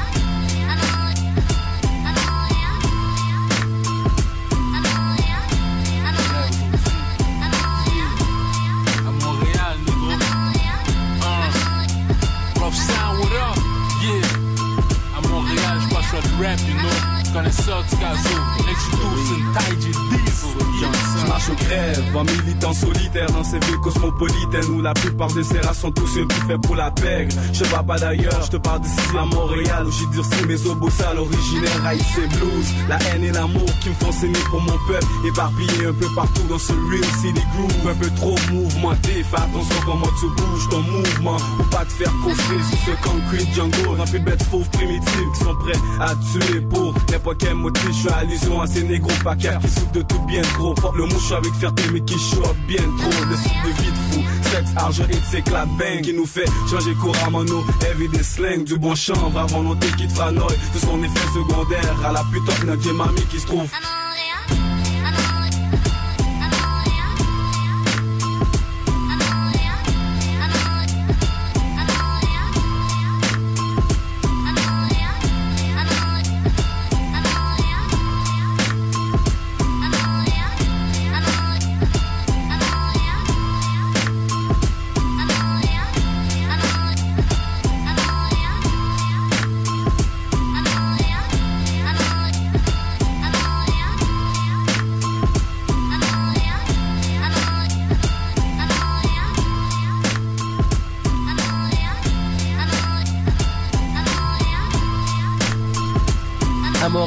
You 17.35 17.41
know. 17.41 17.45
Connaisseur 17.45 17.83
du 17.91 17.97
gazo. 17.97 18.29
Exodus, 18.71 19.29
Taiji, 19.55 19.91
Diesel. 19.91 21.14
Marche 21.35 21.51
au 21.51 21.55
crève, 21.57 22.17
en 22.17 22.23
militant 22.23 22.73
solitaire 22.73 23.27
dans 23.33 23.43
ces 23.43 23.59
villes 23.59 23.81
cosmopolitaines 23.83 24.71
où 24.71 24.81
la 24.81 24.95
plupart 24.95 25.33
des 25.33 25.43
serras 25.43 25.75
sont 25.75 25.91
tous 25.91 26.21
un 26.21 26.27
plus 26.29 26.41
faits 26.47 26.61
pour 26.63 26.77
la 26.77 26.93
pègre. 26.93 27.35
Je 27.53 27.65
vais 27.65 27.83
pas 27.85 27.99
d'ailleurs, 27.99 28.41
je 28.45 28.51
te 28.53 28.57
parle 28.57 28.83
d'ici 28.83 29.01
à 29.19 29.25
Montréal 29.25 29.85
où 29.85 29.91
j'ai 29.91 30.07
durci 30.13 30.47
mes 30.47 30.71
obos 30.71 30.91
sales 30.91 31.19
originaires 31.19 31.87
haïs 31.87 32.01
et 32.19 32.29
blues. 32.29 32.69
La 32.89 32.99
haine 33.09 33.25
et 33.25 33.33
l'amour 33.33 33.67
qui 33.81 33.89
me 33.89 33.95
font 33.95 34.13
saigner 34.13 34.45
pour 34.49 34.61
mon 34.61 34.79
peuple, 34.87 35.07
éparpillé 35.27 35.87
un 35.89 35.93
peu 35.93 36.07
partout 36.15 36.43
dans 36.49 36.59
ce 36.59 36.73
real 36.73 37.05
city 37.21 37.43
groove. 37.57 37.91
Un 37.91 37.95
peu 37.97 38.11
trop 38.15 38.37
mouvementé, 38.53 39.25
fais 39.25 39.37
attention 39.37 39.81
comment 39.85 40.13
tu 40.21 40.27
bouges 40.41 40.69
ton 40.71 40.83
mouvement 40.83 41.37
pour 41.57 41.67
pas 41.71 41.85
te 41.85 41.93
faire 41.95 42.13
coffrer 42.23 42.63
sur 42.71 42.79
ce 42.79 43.03
concrete 43.03 43.53
jungle 43.53 43.99
rempli 43.99 44.21
de 44.21 44.25
bêtes 44.25 44.43
fauves 44.45 44.71
primitives 44.71 45.33
qui 45.35 45.45
sont 45.45 45.57
prêts 45.57 45.81
à 45.99 46.15
tuer 46.15 46.61
pour 46.61 46.95
n'importe 47.11 47.39
quel 47.39 47.55
motif. 47.55 47.89
Je 47.89 47.93
suis 47.93 48.09
allusion 48.09 48.61
à 48.61 48.69
ces 48.69 48.85
négros 48.85 49.11
paquets 49.25 49.59
qui 49.61 49.69
souffrent 49.69 49.91
de 49.91 50.03
tout 50.03 50.23
bien 50.29 50.43
trop. 50.43 50.77
Le 50.95 51.07
mouche 51.07 51.24
avec 51.33 51.55
fierté 51.55 51.83
mais 51.93 52.01
qui 52.01 52.19
chope 52.19 52.57
bien 52.69 52.83
trop. 52.99 53.25
Le 53.29 53.37
style 53.37 53.53
de 53.65 53.83
vie 53.83 53.93
fou, 54.11 54.21
sexe, 54.51 54.71
argent 54.77 55.05
et 55.05 55.17
de 55.17 55.25
ces 55.31 55.43
clap 55.43 55.69
bang 55.79 56.03
qui 56.03 56.13
nous 56.13 56.27
fait 56.27 56.45
changer 56.71 56.95
couramment 56.95 57.45
nos 57.45 57.65
everyday 57.91 58.23
slang. 58.23 58.65
Du 58.65 58.79
bon 58.79 58.95
chanvre 58.95 59.39
à 59.39 59.47
volonté 59.47 59.87
qui 59.97 60.07
te 60.07 60.13
fera 60.13 60.33
de 60.33 60.79
son 60.79 61.03
effet 61.03 61.27
secondaire 61.33 62.07
à 62.07 62.13
la 62.13 62.23
putain 62.33 62.77
de 62.77 62.93
mamie 62.93 63.27
qui 63.31 63.41
se 63.41 63.47
trouve. 63.47 63.69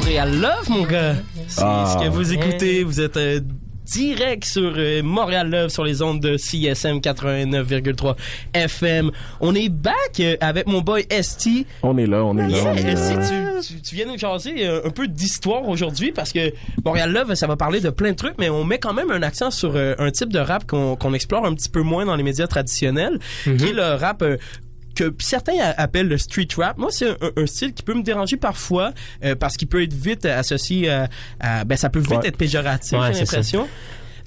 Montréal 0.08 0.40
Love, 0.40 0.70
mon 0.70 0.84
gars. 0.84 1.16
C'est 1.48 1.60
Ah. 1.62 1.94
ce 1.98 2.02
que 2.02 2.08
vous 2.10 2.32
écoutez. 2.32 2.82
Vous 2.82 2.98
êtes 2.98 3.18
euh, 3.18 3.40
direct 3.84 4.42
sur 4.46 4.72
euh, 4.78 5.02
Montréal 5.02 5.50
Love 5.50 5.68
sur 5.68 5.84
les 5.84 6.00
ondes 6.00 6.18
de 6.20 6.38
CSM 6.38 7.00
89,3 7.00 8.16
FM. 8.54 9.10
On 9.42 9.54
est 9.54 9.68
back 9.68 9.94
euh, 10.20 10.36
avec 10.40 10.66
mon 10.66 10.80
boy 10.80 11.06
ST. 11.10 11.66
On 11.82 11.98
est 11.98 12.06
là, 12.06 12.24
on 12.24 12.38
est 12.38 12.48
là. 12.48 12.56
On 12.72 12.74
est 12.74 12.96
ST, 12.96 13.16
là. 13.16 13.60
tu, 13.60 13.74
tu- 13.74 13.82
tu 13.82 13.94
viens 13.96 14.06
nous 14.06 14.16
jaser 14.16 14.66
euh, 14.66 14.80
un 14.86 14.90
peu 14.90 15.08
d'histoire 15.08 15.68
aujourd'hui 15.68 16.10
parce 16.10 16.32
que 16.32 16.54
Montréal 16.86 17.12
Love, 17.12 17.34
ça 17.34 17.46
va 17.46 17.56
parler 17.56 17.80
de 17.80 17.90
plein 17.90 18.12
de 18.12 18.16
trucs, 18.16 18.38
mais 18.38 18.48
on 18.48 18.64
met 18.64 18.78
quand 18.78 18.94
même 18.94 19.10
un 19.10 19.22
accent 19.22 19.50
sur 19.50 19.72
euh, 19.76 19.94
un 19.98 20.10
type 20.10 20.32
de 20.32 20.38
rap 20.38 20.66
qu'on 20.66 21.12
explore 21.12 21.44
un 21.44 21.52
petit 21.52 21.68
peu 21.68 21.82
moins 21.82 22.06
dans 22.06 22.16
les 22.16 22.22
médias 22.22 22.46
traditionnels, 22.46 23.18
qui 23.44 23.50
est 23.50 23.74
le 23.74 23.94
rap 23.94 24.22
euh, 24.22 24.38
que 24.98 25.14
certains 25.20 25.54
appellent 25.76 26.08
le 26.08 26.18
street 26.18 26.48
rap. 26.56 26.76
Moi, 26.78 26.90
c'est 26.90 27.08
un, 27.10 27.16
un 27.36 27.46
style 27.46 27.72
qui 27.72 27.82
peut 27.82 27.94
me 27.94 28.02
déranger 28.02 28.36
parfois 28.36 28.92
euh, 29.24 29.34
parce 29.34 29.56
qu'il 29.56 29.68
peut 29.68 29.82
être 29.82 29.94
vite 29.94 30.24
associé 30.26 30.90
à, 30.90 31.08
à- 31.40 31.64
ben 31.64 31.76
ça 31.76 31.88
peut 31.88 32.00
vite 32.00 32.10
Ouais. 32.10 32.28
être 32.28 32.36
péjoratif, 32.36 32.98
Ouais, 32.98 33.12
j'ai 33.12 33.20
l'impression. 33.20 33.68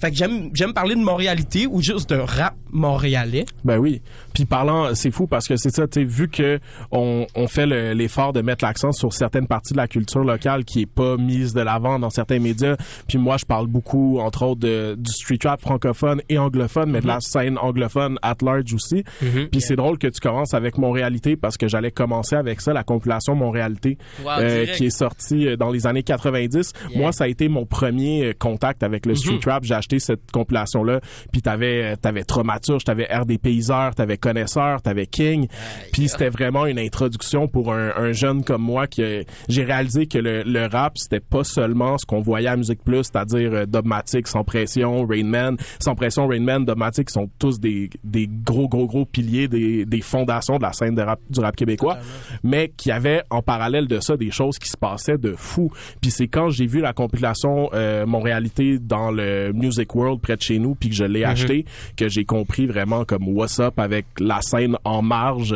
Fait 0.01 0.09
que 0.11 0.17
j'aime 0.17 0.49
j'aime 0.53 0.73
parler 0.73 0.95
de 0.95 0.99
moralité 1.01 1.67
ou 1.67 1.81
juste 1.81 2.09
de 2.09 2.15
rap 2.17 2.55
montréalais. 2.71 3.45
Ben 3.63 3.77
oui. 3.77 4.01
Puis 4.33 4.45
parlant, 4.45 4.95
c'est 4.95 5.11
fou 5.11 5.27
parce 5.27 5.47
que 5.47 5.55
c'est 5.57 5.69
ça, 5.69 5.87
tu 5.87 5.99
sais, 5.99 6.05
vu 6.05 6.27
que 6.29 6.59
on, 6.91 7.27
on 7.35 7.47
fait 7.47 7.65
le- 7.65 7.93
l'effort 7.93 8.33
de 8.33 8.41
mettre 8.41 8.65
l'accent 8.65 8.91
sur 8.91 9.13
certaines 9.13 9.47
parties 9.47 9.73
de 9.73 9.77
la 9.77 9.87
culture 9.87 10.23
locale 10.23 10.65
qui 10.65 10.81
est 10.81 10.85
pas 10.91 11.17
mise 11.17 11.53
de 11.53 11.61
l'avant 11.61 11.99
dans 11.99 12.09
certains 12.09 12.39
médias. 12.39 12.75
Puis 13.07 13.17
moi, 13.17 13.37
je 13.37 13.45
parle 13.45 13.67
beaucoup, 13.67 14.19
entre 14.19 14.43
autres, 14.43 14.61
de, 14.61 14.95
du 14.97 15.11
street 15.11 15.39
rap 15.43 15.61
francophone 15.61 16.21
et 16.29 16.37
anglophone, 16.37 16.89
mais 16.91 17.01
de 17.01 17.07
la 17.07 17.19
scène 17.19 17.57
anglophone 17.57 18.17
at 18.21 18.35
large 18.41 18.73
aussi. 18.73 19.03
Puis 19.51 19.61
c'est 19.61 19.75
drôle 19.75 19.97
que 19.97 20.07
tu 20.07 20.19
commences 20.19 20.53
avec 20.53 20.77
Montréalité 20.77 21.35
parce 21.35 21.57
que 21.57 21.67
j'allais 21.67 21.91
commencer 21.91 22.35
avec 22.35 22.61
ça, 22.61 22.73
la 22.73 22.83
compilation 22.83 23.35
Montréalité, 23.35 23.97
Wow, 24.23 24.31
euh, 24.39 24.65
qui 24.67 24.85
est 24.85 24.97
sortie 24.97 25.47
euh, 25.47 25.57
dans 25.57 25.69
les 25.69 25.85
années 25.87 26.03
90. 26.03 26.73
Moi, 26.95 27.11
ça 27.11 27.25
a 27.25 27.27
été 27.27 27.49
mon 27.49 27.65
premier 27.65 28.25
euh, 28.29 28.33
contact 28.37 28.83
avec 28.83 29.05
le 29.05 29.13
street 29.15 29.39
rap. 29.45 29.63
J'ai 29.63 29.73
acheté 29.75 29.90
cette 29.99 30.32
compilation-là. 30.32 30.99
Puis 31.32 31.41
t'avais, 31.41 31.93
euh, 31.93 31.95
t'avais 31.95 32.23
Traumaturge, 32.23 32.84
t'avais 32.84 33.06
RD 33.06 33.38
Payseur, 33.39 33.95
t'avais 33.95 34.17
Connaisseur, 34.17 34.82
t'avais 34.82 35.06
King. 35.08 35.47
Puis 35.93 36.08
c'était 36.10 36.30
vraiment 36.30 36.65
une 36.65 36.80
introduction 36.80 37.47
pour 37.47 37.73
un, 37.73 37.91
un 37.95 38.12
jeune 38.12 38.43
comme 38.43 38.62
moi 38.62 38.88
qui 38.88 39.04
a- 39.04 39.23
j'ai 39.49 39.63
réalisé 39.63 40.06
que 40.08 40.17
le, 40.17 40.43
le 40.43 40.65
rap 40.67 40.97
c'était 40.97 41.19
pas 41.19 41.43
seulement 41.43 41.97
ce 41.97 42.06
qu'on 42.06 42.21
voyait 42.21 42.47
à 42.49 42.56
Musique 42.58 42.84
Plus, 42.84 43.04
c'est-à-dire 43.04 43.51
euh, 43.54 43.65
Dogmatic, 43.65 44.27
Sans 44.27 44.43
Pression, 44.43 45.06
Rain 45.06 45.23
Man, 45.25 45.58
Sans 45.80 45.95
Pression, 45.95 46.27
Rain 46.27 46.41
Man, 46.41 46.65
Dogmatic 46.65 47.10
sont 47.10 47.30
tous 47.39 47.60
des, 47.60 47.89
des 48.04 48.27
gros 48.27 48.67
gros 48.67 48.88
gros 48.88 49.06
piliers 49.06 49.47
des, 49.47 49.86
des 49.86 50.01
fondations 50.01 50.58
de 50.58 50.63
la 50.63 50.73
scène 50.73 50.95
de 50.95 51.01
rap, 51.01 51.19
du 51.30 51.39
rap 51.39 51.56
québécois, 51.56 51.97
mais 52.43 52.71
qui 52.75 52.91
avait 52.91 53.23
en 53.30 53.41
parallèle 53.41 53.88
de 53.88 53.99
ça 53.99 54.17
des 54.17 54.32
choses 54.32 54.60
qui 54.60 54.69
se 54.69 54.77
passaient 54.77 55.17
de 55.17 55.34
fou. 55.36 55.71
Puis 56.01 56.12
c'est 56.12 56.27
quand 56.27 56.49
j'ai 56.49 56.65
vu 56.67 56.80
la 56.82 56.93
compilation 56.93 57.69
euh, 57.73 58.06
Montréalité 58.06 58.77
dans 58.80 59.12
le 59.12 59.51
Music 59.54 59.81
World 59.94 60.22
près 60.22 60.38
de 60.38 60.41
chez 60.41 60.60
nous, 60.60 60.76
puis 60.76 60.89
que 60.89 60.96
je 60.96 61.04
l'ai 61.04 61.24
acheté, 61.24 61.65
que 61.96 62.10
j'ai 62.10 62.26
compris 62.26 62.65
vraiment 62.65 63.06
comme 63.06 63.28
what's 63.28 63.60
up 63.60 63.80
avec 63.80 64.06
la 64.20 64.41
scène 64.41 64.78
en 64.84 65.02
marge. 65.02 65.56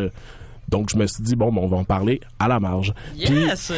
Donc 0.69 0.89
je 0.91 0.97
me 0.97 1.05
suis 1.07 1.23
dit 1.23 1.35
bon, 1.35 1.51
ben, 1.51 1.61
on 1.61 1.67
va 1.67 1.77
en 1.77 1.83
parler 1.83 2.19
à 2.39 2.47
la 2.47 2.59
marge. 2.59 2.93
Puis- 3.23 3.33
Yes! 3.33 3.71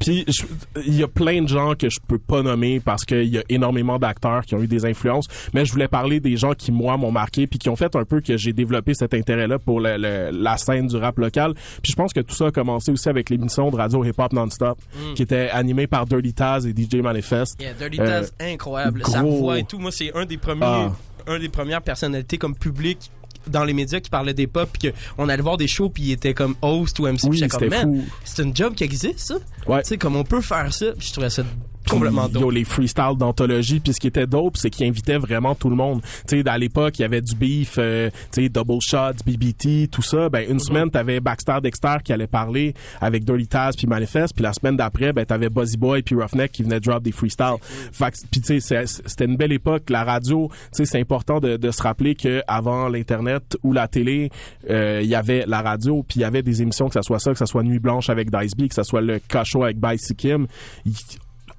puis 0.00 0.24
il 0.86 0.94
y 0.96 1.02
a 1.02 1.08
plein 1.08 1.42
de 1.42 1.48
gens 1.48 1.74
que 1.74 1.88
je 1.88 1.98
peux 2.06 2.18
pas 2.18 2.42
nommer 2.42 2.80
parce 2.80 3.04
qu'il 3.04 3.24
y 3.28 3.38
a 3.38 3.42
énormément 3.48 3.98
d'acteurs 3.98 4.44
qui 4.44 4.54
ont 4.54 4.60
eu 4.62 4.66
des 4.66 4.84
influences, 4.84 5.26
mais 5.54 5.64
je 5.64 5.72
voulais 5.72 5.88
parler 5.88 6.20
des 6.20 6.36
gens 6.36 6.52
qui 6.54 6.72
moi 6.72 6.96
m'ont 6.96 7.10
marqué 7.12 7.46
puis 7.46 7.58
qui 7.58 7.68
ont 7.68 7.76
fait 7.76 7.94
un 7.96 8.04
peu 8.04 8.20
que 8.20 8.36
j'ai 8.36 8.52
développé 8.52 8.94
cet 8.94 9.14
intérêt-là 9.14 9.58
pour 9.58 9.80
le- 9.80 9.96
le- 9.96 10.30
la 10.32 10.56
scène 10.56 10.86
du 10.86 10.96
rap 10.96 11.18
local. 11.18 11.54
Puis 11.82 11.92
je 11.92 11.96
pense 11.96 12.12
que 12.12 12.20
tout 12.20 12.34
ça 12.34 12.46
a 12.46 12.50
commencé 12.50 12.90
aussi 12.92 13.08
avec 13.08 13.30
l'émission 13.30 13.70
de 13.70 13.76
radio 13.76 14.04
Hip 14.04 14.14
Hop 14.18 14.32
Non-Stop 14.32 14.78
qui 15.14 15.22
était 15.22 15.48
animée 15.50 15.86
par 15.86 16.06
Dirty 16.06 16.32
Taz 16.34 16.66
et 16.66 16.72
DJ 16.74 16.96
Manifest. 17.02 17.60
Yeah, 17.60 17.72
Dirty 17.74 18.00
Euh, 18.00 18.06
Taz, 18.06 18.32
incroyable. 18.40 19.02
Sa 19.06 19.22
gros- 19.22 19.38
voix 19.38 19.58
et 19.58 19.64
tout. 19.64 19.78
Moi, 19.78 19.90
c'est 19.92 20.14
un 20.16 20.24
des 20.26 20.36
premiers, 20.36 20.64
Ah. 20.64 20.92
un 21.26 21.38
des 21.38 21.48
premières 21.48 21.82
personnalités 21.82 22.38
comme 22.38 22.54
public 22.54 23.10
dans 23.48 23.64
les 23.64 23.72
médias 23.72 24.00
qui 24.00 24.10
parlait 24.10 24.34
des 24.34 24.46
pop 24.46 24.68
puis 24.78 24.92
qu'on 25.16 25.28
allait 25.28 25.42
voir 25.42 25.56
des 25.56 25.68
shows 25.68 25.88
puis 25.90 26.02
il 26.04 26.12
était 26.12 26.34
comme 26.34 26.54
host 26.62 26.98
ou 26.98 27.06
MC 27.06 27.24
Oui, 27.28 27.38
c'était 27.38 27.70
fou. 27.70 28.04
c'est 28.24 28.42
une 28.42 28.54
job 28.56 28.74
qui 28.74 28.84
existe 28.84 29.18
ça 29.20 29.34
Ouais. 29.66 29.82
tu 29.82 29.88
sais 29.88 29.98
comme 29.98 30.16
on 30.16 30.24
peut 30.24 30.40
faire 30.40 30.72
ça 30.72 30.86
puis 30.98 31.06
je 31.08 31.12
trouvais 31.12 31.30
ça 31.30 31.42
Complètement 31.90 32.28
yo, 32.28 32.50
les 32.50 32.64
freestyles 32.64 33.16
d'anthologie. 33.18 33.80
Puis 33.80 33.94
ce 33.94 34.00
qui 34.00 34.06
était 34.08 34.26
dope, 34.26 34.56
c'est 34.56 34.70
qu'il 34.70 34.86
invitait 34.86 35.18
vraiment 35.18 35.54
tout 35.54 35.70
le 35.70 35.76
monde. 35.76 36.02
Tu 36.26 36.42
sais, 36.42 36.48
à 36.48 36.58
l'époque, 36.58 36.98
il 36.98 37.02
y 37.02 37.04
avait 37.04 37.22
du 37.22 37.34
beef, 37.34 37.76
euh, 37.78 38.10
tu 38.32 38.42
sais, 38.42 38.48
double 38.48 38.80
shots, 38.80 39.22
BBT, 39.24 39.88
tout 39.90 40.02
ça. 40.02 40.28
Ben, 40.28 40.44
une 40.48 40.58
semaine, 40.58 40.90
t'avais 40.90 41.20
Baxter 41.20 41.58
Dexter 41.62 41.96
qui 42.04 42.12
allait 42.12 42.26
parler 42.26 42.74
avec 43.00 43.24
Dirty 43.24 43.46
Taz 43.46 43.76
puis 43.76 43.86
Manifest. 43.86 44.34
Puis 44.34 44.42
la 44.42 44.52
semaine 44.52 44.76
d'après, 44.76 45.12
ben, 45.12 45.24
t'avais 45.24 45.48
Buzzy 45.48 45.76
Boy 45.76 46.02
puis 46.02 46.14
Roughneck 46.14 46.52
qui 46.52 46.62
venaient 46.62 46.80
drop 46.80 47.02
des 47.02 47.12
freestyles. 47.12 47.56
Fait 47.92 48.10
que, 48.10 48.16
puis 48.30 48.40
tu 48.40 48.60
sais, 48.60 48.84
c'était 48.86 49.24
une 49.24 49.36
belle 49.36 49.52
époque. 49.52 49.90
La 49.90 50.04
radio, 50.04 50.48
tu 50.50 50.56
sais, 50.72 50.84
c'est 50.84 51.00
important 51.00 51.40
de, 51.40 51.56
de 51.56 51.70
se 51.70 51.82
rappeler 51.82 52.14
que 52.14 52.42
avant 52.46 52.88
l'internet 52.88 53.56
ou 53.62 53.72
la 53.72 53.88
télé, 53.88 54.30
euh, 54.70 55.00
il 55.02 55.08
y 55.08 55.14
avait 55.14 55.44
la 55.46 55.62
radio, 55.62 56.02
puis 56.02 56.20
il 56.20 56.22
y 56.22 56.24
avait 56.24 56.42
des 56.42 56.62
émissions 56.62 56.88
que 56.88 56.94
ça 56.94 57.02
soit 57.02 57.18
ça, 57.18 57.32
que 57.32 57.38
ça 57.38 57.46
soit 57.46 57.62
Nuit 57.62 57.78
Blanche 57.78 58.10
avec 58.10 58.30
Dice 58.30 58.54
B, 58.56 58.68
que 58.68 58.74
ça 58.74 58.84
soit 58.84 59.00
le 59.00 59.18
Cachot 59.18 59.62
avec 59.62 59.78
Bicy 59.78 60.14
Kim. 60.14 60.46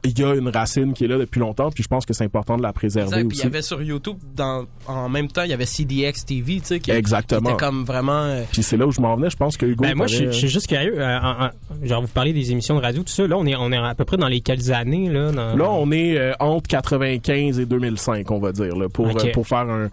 Il- 0.03 0.17
y 0.17 0.23
a 0.23 0.33
une 0.35 0.49
racine 0.49 0.93
qui 0.93 1.05
est 1.05 1.07
là 1.07 1.17
depuis 1.17 1.39
longtemps, 1.39 1.69
puis 1.71 1.83
je 1.83 1.87
pense 1.87 2.05
que 2.05 2.13
c'est 2.13 2.23
important 2.23 2.55
de 2.57 2.61
la 2.63 2.71
préserver 2.73 3.07
Exact. 3.07 3.27
Puis 3.27 3.37
il 3.37 3.39
aussi. 3.39 3.43
y 3.43 3.47
avait 3.47 3.61
sur 3.61 3.81
YouTube, 3.81 4.17
dans, 4.35 4.65
en 4.87 5.09
même 5.09 5.27
temps, 5.27 5.43
il 5.43 5.49
y 5.49 5.53
avait 5.53 5.65
CDX 5.65 6.25
TV, 6.25 6.59
tu 6.59 6.65
sais, 6.65 6.79
qui, 6.79 6.91
Exactement. 6.91 7.41
qui 7.41 7.53
était 7.55 7.65
comme 7.65 7.83
vraiment... 7.83 8.21
euh, 8.23 8.43
Puis 8.51 8.63
c'est 8.63 8.77
là 8.77 8.85
où 8.87 8.91
je 8.91 9.01
m'en 9.01 9.15
venais. 9.15 9.29
Je 9.29 9.35
pense 9.37 9.57
que 9.57 9.65
Hugo. 9.65 9.83
Ben, 9.83 9.95
moi, 9.95 10.07
je 10.07 10.15
suis- 10.15 10.23
t'avais- 10.25 10.33
je 10.33 10.37
suis 10.37 10.47
juste 10.49 10.67
curieux. 10.67 10.99
euh, 10.99 11.19
en- 11.19 11.45
en- 11.47 11.85
genre, 11.85 12.01
vous 12.01 12.07
parlez 12.07 12.31
des 12.33 12.51
émissions 12.51 12.75
de 12.75 12.81
radio, 12.81 13.01
tout 13.03 13.11
ça. 13.11 13.27
Là, 13.27 13.37
on 13.37 13.45
est, 13.45 13.55
on 13.55 13.71
est 13.71 13.77
à 13.77 13.95
peu 13.95 14.05
près 14.05 14.17
dans 14.17 14.27
les 14.27 14.39
quelles 14.41 14.71
années, 14.71 15.09
là? 15.09 15.31
dans- 15.31 15.55
Là, 15.55 15.69
on 15.71 15.91
est 15.91 16.17
euh, 16.17 16.33
entre 16.39 16.67
95 16.67 17.59
et 17.59 17.65
2005, 17.65 18.29
on 18.31 18.39
va 18.39 18.51
dire, 18.51 18.75
là, 18.75 18.87
pour 18.89 19.07
euh, 19.07 19.31
pour 19.33 19.47
faire 19.47 19.59
un. 19.69 19.89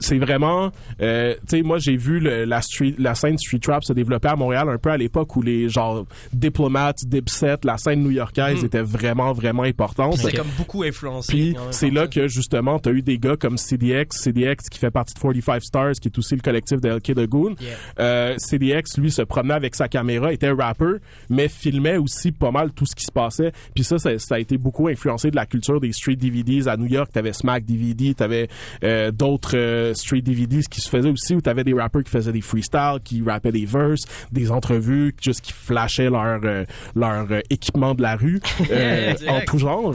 C'est 0.00 0.18
vraiment, 0.18 0.70
euh, 1.00 1.34
tu 1.48 1.56
sais, 1.58 1.62
moi 1.62 1.78
j'ai 1.78 1.96
vu 1.96 2.18
le- 2.20 2.44
la 2.44 2.60
street, 2.60 2.94
la 2.98 3.14
scène 3.14 3.38
street 3.38 3.60
rap 3.66 3.84
se 3.84 3.92
développer 3.92 4.28
à 4.28 4.36
Montréal 4.36 4.68
un 4.68 4.78
peu 4.78 4.90
à 4.90 4.96
l'époque 4.96 5.34
où 5.36 5.42
les 5.42 5.68
genre 5.68 6.04
diplomates, 6.32 7.04
Dipset, 7.06 7.58
la 7.64 7.78
scène 7.78 8.02
new-yorkaise 8.02 8.62
Mm. 8.62 8.66
était 8.66 8.82
vraiment 8.82 9.32
vraiment 9.32 9.43
importante. 9.52 10.16
C'était 10.16 10.36
comme 10.36 10.48
beaucoup 10.56 10.82
influencé. 10.82 11.32
Puis 11.32 11.56
c'est 11.70 11.90
là 11.90 12.06
que 12.06 12.28
justement 12.28 12.78
t'as 12.78 12.92
eu 12.92 13.02
des 13.02 13.18
gars 13.18 13.36
comme 13.36 13.58
CDX, 13.58 14.16
CDX 14.16 14.68
qui 14.70 14.78
fait 14.78 14.90
partie 14.90 15.14
de 15.14 15.18
45 15.20 15.62
Stars, 15.62 15.92
qui 15.92 16.08
est 16.08 16.18
aussi 16.18 16.34
le 16.34 16.40
collectif 16.40 16.80
de 16.80 16.88
LK 16.88 17.12
de 17.14 17.26
Goon. 17.26 17.54
Yeah. 17.60 17.70
Euh, 18.00 18.34
CDX 18.38 18.98
lui 18.98 19.10
se 19.10 19.22
promenait 19.22 19.54
avec 19.54 19.74
sa 19.74 19.88
caméra, 19.88 20.32
était 20.32 20.50
rapper, 20.50 20.96
mais 21.28 21.48
filmait 21.48 21.96
aussi 21.96 22.32
pas 22.32 22.50
mal 22.50 22.72
tout 22.72 22.86
ce 22.86 22.94
qui 22.94 23.04
se 23.04 23.12
passait. 23.12 23.52
Puis 23.74 23.84
ça, 23.84 23.98
ça, 23.98 24.18
ça 24.18 24.36
a 24.36 24.38
été 24.38 24.58
beaucoup 24.58 24.88
influencé 24.88 25.30
de 25.30 25.36
la 25.36 25.46
culture 25.46 25.80
des 25.80 25.92
street 25.92 26.16
DVDs 26.16 26.68
à 26.68 26.76
New 26.76 26.86
York. 26.86 27.10
T'avais 27.12 27.32
Smack 27.32 27.64
DVD, 27.64 28.14
t'avais 28.14 28.48
euh, 28.82 29.10
d'autres 29.10 29.56
euh, 29.56 29.94
street 29.94 30.22
DVDs 30.22 30.64
qui 30.70 30.80
se 30.80 30.88
faisaient 30.88 31.10
aussi 31.10 31.34
où 31.34 31.40
t'avais 31.40 31.64
des 31.64 31.74
rappers 31.74 32.02
qui 32.02 32.10
faisaient 32.10 32.32
des 32.32 32.40
freestyles, 32.40 32.98
qui 33.04 33.22
rappaient 33.22 33.52
des 33.52 33.66
verses, 33.66 34.02
des 34.32 34.50
entrevues, 34.50 35.14
juste 35.22 35.40
qui 35.40 35.52
flashaient 35.52 36.10
leur 36.10 36.40
euh, 36.44 36.64
leur 36.94 37.26
équipement 37.50 37.94
de 37.94 38.02
la 38.02 38.16
rue. 38.16 38.40
en 39.36 39.44
tout 39.44 39.58
genre. 39.58 39.94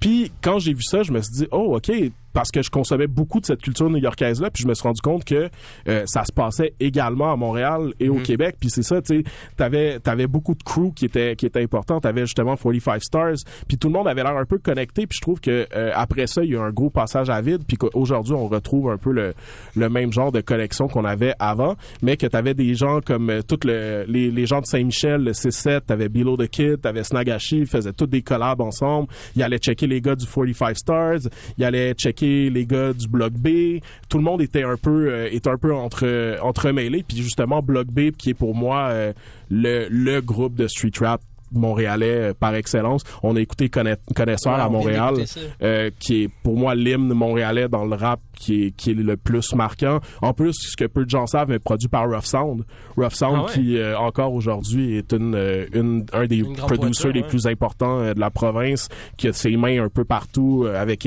Puis 0.00 0.32
quand 0.40 0.58
j'ai 0.58 0.72
vu 0.72 0.82
ça, 0.82 1.02
je 1.02 1.12
me 1.12 1.20
suis 1.20 1.32
dit 1.32 1.48
oh 1.50 1.76
ok 1.76 1.92
parce 2.32 2.50
que 2.50 2.62
je 2.62 2.70
consommais 2.70 3.06
beaucoup 3.06 3.40
de 3.40 3.46
cette 3.46 3.62
culture 3.62 3.88
new-yorkaise 3.90 4.40
là, 4.40 4.50
puis 4.50 4.62
je 4.62 4.68
me 4.68 4.74
suis 4.74 4.82
rendu 4.82 5.00
compte 5.00 5.24
que 5.24 5.48
euh, 5.88 6.02
ça 6.06 6.24
se 6.24 6.32
passait 6.32 6.74
également 6.80 7.32
à 7.32 7.36
Montréal 7.36 7.92
et 8.00 8.08
au 8.08 8.14
Mhm. 8.16 8.22
Québec. 8.22 8.56
Puis 8.60 8.70
c'est 8.70 8.82
ça, 8.82 9.00
tu 9.02 9.18
sais, 9.18 9.24
t'avais 9.56 9.98
t'avais 10.00 10.26
beaucoup 10.26 10.54
de 10.54 10.62
crew 10.62 10.92
qui 10.94 11.04
étaient 11.06 11.36
qui 11.36 11.46
étaient 11.46 11.62
importants. 11.62 12.00
T'avais 12.00 12.22
justement 12.22 12.56
45 12.56 13.02
Stars, 13.02 13.34
puis 13.66 13.78
tout 13.78 13.88
le 13.88 13.94
monde 13.94 14.08
avait 14.08 14.22
l'air 14.22 14.36
un 14.36 14.44
peu 14.44 14.58
connecté. 14.58 15.06
Puis 15.06 15.16
je 15.16 15.20
trouve 15.22 15.40
que 15.40 15.66
euh, 15.74 15.90
après 15.94 16.26
ça, 16.26 16.42
il 16.44 16.50
y 16.50 16.54
a 16.54 16.58
eu 16.58 16.60
un 16.60 16.70
gros 16.70 16.90
passage 16.90 17.30
à 17.30 17.40
vide, 17.40 17.62
puis 17.66 17.76
qu'aujourd'hui 17.76 18.34
on 18.34 18.48
retrouve 18.48 18.90
un 18.90 18.98
peu 18.98 19.12
le 19.12 19.34
le 19.76 19.88
même 19.88 20.12
genre 20.12 20.32
de 20.32 20.40
collection 20.40 20.88
qu'on 20.88 21.04
avait 21.04 21.34
avant, 21.38 21.76
mais 22.02 22.16
que 22.16 22.26
t'avais 22.26 22.54
des 22.54 22.74
gens 22.74 23.00
comme 23.00 23.30
euh, 23.30 23.42
toutes 23.42 23.64
le, 23.64 24.04
les 24.08 24.30
les 24.30 24.46
gens 24.46 24.60
de 24.60 24.66
Saint-Michel, 24.66 25.22
le 25.24 25.32
C7, 25.32 25.82
t'avais 25.86 26.08
Below 26.08 26.36
the 26.36 26.48
Kid, 26.48 26.80
t'avais 26.82 27.04
Snagashi, 27.04 27.58
ils 27.60 27.66
faisaient 27.66 27.92
tous 27.92 28.06
des 28.06 28.22
collabs 28.22 28.60
ensemble. 28.60 29.08
Ils 29.36 29.42
allaient 29.42 29.58
checker 29.58 29.86
les 29.86 30.00
gars 30.00 30.14
du 30.16 30.26
45 30.26 30.76
Stars, 30.76 31.18
ils 31.56 31.64
allaient 31.64 31.94
checker 31.94 32.17
les 32.26 32.66
gars 32.66 32.92
du 32.92 33.08
Bloc 33.08 33.32
B. 33.32 33.80
Tout 34.08 34.18
le 34.18 34.24
monde 34.24 34.42
était 34.42 34.62
un 34.62 34.76
peu 34.76 35.10
euh, 35.10 35.28
était 35.30 35.50
un 35.50 35.58
peu 35.58 35.74
entre 35.74 36.06
euh, 36.06 36.38
entremêlé. 36.40 37.04
Puis 37.06 37.16
justement 37.18 37.62
Bloc 37.62 37.88
B 37.88 38.10
qui 38.10 38.30
est 38.30 38.34
pour 38.34 38.54
moi 38.54 38.88
euh, 38.88 39.12
le 39.50 39.88
le 39.90 40.20
groupe 40.20 40.54
de 40.54 40.66
street 40.66 40.92
rap 41.00 41.20
montréalais 41.52 42.30
euh, 42.30 42.34
par 42.38 42.54
excellence. 42.54 43.02
On 43.22 43.36
a 43.36 43.40
écouté 43.40 43.68
Conna- 43.68 43.96
Connaisseur 44.14 44.54
Ouais, 44.54 44.60
à 44.60 44.68
Montréal, 44.68 45.14
euh, 45.62 45.90
qui 45.98 46.24
est 46.24 46.28
pour 46.42 46.56
moi 46.56 46.74
l'hymne 46.74 47.12
montréalais 47.12 47.68
dans 47.68 47.84
le 47.84 47.94
rap 47.94 48.20
qui 48.34 48.66
est, 48.66 48.70
qui 48.70 48.90
est 48.90 48.94
le 48.94 49.16
plus 49.16 49.54
marquant. 49.54 50.00
En 50.22 50.32
plus, 50.32 50.52
ce 50.54 50.76
que 50.76 50.84
peu 50.84 51.04
de 51.04 51.10
gens 51.10 51.26
savent, 51.26 51.48
mais 51.48 51.58
produit 51.58 51.88
par 51.88 52.08
Rough 52.08 52.24
Sound. 52.24 52.64
Rough 52.96 53.12
Sound 53.12 53.36
Ah 53.40 53.44
ouais. 53.46 53.52
qui 53.52 53.78
euh, 53.78 53.98
encore 53.98 54.32
aujourd'hui 54.32 54.96
est 54.96 55.12
une, 55.12 55.34
euh, 55.34 55.66
une 55.72 56.06
un 56.12 56.26
des 56.26 56.38
Une 56.38 56.54
producers 56.56 57.12
les 57.12 57.22
ouais. 57.22 57.28
plus 57.28 57.46
importants 57.46 58.00
euh, 58.00 58.14
de 58.14 58.20
la 58.20 58.30
province, 58.30 58.88
qui 59.16 59.28
a 59.28 59.32
ses 59.32 59.56
mains 59.56 59.82
un 59.84 59.88
peu 59.88 60.04
partout 60.04 60.66
avec 60.72 61.04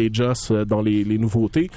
euh, 0.51 0.65
dans 0.65 0.81
les, 0.81 1.03
les 1.03 1.17
nouveautés. 1.17 1.69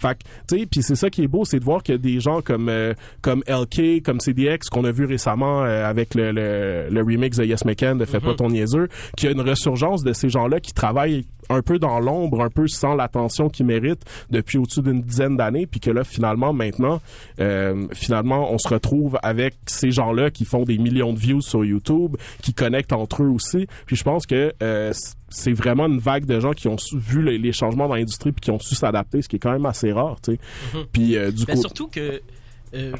Fait 0.00 0.18
tu 0.48 0.58
sais, 0.58 0.66
puis 0.66 0.82
c'est 0.82 0.94
ça 0.94 1.10
qui 1.10 1.22
est 1.22 1.28
beau, 1.28 1.44
c'est 1.44 1.58
de 1.60 1.64
voir 1.64 1.82
que 1.82 1.92
des 1.92 2.20
gens 2.20 2.40
comme 2.42 2.68
euh, 2.68 2.94
comme 3.20 3.42
LK, 3.46 4.02
comme 4.02 4.18
CDX 4.20 4.68
qu'on 4.70 4.84
a 4.84 4.90
vu 4.92 5.04
récemment 5.04 5.62
euh, 5.64 5.84
avec 5.84 6.14
le, 6.14 6.32
le, 6.32 6.88
le 6.90 7.00
remix 7.02 7.36
de 7.36 7.44
Yes 7.44 7.64
McCann 7.64 7.98
de 7.98 8.04
Fais 8.04 8.20
pas 8.20 8.30
Mhm. 8.30 8.36
ton 8.36 8.48
niaiseux, 8.48 8.88
qu'il 9.16 9.26
y 9.28 9.32
a 9.32 9.34
une 9.34 9.40
ressurgence 9.48 10.02
de 10.02 10.12
ces 10.12 10.28
gens-là 10.28 10.60
qui 10.60 10.72
travaillent 10.72 11.26
un 11.50 11.62
peu 11.62 11.78
dans 11.78 12.00
l'ombre, 12.00 12.42
un 12.42 12.48
peu 12.48 12.66
sans 12.68 12.94
l'attention 12.94 13.48
qu'ils 13.48 13.66
méritent 13.66 14.04
depuis 14.30 14.56
au-dessus 14.58 14.80
d'une 14.82 15.02
dizaine 15.02 15.36
d'années, 15.36 15.66
puis 15.66 15.80
que 15.80 15.90
là 15.90 16.04
finalement 16.04 16.52
maintenant, 16.52 17.00
euh, 17.40 17.86
finalement 17.92 18.52
on 18.52 18.58
se 18.58 18.68
retrouve 18.68 19.18
avec 19.22 19.56
ces 19.66 19.90
gens-là 19.90 20.30
qui 20.30 20.44
font 20.44 20.62
des 20.64 20.78
millions 20.78 21.12
de 21.12 21.18
views 21.18 21.42
sur 21.42 21.64
YouTube, 21.64 22.16
qui 22.42 22.54
connectent 22.54 22.92
entre 22.92 23.22
eux 23.24 23.28
aussi. 23.28 23.66
Puis 23.86 23.96
je 23.96 24.04
pense 24.04 24.26
que 24.26 24.52
euh, 24.62 24.92
c'est 25.28 25.52
vraiment 25.52 25.86
une 25.86 25.98
vague 25.98 26.24
de 26.24 26.40
gens 26.40 26.52
qui 26.52 26.68
ont 26.68 26.78
su- 26.78 26.98
vu 26.98 27.22
les, 27.22 27.38
les 27.38 27.52
changements 27.52 27.88
dans 27.88 27.94
l'industrie 27.94 28.32
puis 28.32 28.40
qui 28.40 28.50
ont 28.50 28.58
su 28.58 28.74
s'adapter, 28.74 29.22
ce 29.22 29.28
qui 29.28 29.36
est 29.36 29.40
quand 29.40 29.52
même 29.52 29.66
assez 29.66 29.92
rare, 29.92 30.16
tu 30.22 30.32
sais. 30.32 30.38
Mhm. 30.74 30.84
Puis 30.92 31.16
euh, 31.16 31.30
du 31.30 31.44
Mais 31.48 31.54
coup, 31.54 31.60
surtout 31.60 31.88
que 31.88 32.20
euh, 32.74 32.92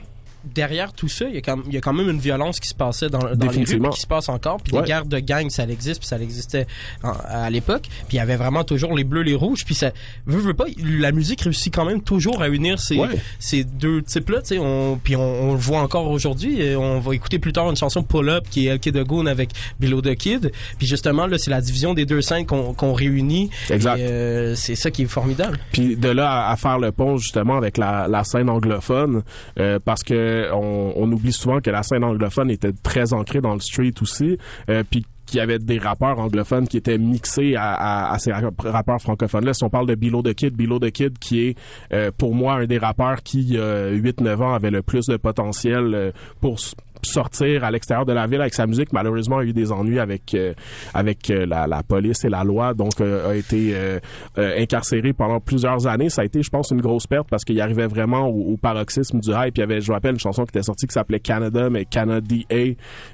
derrière 0.45 0.93
tout 0.93 1.09
ça, 1.09 1.26
il 1.28 1.34
y, 1.34 1.38
a 1.38 1.41
quand, 1.41 1.59
il 1.66 1.72
y 1.74 1.76
a 1.76 1.80
quand 1.80 1.93
même 1.93 2.09
une 2.09 2.18
violence 2.18 2.61
qui 2.61 2.68
se 2.68 2.74
passait 2.74 3.09
dans, 3.09 3.18
dans 3.18 3.51
les 3.51 3.64
rues, 3.64 3.80
qui 3.91 4.01
se 4.01 4.07
passe 4.07 4.28
encore. 4.28 4.59
Puis 4.62 4.74
Ouais. 4.74 4.82
des 4.82 4.88
guerres 4.88 5.07
de 5.07 5.18
gangs, 5.18 5.51
ça 5.51 5.64
existe, 5.64 6.01
puis 6.01 6.09
ça 6.09 6.18
existait 6.18 6.66
en- 7.03 7.12
à 7.28 7.51
l'époque. 7.51 7.82
Puis 8.09 8.12
il 8.12 8.16
y 8.16 8.20
avait 8.20 8.36
vraiment 8.36 8.64
toujours 8.64 8.97
les 8.97 9.05
bleus, 9.05 9.22
les 9.22 9.34
rouges. 9.34 9.64
Puis 9.64 9.74
ça, 9.74 9.91
veut, 10.26 10.41
veut 10.41 10.55
pas, 10.55 10.64
la 10.82 11.12
musique 11.12 11.43
réussit 11.43 11.74
quand 11.74 11.84
même 11.84 12.03
toujours 12.03 12.43
à 12.43 12.49
unir 12.49 12.78
ces, 12.80 12.97
Ouais. 12.97 13.09
ces 13.38 13.64
deux 13.64 14.03
types-là. 14.03 14.41
tu 14.43 14.49
sais, 14.49 14.59
On, 14.59 14.99
puis 15.03 15.16
on, 15.16 15.20
on 15.51 15.53
le 15.53 15.59
voit 15.59 15.80
encore 15.80 16.11
aujourd'hui. 16.11 16.74
On 16.76 17.01
va 17.01 17.14
écouter 17.14 17.38
plus 17.38 17.53
tard 17.53 17.68
une 17.70 17.76
chanson 17.76 18.03
Pull 18.03 18.28
Up 18.30 18.45
qui 18.51 18.66
est 18.66 18.70
El 18.70 18.78
Kid 18.80 18.97
Goon 19.05 19.26
avec 19.26 19.51
Below 19.78 20.01
the 20.03 20.14
Kid. 20.14 20.53
Puis 20.78 20.86
justement, 20.86 21.26
là, 21.26 21.38
c'est 21.38 21.51
la 21.51 21.61
division 21.61 21.95
des 21.95 22.07
deux 22.07 22.22
scènes 22.22 22.47
qu'on 22.47 22.74
qu'on 22.74 22.93
réunit. 22.93 23.51
Exact. 23.70 23.99
Euh, 23.99 24.55
c'est 24.55 24.74
ça 24.74 24.91
qui 24.91 25.03
est 25.03 25.07
formidable. 25.07 25.59
Puis 25.72 25.97
de 25.97 26.09
là 26.09 26.30
à, 26.49 26.53
à 26.53 26.57
faire 26.57 26.78
le 26.78 26.93
pont 26.93 27.16
justement 27.16 27.57
avec 27.57 27.76
la, 27.78 28.07
la 28.09 28.24
scène 28.24 28.49
anglophone, 28.49 29.22
euh, 29.59 29.78
parce 29.84 30.03
que 30.03 30.30
on, 30.53 30.93
on 30.97 31.11
oublie 31.12 31.33
souvent 31.33 31.61
que 31.61 31.70
la 31.70 31.83
scène 31.83 32.05
anglophone 32.05 32.51
était 32.51 32.72
très 32.72 33.12
ancrée 33.12 33.41
dans 33.41 33.55
le 33.55 33.61
street 33.61 33.93
aussi, 34.03 34.39
euh, 34.68 34.83
puis 34.89 35.05
qu'il 35.26 35.39
y 35.39 35.41
avait 35.41 35.61
des 35.61 35.78
rappeurs 35.78 36.18
anglophones 36.18 36.66
qui 36.66 36.76
étaient 36.76 36.99
mixés 36.99 37.55
à, 37.57 38.16
ces 38.18 38.33
rap- 38.33 38.61
rappeurs 38.64 39.01
francophones 39.01 39.45
là. 39.45 39.55
Si 39.55 39.62
on 39.62 39.70
parle 39.70 39.87
de 39.87 39.95
Below 39.95 40.22
the 40.22 40.35
Kid, 40.35 40.57
Below 40.57 40.81
the 40.81 40.91
Kid 40.91 41.18
qui 41.20 41.47
est 41.47 41.59
euh, 41.93 42.11
pour 42.16 42.35
moi 42.35 42.55
un 42.55 42.66
des 42.66 42.78
rappeurs 42.78 43.22
qui, 43.22 43.39
il 43.41 43.53
y 43.55 43.59
a 43.59 43.91
8-9 43.93 44.43
ans, 44.43 44.55
avait 44.55 44.72
le 44.72 44.83
plus 44.83 45.07
de 45.07 45.16
potentiel 45.16 45.95
euh, 45.95 46.11
pour 46.41 46.59
sortir 47.07 47.64
à 47.64 47.70
l'extérieur 47.70 48.07
de 48.07 48.12
la 48.12 48.26
ville 48.26 48.40
avec 48.40 48.55
sa 48.55 48.66
musique. 48.66 48.92
Malheureusement 48.92 49.38
a 49.38 49.44
eu 49.44 49.53
des 49.53 49.72
ennuis 49.72 49.98
avec 49.98 50.34
euh, 50.34 50.55
avec 50.94 51.30
euh, 51.30 51.46
la, 51.46 51.66
la 51.66 51.82
police 51.82 52.24
et 52.24 52.28
la 52.28 52.44
loi. 52.44 52.74
Donc 52.74 53.01
euh, 53.01 53.30
a 53.30 53.34
été 53.34 53.72
euh, 53.74 53.98
euh, 54.38 54.61
incarcéré 54.62 55.12
pendant 55.12 55.40
plusieurs 55.40 55.86
années. 55.86 56.11
Ça 56.11 56.22
a 56.22 56.24
été 56.24 56.42
je 56.42 56.51
pense 56.51 56.70
une 56.70 56.80
grosse 56.80 57.07
perte 57.07 57.28
parce 57.30 57.44
qu'il 57.44 57.61
arrivait 57.61 57.86
vraiment 57.86 58.26
au, 58.28 58.53
au 58.53 58.57
paroxysme 58.57 59.20
du 59.20 59.30
hype. 59.30 59.57
Il 59.57 59.61
y 59.61 59.62
avait 59.62 59.80
je 59.80 59.88
me 59.90 59.94
rappelle 59.94 60.12
une 60.14 60.20
chanson 60.20 60.44
qui 60.44 60.51
était 60.51 60.62
sortie 60.62 60.86
qui 60.86 60.92
s'appelait 60.94 61.20
Canada 61.20 61.68
mais 61.70 61.84
Canada 61.84 62.34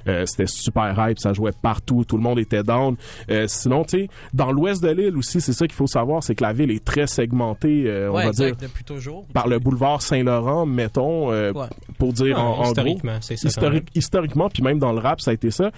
euh, 0.07 0.25
c'était 0.25 0.47
super 0.47 0.95
hype. 0.97 1.19
Ça 1.19 1.33
jouait 1.33 1.51
partout. 1.61 2.03
Tout 2.07 2.17
le 2.17 2.23
monde 2.23 2.39
était 2.39 2.63
down. 2.63 2.95
Euh, 3.29 3.45
sinon 3.47 3.83
tu 3.83 3.99
sais 3.99 4.07
dans 4.33 4.51
l'ouest 4.51 4.81
de 4.83 4.89
l'île 4.89 5.15
aussi 5.17 5.41
c'est 5.41 5.53
ça 5.53 5.65
qu'il 5.67 5.75
faut 5.75 5.87
savoir 5.87 6.23
c'est 6.23 6.35
que 6.35 6.43
la 6.43 6.53
ville 6.53 6.71
est 6.71 6.83
très 6.83 7.07
segmentée 7.07 7.83
euh, 7.87 8.09
on 8.11 8.15
Ouais, 8.17 8.23
va 8.23 8.29
exact, 8.29 8.59
dire 8.59 8.67
depuis 8.69 8.83
toujours. 8.83 9.25
par 9.33 9.47
le 9.47 9.59
boulevard 9.59 10.01
Saint-Laurent 10.01 10.65
mettons 10.65 11.31
euh, 11.31 11.51
Ouais. 11.53 11.67
pour 11.97 12.13
dire 12.13 12.35
Ouais, 12.37 12.41
en, 12.41 12.45
en 12.47 12.55
gros. 12.55 12.63
historiquement, 12.65 13.17
c'est 13.21 13.37
ça. 13.37 13.47
Historiquement, 13.95 14.49
puis 14.49 14.63
même 14.63 14.79
dans 14.79 14.91
le 14.91 14.99
rap, 14.99 15.21
ça 15.21 15.31
a 15.31 15.33
été 15.33 15.51
ça. 15.51 15.71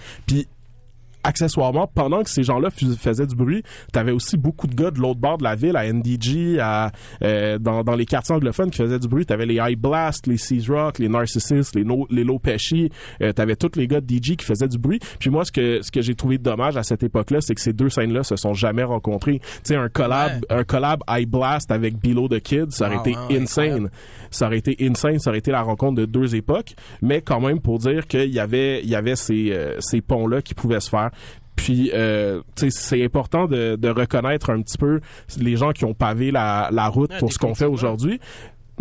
Accessoirement, 1.24 1.86
pendant 1.86 2.22
que 2.22 2.30
ces 2.30 2.42
gens-là 2.42 2.70
faisaient 2.70 3.26
du 3.26 3.34
bruit, 3.34 3.62
t'avais 3.92 4.12
aussi 4.12 4.36
beaucoup 4.36 4.66
de 4.66 4.74
gars 4.74 4.90
de 4.90 4.98
l'autre 4.98 5.20
bord 5.20 5.38
de 5.38 5.44
la 5.44 5.54
ville, 5.54 5.76
à 5.76 5.90
NDG, 5.92 6.58
à, 6.60 6.92
euh, 7.22 7.58
dans, 7.58 7.84
dans 7.84 7.94
les 7.96 8.06
quartiers 8.06 8.34
anglophones 8.34 8.70
qui 8.70 8.78
faisaient 8.78 8.98
du 8.98 9.08
bruit. 9.08 9.26
T'avais 9.26 9.46
les 9.46 9.56
High 9.56 9.78
Blast, 9.78 10.26
les 10.26 10.36
Seas 10.38 10.66
Rock, 10.68 10.98
les 10.98 11.08
Narcissus, 11.08 11.64
les, 11.74 11.84
no, 11.84 12.06
les 12.10 12.24
Low 12.24 12.38
Pesci. 12.38 12.90
Euh, 13.22 13.32
t'avais 13.32 13.56
tous 13.56 13.76
les 13.76 13.86
gars 13.86 14.00
de 14.00 14.06
DJ 14.12 14.36
qui 14.36 14.44
faisaient 14.44 14.68
du 14.68 14.78
bruit. 14.78 15.00
Puis 15.18 15.30
moi, 15.30 15.44
ce 15.44 15.52
que 15.52 15.82
ce 15.82 15.90
que 15.90 16.00
j'ai 16.00 16.14
trouvé 16.14 16.38
dommage 16.38 16.76
à 16.76 16.82
cette 16.82 17.02
époque-là, 17.02 17.40
c'est 17.40 17.54
que 17.54 17.60
ces 17.60 17.72
deux 17.72 17.88
scènes-là 17.90 18.22
se 18.22 18.36
sont 18.36 18.54
jamais 18.54 18.84
rencontrées. 18.84 19.40
Tu 19.40 19.48
sais, 19.64 19.76
un 19.76 19.88
collab, 19.88 20.44
un 20.50 20.64
collab 20.64 21.02
High 21.08 21.28
Blast 21.28 21.70
avec 21.70 21.98
Below 22.00 22.28
the 22.28 22.40
Kid, 22.40 22.70
ça 22.72 22.86
aurait 22.86 22.96
Ah, 23.04 23.08
été 23.08 23.16
ouais, 23.34 23.40
insane. 23.42 23.90
Ça 24.30 24.46
aurait 24.46 24.58
été 24.58 24.76
insane, 24.80 25.18
ça 25.18 25.30
aurait 25.30 25.38
été 25.38 25.50
la 25.50 25.62
rencontre 25.62 25.96
de 26.00 26.06
deux 26.06 26.34
époques. 26.34 26.74
Mais 27.02 27.20
quand 27.20 27.40
même, 27.40 27.60
pour 27.60 27.78
dire 27.78 28.06
qu'il 28.06 28.32
y 28.32 28.38
avait, 28.38 28.80
il 28.82 28.88
y 28.88 28.94
avait 28.94 29.16
ces, 29.16 29.50
euh, 29.52 29.76
ces 29.80 30.00
ponts-là 30.00 30.42
qui 30.42 30.54
pouvaient 30.54 30.80
se 30.80 30.90
faire. 30.90 31.09
Puis, 31.56 31.90
euh, 31.92 32.40
c'est 32.56 33.04
important 33.04 33.46
de, 33.46 33.76
de 33.76 33.88
reconnaître 33.90 34.50
un 34.50 34.62
petit 34.62 34.78
peu 34.78 35.00
les 35.38 35.56
gens 35.56 35.72
qui 35.72 35.84
ont 35.84 35.94
pavé 35.94 36.30
la, 36.30 36.68
la 36.72 36.88
route 36.88 37.10
Ouais, 37.10 37.18
pour 37.18 37.32
ce 37.32 37.38
qu'on 37.38 37.54
fait 37.54 37.66
aujourd'hui 37.66 38.18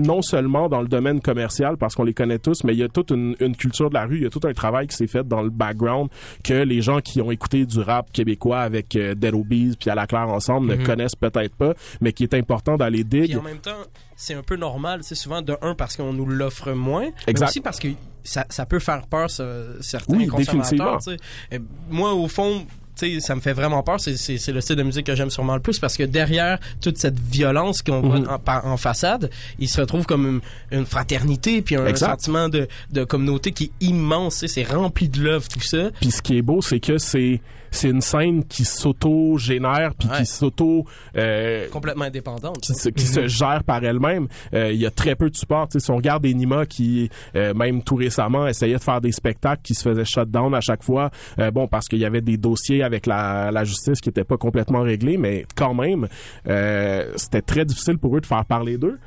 non 0.01 0.21
seulement 0.21 0.69
dans 0.69 0.82
le 0.82 0.88
domaine 0.88 1.19
commercial 1.19 1.75
parce 1.75 1.93
qu'on 1.93 2.05
les 2.05 2.13
connaît 2.13 2.39
tous, 2.39 2.63
mais 2.63 2.71
il 2.71 2.80
y 2.80 2.84
a 2.84 2.88
toute 2.88 3.11
une, 3.11 3.36
une 3.41 3.53
culture 3.53 3.89
de 3.89 3.95
la 3.95 4.05
rue, 4.05 4.15
il 4.15 4.23
y 4.23 4.25
a 4.25 4.30
tout 4.30 4.39
un 4.45 4.53
travail 4.53 4.88
qui 4.88 4.95
s'est 4.95 5.07
fait 5.07 5.27
dans 5.27 5.41
le 5.41 5.49
background 5.49 6.09
que 6.41 6.53
les 6.53 6.82
gens 6.82 7.01
qui 7.01 7.19
ont 7.21 7.32
écouté 7.32 7.65
du 7.65 7.82
rap 7.82 8.09
québécois 8.13 8.61
avec 8.61 8.95
euh, 8.95 9.13
Dead 9.13 9.34
Obies 9.34 9.75
puis 9.77 9.89
à 9.89 9.95
la 9.95 10.07
claire 10.07 10.30
ensemble 10.30 10.67
ne 10.67 10.75
Mhm. 10.77 10.84
connaissent 10.86 11.15
peut-être 11.17 11.53
pas, 11.53 11.73
mais 11.99 12.13
qui 12.13 12.23
est 12.23 12.34
important 12.34 12.77
d'aller 12.77 13.03
dig. 13.03 13.25
Puis 13.25 13.36
en 13.36 13.41
même 13.41 13.57
temps, 13.57 13.75
c'est 14.15 14.36
un 14.36 14.41
peu 14.41 14.55
normal, 14.55 15.01
c'est 15.03 15.15
souvent 15.15 15.41
de 15.41 15.57
un 15.61 15.75
parce 15.75 15.97
qu'on 15.97 16.13
nous 16.13 16.27
l'offre 16.27 16.71
moins, 16.71 17.07
Exact. 17.27 17.41
mais 17.41 17.49
aussi 17.49 17.59
parce 17.59 17.80
que 17.82 17.89
ça, 18.30 18.45
ça 18.49 18.65
peut 18.65 18.80
faire 18.80 19.05
peur 19.07 19.30
ça, 19.30 19.45
certains 19.82 20.15
Oui, 20.17 20.27
consommateurs. 20.27 20.99
Et 21.51 21.59
moi, 21.89 22.13
au 22.13 22.27
fond. 22.27 22.65
tu 22.95 23.13
sais, 23.13 23.19
ça 23.21 23.34
me 23.34 23.39
fait 23.39 23.53
vraiment 23.53 23.82
peur. 23.82 23.97
C'est- 23.99 24.17
C'est 24.17 24.38
c'est 24.38 24.51
le 24.51 24.59
style 24.59 24.75
de 24.75 24.84
musique 24.84 25.05
que 25.05 25.15
j'aime 25.15 25.30
sûrement 25.30 25.55
le 25.55 25.61
plus 25.61 25.80
parce 25.80 25.95
que 25.95 26.03
derrière 26.03 26.59
toute 26.82 26.97
cette 26.97 27.17
violence 27.17 27.82
qu'on 27.82 28.01
Mhm. 28.01 28.23
voit 28.23 28.34
en, 28.34 28.39
par- 28.39 28.65
en 28.65 28.75
façade, 28.75 29.30
il 29.57 29.69
se 29.69 29.80
retrouve 29.80 30.05
comme 30.05 30.27
une, 30.71 30.77
une 30.80 30.86
fraternité 30.86 31.61
puis 31.61 31.77
un 31.77 31.95
sentiment 31.95 32.49
de, 32.49 32.67
de 32.91 33.03
communauté 33.05 33.53
qui 33.53 33.65
est 33.80 33.86
immense. 33.86 34.34
tu 34.39 34.47
sais, 34.49 34.65
C'est 34.65 34.73
rempli 34.75 35.07
de 35.07 35.21
love, 35.23 35.47
tout 35.47 35.61
ça. 35.61 35.91
Puis 36.01 36.11
ce 36.11 36.21
qui 36.21 36.38
est 36.38 36.41
beau, 36.41 36.61
c'est 36.61 36.82
que 36.82 36.97
c'est 36.97 37.39
c'est 37.72 37.89
une 37.89 38.01
scène 38.01 38.43
qui 38.45 38.65
s'auto-génère 38.65 39.93
puis 39.97 40.07
Ouais. 40.09 40.17
qui 40.20 40.26
s'auto 40.26 40.86
euh, 41.15 41.67
Complètement 41.70 42.05
indépendante. 42.05 42.59
qui, 42.61 42.74
se, 42.74 42.89
qui 42.89 43.05
se 43.05 43.28
gère 43.28 43.63
par 43.63 43.84
elle-même. 43.84 44.28
Euh, 44.53 44.72
Il 44.72 44.80
y 44.80 44.86
a 44.86 44.91
très 44.91 45.15
peu 45.15 45.30
de 45.30 45.36
support. 45.36 45.67
Si 45.76 45.91
on 45.91 45.95
regarde 45.97 46.26
Enima 46.26 46.65
qui, 46.65 47.09
euh, 47.36 47.53
même 47.53 47.84
tout 47.84 47.95
récemment, 47.95 48.47
essayait 48.47 48.78
de 48.78 48.84
faire 48.84 49.01
des 49.01 49.11
spectacles 49.11 49.61
qui 49.63 49.76
se 49.76 49.84
faisaient 49.84 50.05
shut 50.05 50.30
down 50.30 50.53
à 50.55 50.61
chaque 50.61 50.84
fois, 50.84 51.09
euh, 51.39 51.51
bon, 51.51 51.67
parce 51.67 51.88
qu'il 51.88 51.99
y 51.99 52.05
avait 52.05 52.22
des 52.22 52.38
dossiers 52.38 52.84
avec 52.84 53.05
la, 53.05 53.51
la 53.51 53.63
justice 53.63 53.99
qui 54.01 54.09
n'étaient 54.09 54.24
pas 54.24 54.38
complètement 54.38 54.82
réglés, 54.82 55.17
mais 55.17 55.45
quand 55.55 55.74
même, 55.74 56.07
euh, 56.47 57.11
c'était 57.17 57.41
très 57.41 57.65
difficile 57.65 57.97
pour 57.97 58.15
eux 58.17 58.22
de 58.22 58.26
faire 58.26 58.45
parler 58.45 58.78
d'eux. 58.78 58.99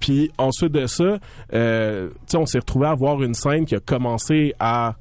Puis 0.00 0.30
ensuite 0.38 0.72
de 0.72 0.86
ça, 0.86 1.18
euh, 1.52 2.08
tu 2.10 2.14
sais, 2.28 2.36
on 2.38 2.46
s'est 2.46 2.58
retrouvé 2.58 2.86
à 2.86 2.94
voir 2.94 3.22
une 3.22 3.34
scène 3.34 3.66
qui 3.66 3.74
a 3.74 3.80
commencé 3.80 4.54
à 4.58 4.94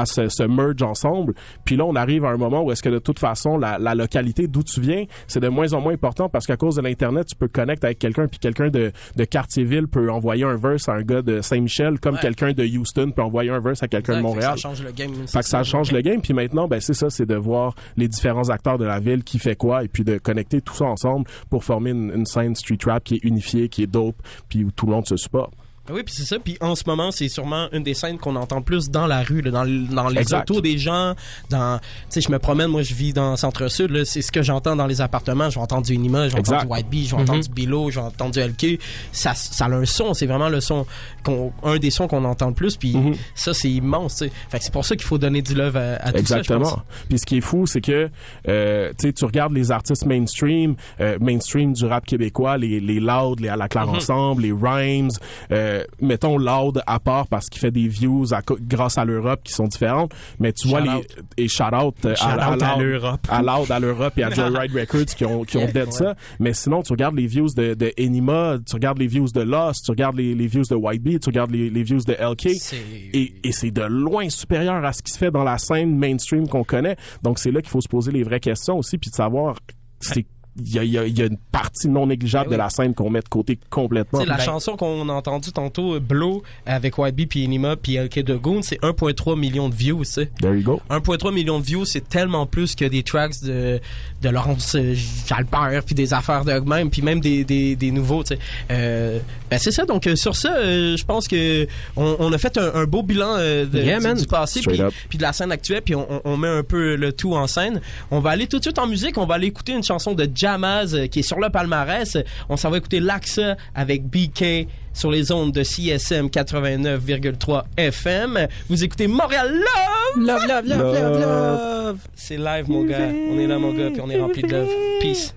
à 0.00 0.06
se, 0.06 0.28
se 0.28 0.42
merge 0.42 0.82
ensemble. 0.82 1.34
Puis 1.64 1.76
là, 1.76 1.84
on 1.84 1.94
arrive 1.96 2.24
à 2.24 2.28
un 2.30 2.36
moment 2.36 2.62
où 2.62 2.72
est-ce 2.72 2.82
que 2.82 2.88
de 2.88 2.98
toute 2.98 3.18
façon, 3.18 3.58
la, 3.58 3.78
la 3.78 3.94
localité 3.94 4.46
d'où 4.48 4.62
tu 4.62 4.80
viens, 4.80 5.04
c'est 5.26 5.40
de 5.40 5.48
moins 5.48 5.72
en 5.72 5.80
moins 5.80 5.92
important 5.94 6.28
parce 6.28 6.46
qu'à 6.46 6.56
cause 6.56 6.76
de 6.76 6.82
l'Internet, 6.82 7.26
tu 7.26 7.36
peux 7.36 7.48
connecter 7.48 7.86
avec 7.86 7.98
quelqu'un, 7.98 8.26
puis 8.28 8.38
quelqu'un 8.38 8.68
de, 8.68 8.92
de 9.16 9.24
Quartier-Ville 9.24 9.88
peut 9.88 10.10
envoyer 10.10 10.44
un 10.44 10.56
verse 10.56 10.88
à 10.88 10.92
un 10.94 11.02
gars 11.02 11.22
de 11.22 11.40
Saint-Michel, 11.40 11.98
comme 12.00 12.14
Ouais. 12.14 12.20
quelqu'un 12.20 12.52
de 12.52 12.64
Houston 12.64 13.10
peut 13.14 13.22
envoyer 13.22 13.50
un 13.50 13.60
verse 13.60 13.82
à 13.82 13.88
quelqu'un 13.88 14.14
de 14.14 14.26
Exact, 14.26 14.28
fait 14.28 14.32
que 14.32 14.34
Montréal. 14.44 14.58
Ça 14.58 14.68
change 14.68 14.82
le 14.82 14.92
game. 14.92 15.12
Fait 15.26 15.38
que 15.40 15.44
ça 15.46 15.62
change 15.62 15.92
le 15.92 16.00
game. 16.00 16.20
Puis 16.20 16.32
maintenant, 16.34 16.68
ben 16.68 16.80
c'est 16.80 16.94
ça, 16.94 17.10
c'est 17.10 17.26
de 17.26 17.34
voir 17.34 17.74
les 17.96 18.08
différents 18.08 18.48
acteurs 18.50 18.78
de 18.78 18.84
la 18.84 19.00
ville 19.00 19.22
qui 19.24 19.38
fait 19.38 19.56
quoi 19.56 19.84
et 19.84 19.88
puis 19.88 20.04
de 20.04 20.18
connecter 20.18 20.60
tout 20.60 20.74
ça 20.74 20.84
ensemble 20.86 21.26
pour 21.50 21.64
former 21.64 21.90
une, 21.90 22.12
une 22.14 22.26
scène 22.26 22.54
street 22.54 22.78
rap 22.86 23.04
qui 23.04 23.14
est 23.16 23.24
unifiée, 23.24 23.68
qui 23.68 23.82
est 23.82 23.86
dope, 23.86 24.16
puis 24.48 24.64
où 24.64 24.70
tout 24.70 24.86
le 24.86 24.92
monde 24.92 25.06
se 25.06 25.16
supporte. 25.16 25.52
Ben 25.88 25.94
Oui, 25.94 26.02
puis 26.02 26.14
c'est 26.16 26.24
ça. 26.24 26.38
Puis 26.38 26.56
en 26.60 26.74
ce 26.74 26.82
moment, 26.86 27.10
c'est 27.12 27.28
sûrement 27.28 27.68
une 27.72 27.82
des 27.82 27.94
scènes 27.94 28.18
qu'on 28.18 28.34
entend 28.36 28.56
le 28.56 28.62
plus 28.64 28.90
dans 28.90 29.06
la 29.06 29.22
rue, 29.22 29.40
là, 29.40 29.50
dans, 29.50 29.64
le- 29.64 29.86
dans 29.86 30.08
les 30.08 30.20
Exact. 30.20 30.50
autos 30.50 30.60
des 30.60 30.78
gens. 30.78 31.14
Dans, 31.50 31.78
tu 31.78 31.84
sais, 32.08 32.20
je 32.20 32.30
me 32.30 32.38
promène, 32.38 32.68
moi, 32.68 32.82
je 32.82 32.94
vis 32.94 33.12
dans 33.12 33.36
Centre-Sud. 33.36 33.90
Là, 33.90 34.04
c'est 34.04 34.22
ce 34.22 34.32
que 34.32 34.42
j'entends 34.42 34.74
dans 34.76 34.86
les 34.86 35.00
appartements. 35.00 35.48
Je 35.50 35.54
vais 35.56 35.60
entendre 35.62 35.86
du 35.86 35.92
Unima, 35.94 36.28
je 36.28 36.34
vais 36.34 36.40
Exact. 36.40 36.56
entendre 36.56 36.68
du 36.68 36.72
White 36.74 36.88
Bee, 36.88 37.04
je 37.06 37.10
vais 37.12 37.16
Mhm. 37.16 37.22
entendre 37.22 37.44
du 37.44 37.50
Bilo, 37.50 37.90
je 37.90 38.00
vais 38.00 38.06
entendre 38.06 38.30
du 38.32 38.40
LK. 38.40 38.80
Ça, 39.12 39.34
ça 39.34 39.66
a 39.66 39.70
un 39.70 39.84
son. 39.84 40.12
C'est 40.14 40.26
vraiment 40.26 40.48
le 40.48 40.60
son, 40.60 40.86
qu'on, 41.22 41.52
un 41.62 41.76
des 41.78 41.90
sons 41.90 42.08
qu'on 42.08 42.24
entend 42.24 42.48
le 42.48 42.54
plus. 42.54 42.76
Puis 42.76 42.96
Mhm. 42.96 43.14
ça, 43.34 43.54
c'est 43.54 43.70
immense. 43.70 44.16
tu 44.16 44.26
sais. 44.26 44.32
Fait 44.50 44.58
que 44.58 44.64
c'est 44.64 44.72
pour 44.72 44.84
ça 44.84 44.96
qu'il 44.96 45.04
faut 45.06 45.18
donner 45.18 45.42
du 45.42 45.54
love 45.54 45.76
à, 45.76 45.96
à 45.96 46.12
tout 46.12 46.18
Exactement. 46.18 46.82
Puis 47.08 47.18
ce 47.18 47.26
qui 47.26 47.38
est 47.38 47.40
fou, 47.40 47.66
c'est 47.66 47.80
que 47.80 48.10
euh, 48.48 48.90
tu 48.98 49.06
sais, 49.08 49.12
tu 49.12 49.24
regardes 49.24 49.52
les 49.52 49.70
artistes 49.70 50.04
mainstream, 50.06 50.74
euh, 51.00 51.18
mainstream 51.20 51.72
du 51.72 51.84
rap 51.84 52.04
québécois, 52.06 52.58
les 52.58 52.80
les 52.80 53.00
Loud, 53.00 53.40
les 53.40 53.48
à 53.48 53.56
la 53.56 53.68
claire 53.68 53.86
Mhm. 53.86 53.96
ensemble, 53.96 54.42
les 54.42 54.52
Rhymes, 54.52 55.10
euh, 55.52 55.75
mettons 56.00 56.38
Loud 56.38 56.82
à 56.86 56.98
part 57.00 57.26
parce 57.28 57.48
qu'il 57.48 57.60
fait 57.60 57.70
des 57.70 57.88
views 57.88 58.32
à 58.34 58.40
grâce 58.60 58.98
à 58.98 59.04
l'Europe 59.04 59.40
qui 59.44 59.52
sont 59.52 59.66
différentes, 59.66 60.12
mais 60.38 60.52
tu 60.52 60.68
vois 60.68 60.80
les 60.80 61.06
et 61.36 61.48
shout 61.48 61.64
out 61.74 61.94
euh, 62.04 62.14
Shout 62.14 62.24
out 62.26 62.62
à 62.62 62.76
l'Europe. 62.78 63.20
à 63.28 63.42
Loud 63.42 63.70
à 63.70 63.78
l'Europe 63.80 64.16
et 64.18 64.22
à 64.24 64.30
Joyride 64.34 64.72
Records 64.74 65.14
qui 65.16 65.24
ont 65.24 65.44
qui 65.44 65.56
ont 65.58 65.66
dead 65.66 65.86
ouais. 65.86 65.90
ça, 65.92 66.14
mais 66.40 66.52
sinon 66.52 66.82
tu 66.82 66.92
regardes 66.92 67.16
les 67.16 67.26
views 67.26 67.48
de 67.56 67.74
de 67.74 67.92
Enima, 67.98 68.56
tu 68.66 68.74
regardes 68.74 68.98
les 68.98 69.06
views 69.06 69.28
de 69.34 69.40
Lost, 69.42 69.84
tu 69.84 69.90
regardes 69.90 70.16
les 70.16 70.34
les 70.34 70.46
views 70.46 70.64
de 70.70 70.74
White 70.74 71.02
Bee, 71.02 71.18
tu 71.18 71.28
regardes 71.28 71.50
les 71.50 71.70
les 71.70 71.82
views 71.82 72.00
de 72.06 72.12
LK 72.14 72.50
C'est- 72.58 72.76
et, 73.12 73.34
et 73.44 73.52
c'est 73.52 73.70
de 73.70 73.82
loin 73.82 74.28
supérieur 74.28 74.84
à 74.84 74.92
ce 74.92 75.02
qui 75.02 75.12
se 75.12 75.18
fait 75.18 75.30
dans 75.30 75.44
la 75.44 75.58
scène 75.58 75.96
mainstream 75.96 76.48
qu'on 76.48 76.64
connaît. 76.64 76.96
Donc 77.22 77.38
c'est 77.38 77.50
là 77.50 77.60
qu'il 77.60 77.70
faut 77.70 77.80
se 77.80 77.88
poser 77.88 78.12
les 78.12 78.22
vraies 78.22 78.40
questions 78.40 78.76
aussi, 78.78 78.98
puis 78.98 79.10
de 79.10 79.16
savoir 79.16 79.56
c'est 80.00 80.26
il 80.58 80.72
y 80.74 80.78
a, 80.78 80.84
il 80.84 80.90
y 80.90 80.98
a- 80.98 81.04
il 81.06 81.18
y 81.18 81.22
a 81.22 81.26
une 81.26 81.36
partie 81.52 81.88
non 81.88 82.06
négligeable 82.06 82.46
Ben 82.46 82.50
oui. 82.52 82.56
de 82.56 82.62
la 82.62 82.70
scène 82.70 82.94
qu'on 82.94 83.10
met 83.10 83.20
de 83.20 83.28
côté 83.28 83.58
complètement. 83.70 84.18
Tu 84.20 84.24
sais, 84.24 84.30
la 84.30 84.36
Ben, 84.38 84.42
chanson 84.44 84.76
qu'on 84.76 85.08
a 85.08 85.12
entendue 85.12 85.52
tantôt, 85.52 86.00
Blow, 86.00 86.42
avec 86.64 86.96
White 86.98 87.14
Bee, 87.14 87.26
puis 87.26 87.44
Enima, 87.44 87.76
puis 87.76 87.96
LK 87.98 88.20
de 88.20 88.34
Goon, 88.36 88.62
c'est 88.62 88.78
1,3 88.82 89.36
million 89.38 89.68
de 89.68 89.74
views. 89.74 90.04
There 90.40 90.54
you 90.56 90.62
go. 90.62 90.80
1,3 90.90 91.32
million 91.32 91.58
de 91.60 91.64
views, 91.64 91.84
c'est 91.84 92.08
tellement 92.08 92.46
plus 92.46 92.74
que 92.74 92.84
des 92.84 93.02
tracks 93.02 93.42
de, 93.42 93.80
de 94.22 94.28
Laurence 94.28 94.74
euh, 94.76 94.94
Jalbert, 95.26 95.82
puis 95.84 95.94
des 95.94 96.12
affaires 96.14 96.44
de 96.44 96.52
même, 96.60 96.90
puis 96.90 97.02
même 97.02 97.20
des, 97.20 97.44
des, 97.44 97.76
des 97.76 97.90
nouveaux. 97.90 98.22
Euh, 98.70 99.18
ben 99.50 99.58
c'est 99.58 99.70
ça, 99.72 99.84
donc 99.84 100.06
euh, 100.06 100.16
sur 100.16 100.34
ça, 100.36 100.54
euh, 100.56 100.96
je 100.96 101.04
pense 101.04 101.28
que 101.28 101.66
on, 101.96 102.16
on 102.18 102.32
a 102.32 102.38
fait 102.38 102.56
un, 102.58 102.74
un 102.74 102.84
beau 102.84 103.02
bilan 103.02 103.36
euh, 103.38 103.64
de, 103.66 103.82
Yeah, 103.82 103.98
du, 103.98 104.04
man. 104.06 104.16
du 104.16 104.26
passé, 104.26 104.60
puis, 105.08 105.18
de 105.18 105.22
la 105.22 105.32
scène 105.32 105.52
actuelle, 105.52 105.82
puis 105.82 105.94
on, 105.94 106.06
on- 106.10 106.20
on 106.24 106.36
met 106.36 106.48
un 106.48 106.62
peu 106.62 106.96
le 106.96 107.12
tout 107.12 107.34
en 107.34 107.46
scène. 107.46 107.80
On 108.10 108.20
va 108.20 108.30
aller 108.30 108.46
tout 108.46 108.58
de 108.58 108.62
suite 108.62 108.78
en 108.78 108.86
musique, 108.86 109.16
on 109.18 109.26
va 109.26 109.34
aller 109.34 109.46
écouter 109.46 109.72
une 109.72 109.84
chanson 109.84 110.12
de 110.14 110.28
Jamaz 110.46 110.94
euh, 110.94 111.06
qui 111.08 111.20
est 111.20 111.22
sur 111.22 111.40
le 111.40 111.50
palmarès. 111.50 112.16
On 112.48 112.56
s'en 112.56 112.70
va 112.70 112.78
écouter 112.78 113.00
l'AXA 113.00 113.56
avec 113.74 114.04
BK 114.04 114.68
sur 114.92 115.10
les 115.10 115.32
ondes 115.32 115.52
de 115.52 115.64
CSM 115.64 116.28
89,3 116.28 117.64
FM. 117.76 118.46
Vous 118.68 118.84
écoutez 118.84 119.08
Montréal 119.08 119.52
Love! 119.52 120.24
Love, 120.24 120.46
love, 120.46 120.66
love, 120.66 120.94
love, 120.94 121.20
love. 121.20 121.98
C'est 122.14 122.36
live, 122.36 122.70
mon 122.70 122.84
gars. 122.84 123.08
On 123.30 123.38
est 123.40 123.46
là, 123.48 123.58
mon 123.58 123.72
gars, 123.72 123.90
puis 123.90 124.00
on 124.00 124.08
est 124.08 124.20
rempli 124.20 124.42
de 124.42 124.52
love. 124.52 124.68
Peace. 125.00 125.34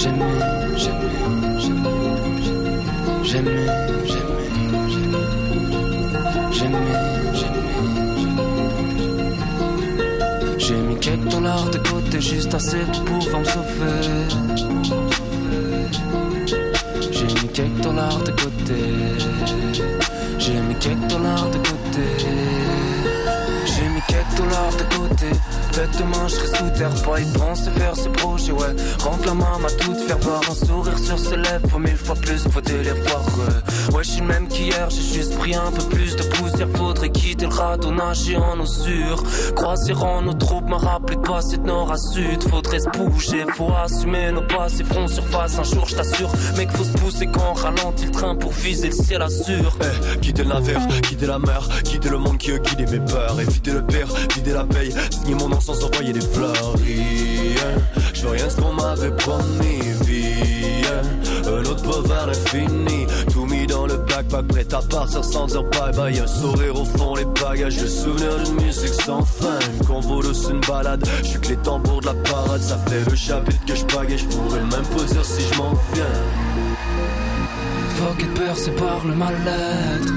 J'aimais, 0.00 0.24
j'aimais, 0.76 1.58
j'aimais, 1.58 1.90
j'aimais, 3.24 3.66
j'aimais, 4.04 4.46
j'aimais, 6.52 7.00
j'aimais. 7.34 7.68
J'ai 10.56 10.76
mis 10.76 10.96
quelques 11.00 11.28
dollars 11.28 11.68
de 11.70 11.78
côté 11.78 12.20
juste 12.20 12.54
assez 12.54 12.84
pour 13.30 13.40
me 13.40 13.44
sauver. 13.44 14.47
Peut-être 25.78 25.98
demain 25.98 26.26
je 26.26 26.34
serai 26.34 26.56
sous 26.56 26.70
terre, 26.76 27.02
pas 27.04 27.20
y 27.20 27.24
penser 27.38 27.70
faire 27.70 27.94
ce 27.94 28.08
projet, 28.08 28.50
ouais. 28.50 28.74
Rentre 28.98 29.26
la 29.26 29.34
main 29.34 29.60
à 29.64 29.70
toute, 29.70 30.00
faire 30.00 30.18
voir 30.18 30.40
un 30.50 30.66
sourire 30.66 30.98
sur 30.98 31.16
ses 31.16 31.36
lèvres. 31.36 31.68
Faut 31.68 31.78
mille 31.78 31.96
fois 31.96 32.16
plus, 32.16 32.42
faut 32.48 32.60
de 32.60 32.72
les 32.78 32.90
voir. 32.90 33.24
Ouais, 33.92 34.02
je 34.02 34.10
suis 34.10 34.20
le 34.20 34.26
même 34.26 34.48
qu'hier, 34.48 34.90
j'ai 34.90 35.18
juste 35.18 35.38
pris 35.38 35.54
un 35.54 35.70
peu 35.70 35.84
plus 35.84 36.16
de 36.16 36.24
poussière. 36.24 36.66
Faudrait 36.74 37.10
quitter 37.10 37.46
le 37.46 37.54
radeau, 37.54 37.92
nager 37.92 38.36
en 38.36 38.58
eau 38.58 38.66
sûre. 38.66 39.22
En 39.56 39.74
troupes, 39.76 40.37
me 40.68 40.74
rappeler 40.74 41.16
de 41.16 41.22
passer 41.22 41.56
de 41.56 41.66
nord 41.66 41.90
à 41.90 41.96
sud. 41.96 42.42
Faudrait 42.48 42.80
se 42.80 42.88
bouger, 42.90 43.44
faut 43.54 43.70
assumer 43.74 44.30
nos 44.32 44.42
passés, 44.42 44.84
front 44.84 45.08
surface. 45.08 45.58
Un 45.58 45.64
jour, 45.64 45.86
je 45.88 45.96
t'assure, 45.96 46.30
mec, 46.56 46.70
faut 46.70 46.84
se 46.84 46.92
pousser 46.92 47.26
quand 47.26 47.50
on 47.50 47.54
ralentit 47.54 48.06
le 48.06 48.10
train 48.10 48.34
pour 48.36 48.52
viser 48.52 48.88
le 48.88 48.94
ciel 48.94 49.22
assure. 49.22 49.76
Eh, 49.80 50.18
quitter 50.20 50.42
le 50.42 50.50
navire, 50.50 50.80
quitter 51.02 51.26
la 51.26 51.38
mer, 51.38 51.68
quitter 51.84 52.10
le 52.10 52.18
monde 52.18 52.38
qui 52.38 52.52
a 52.52 52.58
guidé 52.58 52.86
mes 52.86 53.04
peurs, 53.04 53.40
éviter 53.40 53.72
le 53.72 53.84
pire, 53.84 54.08
vider 54.34 54.52
la 54.52 54.64
paye, 54.64 54.92
signer 55.10 55.34
mon 55.34 55.48
nom 55.48 55.60
sans 55.60 55.82
envoyer 55.84 56.12
des 56.12 56.20
fleurs. 56.20 56.74
Rien, 56.84 57.74
je 58.14 58.22
veux 58.22 58.30
rien 58.30 58.48
ce 58.48 58.60
qu'on 58.60 58.72
m'avait 58.72 59.14
promis, 59.16 59.80
viens, 60.02 61.52
un 61.52 61.60
autre 61.62 61.82
peu 61.82 62.08
vers 62.08 62.26
l'infini, 62.26 63.06
backpack, 64.22 64.48
prêt 64.48 64.74
à 64.74 64.82
partir 64.82 65.24
sans 65.24 65.46
dire 65.46 65.62
bye 65.64 65.92
bye, 65.96 66.18
un 66.18 66.26
sourire 66.26 66.80
au 66.80 66.84
fond, 66.84 67.14
les 67.14 67.24
bagages, 67.24 67.80
le 67.80 67.86
souvenir 67.86 68.36
d'une 68.44 68.66
musique 68.66 68.94
sans 69.02 69.22
fin, 69.22 69.58
une 69.78 69.86
convo 69.86 70.22
une 70.22 70.60
balade, 70.60 71.06
je 71.22 71.28
suis 71.28 71.40
que 71.40 71.48
les 71.48 71.56
tambours 71.56 72.00
de 72.00 72.06
la 72.06 72.14
parade, 72.14 72.60
ça 72.60 72.78
fait 72.86 73.08
le 73.08 73.16
chapitre 73.16 73.64
que 73.66 73.74
je 73.74 73.84
bagaye, 73.84 74.18
je 74.18 74.24
pourrais 74.26 74.60
même 74.60 75.06
dire 75.08 75.24
si 75.24 75.42
je 75.42 75.58
m'en 75.58 75.72
viens. 75.92 76.04
Fuck 77.96 78.22
et 78.22 78.38
peur, 78.38 78.74
par 78.76 79.06
le 79.06 79.14
mal-être. 79.14 80.12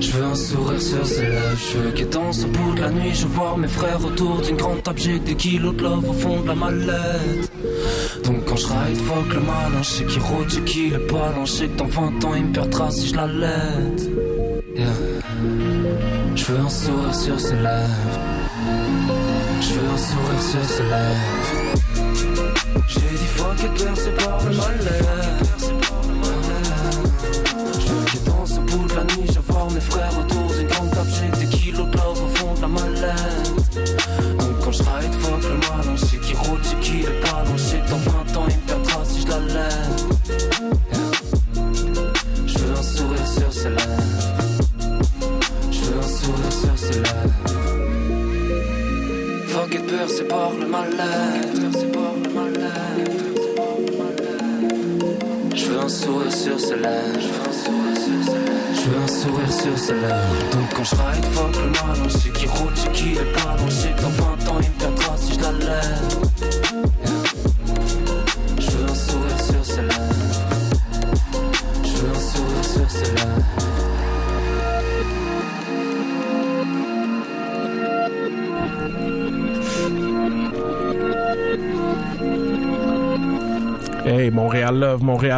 Je 0.00 0.10
veux 0.12 0.24
un 0.24 0.34
sourire 0.34 0.80
sur 0.80 1.06
ses 1.06 1.22
lèvres, 1.22 1.58
je 1.72 1.78
veux 1.78 1.90
qu'il 1.90 2.08
danse 2.08 2.44
au 2.44 2.48
bout 2.48 2.74
de 2.74 2.82
la 2.82 2.90
nuit. 2.90 3.14
Je 3.14 3.26
voir 3.26 3.56
mes 3.56 3.68
frères 3.68 4.04
autour 4.04 4.40
d'une 4.42 4.56
grande 4.56 4.82
table, 4.82 5.00
j'ai 5.00 5.18
des 5.18 5.34
kilos 5.34 5.74
de 5.74 5.82
love 5.82 6.08
au 6.08 6.12
fond 6.12 6.40
de 6.42 6.48
la 6.48 6.54
mallette. 6.54 7.50
Quand 8.56 8.62
je 8.62 8.68
ride, 8.68 8.96
fuck 8.96 9.34
le 9.34 9.40
malin, 9.40 9.82
je 9.82 9.88
sais 9.88 10.04
qui 10.04 10.18
rôde, 10.18 10.50
sais 10.50 10.62
qui 10.62 10.88
le. 10.88 11.44
Je 11.44 11.50
sais 11.50 11.68
que 11.68 11.76
dans 11.76 11.84
20 11.84 12.24
ans 12.24 12.34
il 12.36 12.44
me 12.46 12.52
perdra 12.54 12.90
si 12.90 13.08
je 13.08 13.14
la. 13.14 13.26
Je 16.34 16.44
veux 16.44 16.58
un 16.58 16.68
sourire 16.70 17.14
sur 17.14 17.38
ses 17.38 17.56
lèvres. 17.56 18.20
Je 19.60 19.74
veux 19.74 19.90
un 19.92 19.98
sourire 19.98 20.42
sur 20.42 20.64
ses 20.64 20.82
lèvres. 20.84 21.36
J'ai 22.88 23.00
dit 23.00 23.26
fuck 23.36 23.62
it, 23.62 23.84
percé 23.84 24.10
par 24.12 24.38
le 24.42 24.56
malheur. 24.56 25.04
Je 27.78 27.92
veux 27.92 28.04
qu'il 28.06 28.24
danse 28.24 28.56
au 28.56 28.60
bout 28.62 28.88
de 28.88 28.94
la 28.94 29.04
nuit, 29.04 29.30
je 29.34 29.52
voir 29.52 29.70
mes 29.70 29.80
frères 29.80 30.18
autour 30.18 30.35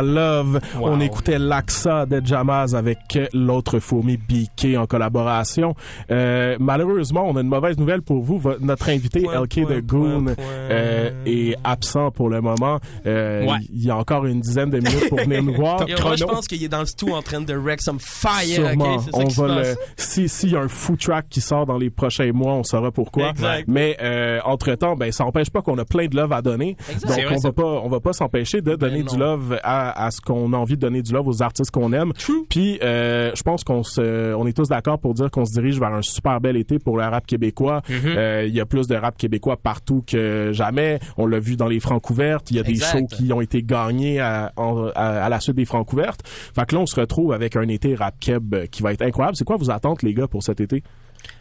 Love, 0.07 0.19
Montréal 0.19 0.59
Love. 0.59 0.61
Wow. 0.81 0.89
On 0.91 1.01
écoutait 1.01 1.39
l'AXA 1.87 2.07
de 2.07 2.25
Jamaz 2.25 2.75
avec 2.75 3.19
l'autre 3.33 3.79
fourmi 3.79 4.17
BK 4.17 4.77
en 4.77 4.87
collaboration. 4.87 5.75
Euh, 6.11 6.57
malheureusement, 6.59 7.25
on 7.29 7.37
a 7.37 7.41
une 7.41 7.49
mauvaise 7.49 7.79
nouvelle 7.79 8.03
pour 8.03 8.23
vous. 8.23 8.39
Vo- 8.39 8.59
Notre 8.61 8.89
invité, 8.91 9.21
Point, 9.23 9.43
LK 9.43 9.63
point, 9.65 9.75
de 9.77 9.81
Goon, 9.81 10.25
point, 10.25 10.35
point. 10.35 10.45
euh, 10.71 11.11
est 11.27 11.55
absent 11.65 12.11
pour 12.11 12.29
le 12.29 12.41
moment. 12.41 12.79
Euh, 13.07 13.39
Ouais. 13.49 13.59
Il 13.73 13.85
y 13.85 13.91
a 13.91 13.97
encore 13.97 14.27
une 14.27 14.41
dizaine 14.41 14.71
de 14.71 14.79
minutes 14.79 15.09
pour 15.09 15.19
venir 15.19 15.43
nous 15.43 15.55
voir. 15.57 15.83
Et 15.89 15.95
moi, 16.03 16.17
je 16.17 16.25
pense 16.25 16.47
qu'il 16.49 16.63
est 16.63 16.69
dans 16.69 16.81
le 16.81 16.87
studio 16.87 17.15
en 17.15 17.23
train 17.23 17.41
de 17.41 17.55
wreck 17.55 17.81
some 17.81 17.99
fire, 18.01 18.43
Sûrement. 18.43 18.97
ok? 18.97 19.01
C'est 19.05 19.11
ça 19.13 19.43
on 19.43 19.47
va 19.47 19.61
le, 19.63 19.75
si 19.97 20.29
s'il 20.29 20.51
y 20.53 20.57
a 20.57 20.61
un 20.61 20.69
food 20.69 20.99
track 20.99 21.27
qui 21.29 21.41
sort 21.41 21.67
dans 21.67 21.79
les 21.79 21.91
prochains 21.91 22.33
mois, 22.33 22.55
on 22.55 22.63
saura 22.65 22.91
pourquoi. 22.91 23.31
Exact. 23.31 23.65
Mais 23.69 23.97
euh, 24.03 24.41
entre 24.45 24.75
temps, 24.75 24.97
ben 24.97 25.13
ça 25.13 25.25
n'empêche 25.25 25.51
pas 25.51 25.63
qu'on 25.63 25.79
a 25.79 25.85
plein 25.85 26.07
de 26.07 26.17
love 26.17 26.33
à 26.33 26.43
donner. 26.43 26.77
Exact. 26.91 27.07
Donc 27.09 27.25
vrai, 27.27 27.35
on 27.37 27.39
ça. 27.39 27.49
va 27.49 27.53
pas 27.53 27.63
on 27.85 27.89
va 27.89 28.01
pas 28.01 28.13
s'empêcher 28.13 28.61
de 28.61 28.75
donner 28.75 29.01
non. 29.05 29.13
du 29.13 29.19
love 29.19 29.59
à, 29.63 30.05
à 30.07 30.11
ce 30.11 30.21
qu'on 30.21 30.53
a 30.53 30.57
envie 30.57 30.75
de 30.77 30.81
donner 30.81 31.03
du 31.03 31.13
love 31.13 31.29
aux 31.29 31.43
artistes 31.43 31.68
qu'on 31.71 31.93
aime. 31.93 32.13
Puis 32.49 32.79
euh, 32.83 33.31
je 33.35 33.43
pense 33.43 33.65
qu'on 33.65 33.83
se 33.83 34.35
on 34.35 34.47
est 34.47 34.53
tous 34.57 34.69
d'accord 34.69 34.99
pour 34.99 35.15
dire 35.15 35.31
qu'on 35.31 35.45
se 35.45 35.53
dirige 35.53 35.79
vers 35.79 35.93
un 35.93 36.03
super 36.03 36.41
bel 36.41 36.57
été 36.57 36.79
pour 36.79 36.97
le 36.97 37.05
rap 37.05 37.27
québécois. 37.27 37.83
Mm-hmm. 37.89 38.17
Euh, 38.17 38.45
Il 38.47 38.55
y 38.55 38.61
a 38.61 38.67
plus 38.67 38.87
de 38.87 38.95
rap 38.97 39.17
québécois 39.17 39.57
partout 39.57 40.03
que 40.07 40.51
jamais. 40.53 40.99
On 41.17 41.27
l'a 41.27 41.39
vu 41.41 41.57
dans 41.57 41.69
les 41.69 41.81
francs 41.81 42.09
ouvertes. 42.11 42.51
Il 42.51 42.57
y 42.57 42.61
a 42.61 42.63
des 42.63 42.77
shows 42.77 43.07
qui 43.07 43.33
ont 43.33 43.41
été 43.41 43.63
gagnés 43.63 44.21
à, 44.21 44.53
à, 44.57 45.25
à 45.25 45.29
la 45.29 45.41
suite 45.41 45.57
des 45.57 45.65
francs 45.65 45.93
ouvertes. 45.93 46.21
Fait 46.27 46.65
que 46.67 46.75
là 46.75 46.81
on 46.81 46.87
se 46.87 46.99
retrouve 46.99 47.33
avec 47.33 47.57
un 47.57 47.69
été 47.69 47.95
rap 47.95 48.15
keb 48.21 48.55
qui 48.71 48.83
va 48.83 48.93
être 48.93 49.03
incroyable. 49.03 49.37
C'est 49.37 49.45
quoi 49.45 49.57
vos 49.57 49.71
attentes 49.71 50.03
les 50.03 50.15
gars 50.15 50.29
pour 50.29 50.43
cet 50.43 50.61
été? 50.61 50.83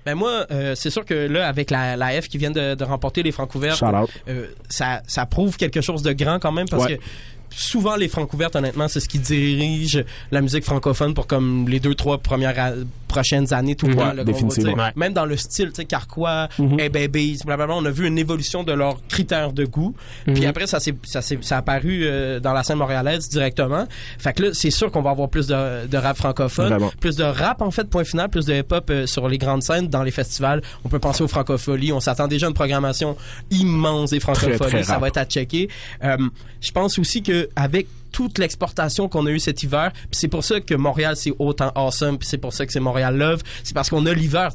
Ben 0.06 0.16
moi, 0.16 0.46
euh, 0.52 0.74
c'est 0.74 0.90
sûr 0.90 1.06
que 1.06 1.14
là, 1.14 1.48
avec 1.48 1.70
la, 1.70 1.96
la 1.96 2.20
F 2.20 2.28
qui 2.28 2.40
vient 2.40 2.50
de, 2.50 2.74
de 2.74 2.84
remporter 2.84 3.22
les 3.22 3.32
francs 3.32 3.54
ouverts, 3.54 3.76
Shout 3.76 3.86
out. 3.86 4.10
euh, 4.28 4.48
ça, 4.70 5.02
ça 5.08 5.26
prouve 5.28 5.56
quelque 5.56 5.82
chose 5.82 6.02
de 6.02 6.14
grand 6.14 6.40
quand 6.40 6.52
même 6.52 6.68
parce 6.68 6.86
Ouais. 6.86 6.98
que 6.98 7.02
souvent 7.50 7.95
les 7.95 8.08
francs 8.08 8.32
ouvertes, 8.34 8.56
honnêtement, 8.56 8.88
c'est 8.88 9.00
ce 9.00 9.10
qui 9.10 9.20
dirige 9.20 10.04
la 10.32 10.41
musique 10.41 10.64
francophone 10.64 11.14
pour 11.14 11.28
comme 11.28 11.68
les 11.68 11.80
deux 11.80 11.95
trois 11.95 12.18
premières 12.18 12.58
a- 12.60 12.72
prochaines 13.08 13.54
années 13.54 13.76
tout 13.76 13.88
le 13.88 13.95
Ouais, 13.95 14.24
définitivement. 14.26 14.74
Ouais. 14.84 14.91
Même 14.95 15.14
dans 15.14 15.26
le 15.26 15.38
style, 15.38 15.70
tu 15.70 15.76
sais, 15.78 15.86
Carquois, 15.86 16.50
Mhm. 16.60 16.80
Hey 16.80 16.89
Babies, 16.89 17.39
blablabla, 17.45 17.76
on 17.76 17.86
a 17.86 17.89
vu 17.89 18.06
une 18.06 18.18
évolution 18.18 18.64
de 18.64 18.74
leurs 18.74 18.98
critères 19.08 19.54
de 19.54 19.66
goût. 19.66 19.95
Puis 20.26 20.45
après, 20.45 20.68
ça 20.68 20.80
s'est 20.80 20.93
ça 21.04 21.22
s'est 21.22 21.39
ça 21.41 21.56
a 21.56 21.60
apparu 21.60 22.02
euh, 22.04 22.39
dans 22.39 22.54
la 22.54 22.64
scène 22.64 22.78
montréalaise 22.78 23.28
directement. 23.30 23.88
Fait 24.20 24.34
que 24.34 24.43
là, 24.43 24.50
c'est 24.54 24.72
sûr 24.72 24.91
qu'on 24.91 25.02
va 25.02 25.12
avoir 25.12 25.30
plus 25.30 25.48
de, 25.48 25.88
de 25.88 25.98
rap 25.98 26.18
francophone, 26.18 26.68
Vraiment. 26.70 26.91
plus 27.00 27.16
de 27.16 27.24
rap 27.24 27.62
en 27.62 27.72
fait, 27.72 27.89
point 27.89 28.04
final, 28.04 28.30
plus 28.30 28.45
de 28.45 28.54
hip-hop 28.54 28.89
euh, 28.89 29.08
sur 29.08 29.28
les 29.30 29.38
grandes 29.38 29.64
scènes, 29.64 29.88
dans 29.88 30.04
les 30.04 30.12
festivals. 30.12 30.62
On 30.84 30.89
peut 30.89 31.00
penser 31.00 31.24
aux 31.24 31.28
francopholies. 31.28 31.93
On 31.93 32.00
s'attend 32.02 32.28
déjà 32.28 32.48
à 32.48 32.50
une 32.50 32.56
programmation 32.56 33.16
immense 33.52 34.12
des 34.12 34.20
francopholies. 34.20 34.84
Ça 34.84 34.98
va 35.00 35.08
être 35.08 35.18
à 35.18 35.26
checker. 35.26 35.70
Euh, 36.04 36.18
je 36.62 36.72
pense 36.72 37.00
aussi 37.00 37.24
que 37.24 37.37
avec 37.56 37.88
toute 38.12 38.38
l'exportation 38.38 39.10
qu'on 39.10 39.26
a 39.28 39.32
eu 39.32 39.40
cet 39.40 39.64
hiver, 39.64 39.92
c'est 40.12 40.28
pour 40.28 40.44
ça 40.44 40.60
que 40.60 40.74
Montréal 40.74 41.16
c'est 41.16 41.34
autant 41.40 41.72
awesome, 41.76 42.18
c'est 42.22 42.38
pour 42.38 42.54
ça 42.54 42.66
que 42.66 42.74
c'est 42.74 42.80
Montréal 42.80 43.18
Love, 43.18 43.44
c'est 43.64 43.74
parce 43.74 43.90
qu'on 43.90 44.06
a 44.06 44.14
l'hiver. 44.14 44.50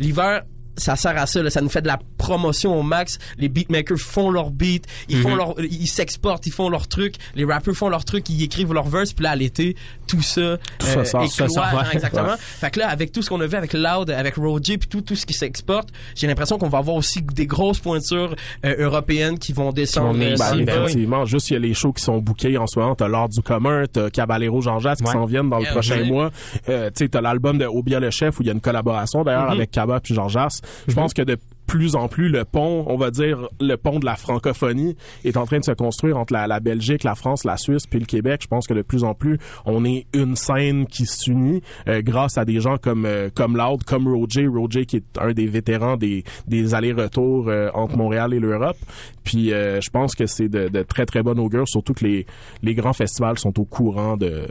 L'hiver 0.00 0.42
ça 0.76 0.96
sert 0.96 1.16
à 1.16 1.26
ça, 1.26 1.42
là, 1.42 1.50
ça 1.50 1.60
nous 1.60 1.68
fait 1.68 1.82
de 1.82 1.86
la 1.86 1.98
promotion 2.18 2.78
au 2.78 2.82
max. 2.82 3.18
Les 3.38 3.48
beatmakers 3.48 3.98
font 3.98 4.30
leur 4.30 4.50
beat, 4.50 4.86
ils 5.08 5.16
Mhm. 5.18 5.22
font 5.22 5.34
leur, 5.36 5.54
ils 5.60 5.86
s'exportent, 5.86 6.46
ils 6.46 6.52
font 6.52 6.68
leurs 6.68 6.88
trucs. 6.88 7.14
Les 7.34 7.44
rappers 7.44 7.74
font 7.74 7.88
leurs 7.88 8.04
trucs, 8.04 8.28
ils 8.30 8.42
écrivent 8.42 8.72
leurs 8.72 8.88
verses. 8.88 9.12
Puis 9.12 9.22
là, 9.24 9.30
à 9.30 9.36
l'été, 9.36 9.76
tout 10.06 10.22
ça, 10.22 10.40
euh, 10.40 10.56
Tout 10.78 10.86
ça 10.86 11.04
sort. 11.04 11.28
Ça 11.30 11.48
sort, 11.48 11.64
ouais. 11.64 11.80
hein, 11.80 11.88
exactement. 11.92 12.24
Ouais. 12.28 12.36
Fait 12.38 12.70
que 12.70 12.80
là, 12.80 12.88
avec 12.88 13.12
tout 13.12 13.22
ce 13.22 13.28
qu'on 13.30 13.40
a 13.40 13.46
vu 13.46 13.56
avec 13.56 13.72
Loud, 13.72 14.10
avec 14.10 14.36
Roger, 14.36 14.78
puis 14.78 14.88
tout, 14.88 15.00
tout 15.00 15.16
ce 15.16 15.26
qui 15.26 15.34
s'exporte, 15.34 15.88
j'ai 16.14 16.26
l'impression 16.26 16.58
qu'on 16.58 16.68
va 16.68 16.78
avoir 16.78 16.96
aussi 16.96 17.22
des 17.22 17.46
grosses 17.46 17.78
pointures 17.80 18.34
euh, 18.64 18.74
européennes 18.78 19.38
qui 19.38 19.52
vont 19.52 19.72
descendre. 19.72 20.18
euh, 20.20 20.34
Ben, 20.38 20.64
ben 20.64 20.68
effectivement, 20.82 21.24
juste 21.24 21.50
il 21.50 21.54
y 21.54 21.56
a 21.56 21.60
les 21.60 21.74
shows 21.74 21.92
qui 21.92 22.02
sont 22.02 22.18
bookés 22.18 22.56
en 22.58 22.66
ce 22.66 22.78
moment. 22.78 22.94
T'as 22.94 23.08
l'Art 23.08 23.28
du 23.28 23.40
commun, 23.42 23.84
t'as 23.92 24.10
Caballero 24.10 24.60
Jean-Jacques 24.60 24.98
qui 24.98 25.10
s'en 25.10 25.24
viennent 25.24 25.50
dans 25.50 25.58
le 25.58 25.66
prochain 25.66 26.04
mois. 26.04 26.30
Euh, 26.68 26.88
tu 26.90 27.04
sais, 27.04 27.08
t'as 27.08 27.20
l'album 27.20 27.58
de 27.58 27.66
Obia 27.66 28.00
le 28.00 28.10
chef 28.10 28.38
où 28.38 28.42
il 28.42 28.46
y 28.46 28.50
a 28.50 28.52
une 28.52 28.60
collaboration 28.60 29.22
d'ailleurs 29.22 29.44
Mm-hmm. 29.44 29.52
avec 29.52 29.70
Cabba 29.72 30.00
puis 30.00 30.14
Jean-Jacques. 30.14 30.52
Je 30.88 30.94
pense 30.94 31.14
que 31.14 31.22
de 31.22 31.38
plus 31.66 31.96
en 31.96 32.08
plus 32.08 32.28
le 32.28 32.44
pont, 32.44 32.84
on 32.88 32.96
va 32.96 33.10
dire 33.10 33.48
le 33.60 33.76
pont 33.76 33.98
de 33.98 34.04
la 34.04 34.16
francophonie 34.16 34.96
est 35.24 35.36
en 35.36 35.46
train 35.46 35.58
de 35.58 35.64
se 35.64 35.72
construire 35.72 36.16
entre 36.16 36.32
la, 36.32 36.60
Belgique, 36.60 37.04
la 37.04 37.14
France, 37.14 37.44
la 37.44 37.56
Suisse 37.56 37.86
puis 37.88 37.98
le 37.98 38.06
Québec. 38.06 38.42
Je 38.42 38.48
pense 38.48 38.66
que 38.66 38.74
de 38.74 38.82
plus 38.82 39.04
en 39.04 39.14
plus 39.14 39.38
on 39.64 39.84
est 39.84 40.06
une 40.12 40.36
scène 40.36 40.86
qui 40.86 41.06
s'unit 41.06 41.62
euh, 41.88 42.02
grâce 42.02 42.38
à 42.38 42.44
des 42.44 42.60
gens 42.60 42.76
comme 42.76 43.06
euh, 43.06 43.28
comme 43.34 43.56
Loud, 43.56 43.82
comme 43.84 44.08
Roger, 44.08 44.46
Roger 44.46 44.86
qui 44.86 44.96
est 44.96 45.18
un 45.18 45.32
des 45.32 45.46
vétérans 45.46 45.96
des 45.96 46.24
des 46.46 46.74
allers-retours 46.74 47.48
euh, 47.48 47.70
entre 47.74 47.96
Montréal 47.96 48.34
et 48.34 48.40
l'Europe. 48.40 48.78
Puis 49.24 49.48
je 49.48 49.90
pense 49.90 50.14
que 50.14 50.26
c'est 50.26 50.48
de, 50.48 50.82
très 50.82 51.06
très 51.06 51.22
bonne 51.22 51.38
augure, 51.38 51.66
surtout 51.66 51.94
que 51.94 52.04
les 52.04 52.26
les 52.62 52.74
grands 52.74 52.92
festivals 52.92 53.38
sont 53.38 53.58
au 53.58 53.64
courant 53.64 54.16
de 54.16 54.46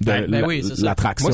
Ben, 0.00 0.26
ben 0.28 0.44
oui, 0.46 0.62
l'attraction 0.78 1.30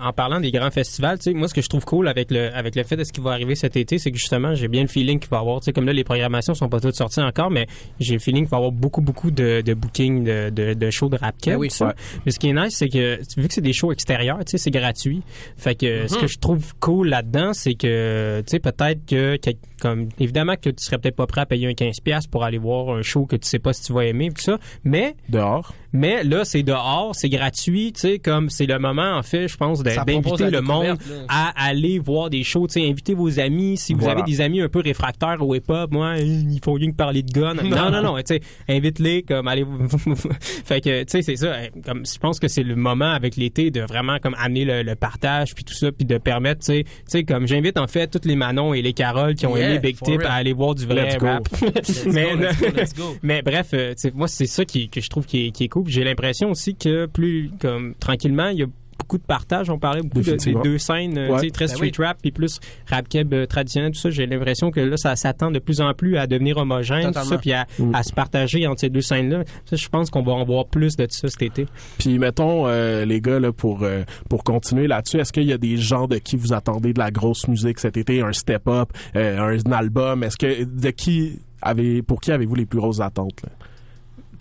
en, 0.00 0.08
en 0.08 0.12
parlant 0.12 0.38
des 0.40 0.50
grands 0.50 0.70
festivals, 0.70 1.18
tu 1.18 1.24
sais, 1.24 1.32
moi, 1.34 1.48
ce 1.48 1.54
que 1.54 1.62
je 1.62 1.68
trouve 1.68 1.84
cool 1.84 2.08
avec 2.08 2.30
le, 2.30 2.54
avec 2.54 2.74
le 2.76 2.82
fait 2.82 2.96
de 2.96 3.04
ce 3.04 3.12
qui 3.12 3.20
va 3.20 3.30
arriver 3.30 3.54
cet 3.54 3.76
été, 3.76 3.98
c'est 3.98 4.10
que 4.10 4.18
justement, 4.18 4.54
j'ai 4.54 4.68
bien 4.68 4.82
le 4.82 4.88
feeling 4.88 5.18
qu'il 5.18 5.30
va 5.30 5.38
y 5.38 5.40
avoir, 5.40 5.60
tu 5.60 5.66
sais, 5.66 5.72
comme 5.72 5.86
là, 5.86 5.92
les 5.92 6.04
programmations 6.04 6.54
sont 6.54 6.68
pas 6.68 6.80
toutes 6.80 6.94
sorties 6.96 7.20
encore, 7.20 7.50
mais 7.50 7.66
j'ai 8.00 8.14
le 8.14 8.20
feeling 8.20 8.44
qu'il 8.44 8.50
va 8.50 8.58
y 8.58 8.60
avoir 8.60 8.72
beaucoup, 8.72 9.00
beaucoup 9.00 9.30
de, 9.30 9.62
de 9.62 9.74
bookings 9.74 10.24
de, 10.24 10.50
de, 10.50 10.74
de 10.74 10.90
shows 10.90 11.08
de 11.08 11.16
rap 11.16 11.34
Ben 11.52 11.56
oui, 11.56 11.68
ouais. 11.86 11.92
Mais 12.26 12.32
ce 12.32 12.38
qui 12.38 12.48
est 12.48 12.52
nice, 12.52 12.76
c'est 12.76 12.88
que, 12.88 13.18
vu 13.40 13.48
que 13.48 13.54
c'est 13.54 13.60
des 13.62 13.72
shows 13.72 13.92
extérieurs, 13.92 14.38
tu 14.40 14.52
sais, 14.52 14.58
c'est 14.58 14.70
gratuit. 14.70 15.22
Fait 15.56 15.74
que, 15.74 16.06
ce 16.08 16.16
que 16.18 16.26
je 16.26 16.38
trouve 16.38 16.74
cool 16.80 17.08
là-dedans, 17.08 17.52
c'est 17.54 17.74
que, 17.74 18.40
tu 18.46 18.50
sais, 18.50 18.58
peut-être 18.58 19.06
que, 19.06 19.36
que- 19.36 19.50
comme, 19.80 20.08
évidemment 20.20 20.54
que 20.56 20.70
tu 20.70 20.84
serais 20.84 20.98
peut-être 20.98 21.16
pas 21.16 21.26
prêt 21.26 21.40
à 21.40 21.46
payer 21.46 21.66
un 21.66 21.72
15$ 21.72 22.28
pour 22.28 22.44
aller 22.44 22.58
voir 22.58 22.94
un 22.94 23.02
show 23.02 23.26
que 23.26 23.34
tu 23.36 23.48
sais 23.48 23.58
pas 23.58 23.72
si 23.72 23.82
tu 23.82 23.92
vas 23.92 24.04
aimer, 24.04 24.28
tout 24.30 24.40
ça, 24.42 24.58
mais, 24.84 25.16
dehors. 25.28 25.74
mais 25.92 26.22
là, 26.22 26.44
c'est 26.44 26.62
dehors, 26.62 27.14
c'est 27.16 27.28
gratuit, 27.28 27.92
tu 27.92 28.01
sais, 28.08 28.18
comme 28.18 28.50
c'est 28.50 28.66
le 28.66 28.78
moment, 28.78 29.16
en 29.16 29.22
fait, 29.22 29.48
je 29.48 29.56
pense, 29.56 29.82
d'inviter 29.82 30.50
le 30.50 30.60
monde 30.60 30.96
à 31.28 31.52
aller 31.66 31.98
voir 31.98 32.30
des 32.30 32.42
shows, 32.44 32.66
tu 32.66 32.74
sais, 32.80 32.88
inviter 32.88 33.14
vos 33.14 33.38
amis. 33.40 33.76
Si 33.76 33.94
vous 33.94 34.08
avez 34.08 34.22
des 34.22 34.40
amis 34.40 34.60
un 34.60 34.68
peu 34.68 34.80
réfractaires 34.80 35.38
au 35.40 35.54
hip-hop, 35.54 35.90
moi, 35.92 36.18
ils 36.18 36.60
font 36.64 36.74
rien 36.74 36.90
que 36.90 36.96
parler 36.96 37.22
de 37.22 37.32
gun. 37.32 37.54
Non, 37.72 37.90
non, 37.90 38.02
non, 38.02 38.16
tu 38.16 38.22
sais, 38.26 38.40
invite-les, 38.68 39.22
comme, 39.22 39.48
allez, 39.48 39.64
fait 40.64 40.80
que, 40.80 41.02
tu 41.04 41.10
sais, 41.10 41.22
c'est 41.22 41.36
ça, 41.36 41.54
hein, 41.54 41.68
comme, 41.84 42.04
je 42.04 42.18
pense 42.18 42.38
que 42.38 42.48
c'est 42.48 42.62
le 42.62 42.76
moment 42.76 43.10
avec 43.10 43.36
l'été 43.36 43.70
de 43.70 43.80
vraiment, 43.80 44.18
comme, 44.18 44.34
amener 44.38 44.64
le, 44.64 44.82
le 44.82 44.94
partage, 44.94 45.54
puis 45.54 45.64
tout 45.64 45.74
ça, 45.74 45.90
puis 45.92 46.04
de 46.04 46.18
permettre, 46.18 46.60
tu 46.60 46.66
sais, 46.66 46.84
tu 46.84 46.90
sais, 47.06 47.24
comme, 47.24 47.46
j'invite, 47.46 47.78
en 47.78 47.86
fait, 47.86 48.08
toutes 48.08 48.24
les 48.26 48.36
Manon 48.36 48.74
et 48.74 48.82
les 48.82 48.92
Carole 48.92 49.34
qui 49.34 49.46
ont 49.46 49.56
Yeah, 49.56 49.70
aimé 49.70 49.78
Big 49.80 49.96
Tip 49.96 50.18
real. 50.20 50.26
à 50.26 50.34
aller 50.34 50.52
voir 50.52 50.74
du 50.74 50.86
vrai 50.86 51.06
Let's 51.06 51.18
go. 51.18 51.26
rap. 51.26 51.48
Let's 51.74 52.06
mais, 52.12 52.32
go, 52.34 52.40
let's 52.42 52.60
go, 52.60 52.66
let's 52.76 52.94
go. 52.94 53.16
mais 53.22 53.42
bref, 53.42 53.68
euh, 53.74 53.94
moi, 54.14 54.28
c'est 54.28 54.46
ça 54.46 54.64
qui, 54.64 54.88
que 54.88 55.00
je 55.00 55.08
trouve 55.08 55.26
qui 55.26 55.46
est, 55.46 55.50
qui 55.50 55.64
est 55.64 55.68
cool. 55.68 55.84
J'ai 55.88 56.04
l'impression 56.04 56.50
aussi 56.50 56.74
que 56.74 57.06
plus, 57.06 57.50
comme, 57.60 57.91
tranquillement, 58.00 58.48
il 58.48 58.58
y 58.58 58.62
a 58.62 58.66
beaucoup 58.98 59.18
de 59.18 59.24
partage. 59.24 59.68
On 59.68 59.78
parlait 59.80 60.02
beaucoup 60.02 60.20
de, 60.20 60.36
des 60.36 60.54
deux 60.62 60.78
scènes, 60.78 61.18
euh, 61.18 61.28
Ouais. 61.30 61.40
tu 61.40 61.46
sais, 61.46 61.50
très 61.50 61.66
Ben 61.66 61.74
street 61.74 61.92
rap 61.98 62.18
puis 62.22 62.30
plus 62.30 62.60
rap 62.88 63.08
keb 63.08 63.34
euh, 63.34 63.46
traditionnel, 63.46 63.90
tout 63.90 63.98
ça. 63.98 64.10
J'ai 64.10 64.26
l'impression 64.26 64.70
que 64.70 64.78
là, 64.78 64.96
ça 64.96 65.16
s'attend 65.16 65.50
de 65.50 65.58
plus 65.58 65.80
en 65.80 65.92
plus 65.92 66.16
à 66.18 66.28
devenir 66.28 66.56
homogène, 66.58 67.00
tout 67.06 67.06
Totalement. 67.08 67.30
ça, 67.30 67.38
puis 67.38 67.52
à, 67.52 67.66
Mm. 67.80 67.94
à 67.96 68.02
se 68.04 68.12
partager 68.12 68.64
entre 68.68 68.80
ces 68.80 68.90
deux 68.90 69.00
scènes-là. 69.00 69.42
Je 69.72 69.88
pense 69.88 70.08
qu'on 70.10 70.22
va 70.22 70.32
en 70.32 70.44
voir 70.44 70.66
plus 70.66 70.96
de 70.96 71.06
ça 71.10 71.26
cet 71.28 71.42
été. 71.42 71.66
Puis 71.98 72.18
mettons 72.20 72.68
euh, 72.68 73.04
les 73.04 73.20
gars 73.20 73.40
là 73.40 73.50
pour 73.52 73.82
euh, 73.82 74.04
pour 74.28 74.44
continuer 74.44 74.86
là-dessus, 74.86 75.18
est-ce 75.18 75.32
qu'il 75.32 75.44
y 75.48 75.52
a 75.52 75.58
des 75.58 75.78
gens 75.78 76.06
de 76.06 76.18
qui 76.18 76.36
vous 76.36 76.52
attendez 76.52 76.92
de 76.92 76.98
la 77.00 77.10
grosse 77.10 77.48
musique 77.48 77.80
cet 77.80 77.96
été, 77.96 78.20
un 78.22 78.32
step 78.32 78.68
up, 78.68 78.90
euh, 79.16 79.56
un 79.66 79.72
album, 79.72 80.22
est-ce 80.22 80.36
que 80.36 80.62
de 80.64 80.90
qui 80.90 81.40
avez 81.60 82.02
pour 82.02 82.20
qui 82.20 82.30
avez-vous 82.30 82.54
les 82.54 82.66
plus 82.66 82.78
grosses 82.78 83.00
attentes 83.00 83.42
là? 83.42 83.48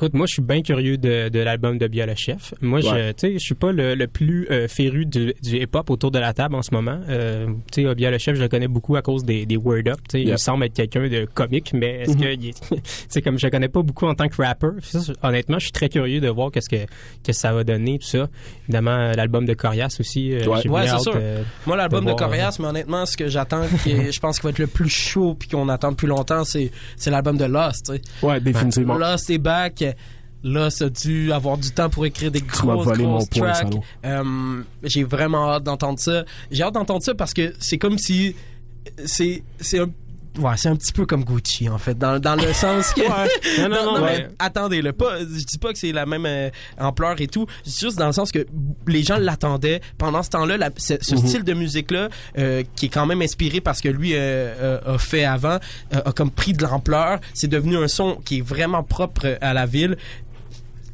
Écoute, 0.02 0.16
moi, 0.16 0.26
je 0.26 0.34
suis 0.34 0.42
bien 0.42 0.64
curieux 0.64 0.98
de, 0.98 1.30
de 1.30 1.40
l'album 1.42 1.78
de 1.78 1.86
Bia 1.88 2.08
le 2.08 2.16
Chef. 2.16 2.56
Moi, 2.60 2.82
je, 2.82 2.88
Ouais. 2.88 3.14
tu 3.14 3.28
sais, 3.28 3.34
je 3.34 3.38
suis 3.38 3.54
pas 3.54 3.72
le, 3.72 3.94
le 3.94 4.08
plus 4.08 4.48
euh, 4.50 4.68
féru 4.68 5.06
du, 5.06 5.36
du 5.44 5.58
hip-hop 5.62 5.92
autour 5.92 6.10
de 6.10 6.18
la 6.18 6.34
table 6.34 6.56
en 6.56 6.64
ce 6.64 6.74
moment. 6.74 7.00
Euh, 7.08 7.46
tu 7.72 7.84
sais, 7.84 7.94
Bia 7.94 8.10
le 8.10 8.18
Chef, 8.18 8.36
je 8.36 8.42
le 8.42 8.48
connais 8.48 8.68
beaucoup 8.68 8.96
à 8.96 9.04
cause 9.04 9.24
des, 9.24 9.46
des 9.46 9.58
Word 9.58 9.84
Up. 9.88 10.00
Tu 10.10 10.14
sais, 10.14 10.22
il 10.22 10.26
Yep. 10.26 10.32
me 10.32 10.38
semble 10.38 10.64
être 10.66 10.74
quelqu'un 10.74 11.08
de 11.08 11.26
comique, 11.32 11.74
mais 11.74 12.00
est-ce 12.00 12.14
Mhm. 12.14 12.20
que, 12.20 12.34
il 12.34 12.48
est- 12.48 12.70
tu 12.72 12.82
sais, 13.10 13.22
comme 13.22 13.38
je 13.38 13.46
le 13.46 13.52
connais 13.52 13.68
pas 13.70 13.84
beaucoup 13.84 14.08
en 14.08 14.16
tant 14.16 14.28
que 14.28 14.42
rapper, 14.42 14.70
je- 14.92 15.14
honnêtement, 15.22 15.60
je 15.60 15.66
suis 15.66 15.72
très 15.72 15.88
curieux 15.88 16.20
de 16.20 16.30
voir 16.30 16.50
qu'est-ce 16.50 16.68
que, 16.70 16.88
que 17.24 17.32
ça 17.32 17.54
va 17.54 17.64
donner, 17.64 18.00
tout 18.00 18.08
ça. 18.08 18.28
Évidemment, 18.64 18.98
euh, 18.98 19.14
l'album 19.14 19.46
de 19.46 19.54
Corias 19.54 19.96
aussi. 20.00 20.34
euh, 20.34 20.46
Ouais. 20.48 20.68
Ouais, 20.68 20.88
c'est 20.88 20.98
sûr. 21.00 21.20
Moi, 21.68 21.78
l'album 21.78 22.06
de 22.06 22.14
Corias, 22.14 22.58
mais 22.60 22.66
honnêtement, 22.66 23.06
ce 23.06 23.16
que 23.18 23.28
j'attends, 23.28 23.66
je 23.86 24.20
pense 24.20 24.38
qu'il 24.40 24.46
va 24.46 24.50
être 24.50 24.58
le 24.58 24.66
plus 24.66 24.90
chaud 24.90 25.36
puis 25.38 25.48
qu'on 25.48 25.70
attend 25.70 25.92
depuis 25.92 26.08
longtemps, 26.08 26.44
c'est 26.44 26.72
c'est 26.96 27.12
l'album 27.12 27.38
de 27.38 27.46
Lost. 27.46 27.86
tu 27.86 27.98
sais. 27.98 28.26
Ouais, 28.26 28.40
définitivement. 28.42 28.98
Lost 28.98 29.30
est 29.30 29.38
back. 29.38 29.84
Lost 30.44 30.82
a 30.82 30.90
dû 30.90 31.32
avoir 31.32 31.58
du 31.58 31.70
temps 31.72 31.90
pour 31.90 32.06
écrire 32.06 32.32
des 32.32 32.42
grosses, 32.42 32.88
grosses 32.98 33.30
tracks. 33.30 33.68
Euh, 34.06 34.64
J'ai 34.84 35.04
vraiment 35.04 35.52
hâte 35.52 35.64
d'entendre 35.64 36.00
ça. 36.00 36.26
J'ai 36.50 36.64
hâte 36.64 36.74
d'entendre 36.74 37.04
ça 37.04 37.14
parce 37.14 37.34
que 37.34 37.54
c'est 37.60 37.78
comme 37.78 38.00
si 38.00 38.36
c'est 39.06 39.44
c'est 39.60 39.80
un 39.80 39.90
Ouais, 40.40 40.54
c'est 40.56 40.70
un 40.70 40.76
petit 40.78 40.94
peu 40.94 41.06
comme 41.06 41.24
Gucci 41.26 41.68
en 41.68 41.78
fait, 41.78 41.98
dans, 41.98 42.18
dans 42.20 42.36
le 42.36 42.54
sens 42.54 42.94
que. 42.94 43.02
Non, 43.62 43.68
non, 43.70 43.94
non, 44.00 44.06
mais 44.06 44.20
mais- 44.20 44.28
attendez, 44.40 44.82
le 44.82 44.94
pas. 44.94 45.20
Je 45.20 45.26
dis 45.46 45.58
pas 45.58 45.74
que 45.74 45.78
c'est 45.80 45.92
la 45.92 46.06
même 46.06 46.26
euh, 46.26 46.50
ampleur 46.80 47.20
et 47.20 47.28
tout. 47.28 47.46
Juste 47.66 47.98
dans 47.98 48.08
le 48.08 48.14
sens 48.14 48.32
que 48.32 48.46
les 48.88 49.04
gens 49.04 49.18
l'attendaient 49.18 49.82
pendant 49.98 50.24
ce 50.24 50.30
temps-là. 50.30 50.70
ce 50.78 50.94
Mhm. 51.16 51.28
style 51.28 51.44
de 51.44 51.54
musique 51.54 51.92
là, 51.92 52.08
qui 52.76 52.86
est 52.86 52.90
quand 52.90 53.06
même 53.06 53.22
inspiré 53.22 53.60
parce 53.62 53.82
que 53.82 53.90
lui 53.90 54.14
euh, 54.14 54.18
euh, 54.88 54.96
a 54.96 54.98
fait 54.98 55.26
avant, 55.26 55.60
euh, 55.94 56.02
a 56.06 56.12
comme 56.14 56.32
pris 56.32 56.54
de 56.54 56.64
l'ampleur. 56.64 57.20
C'est 57.34 57.48
devenu 57.50 57.76
un 57.78 57.88
son 57.90 58.16
qui 58.24 58.38
est 58.40 58.42
vraiment 58.42 58.84
propre 58.84 59.38
à 59.42 59.54
la 59.54 59.66
ville. 59.66 59.98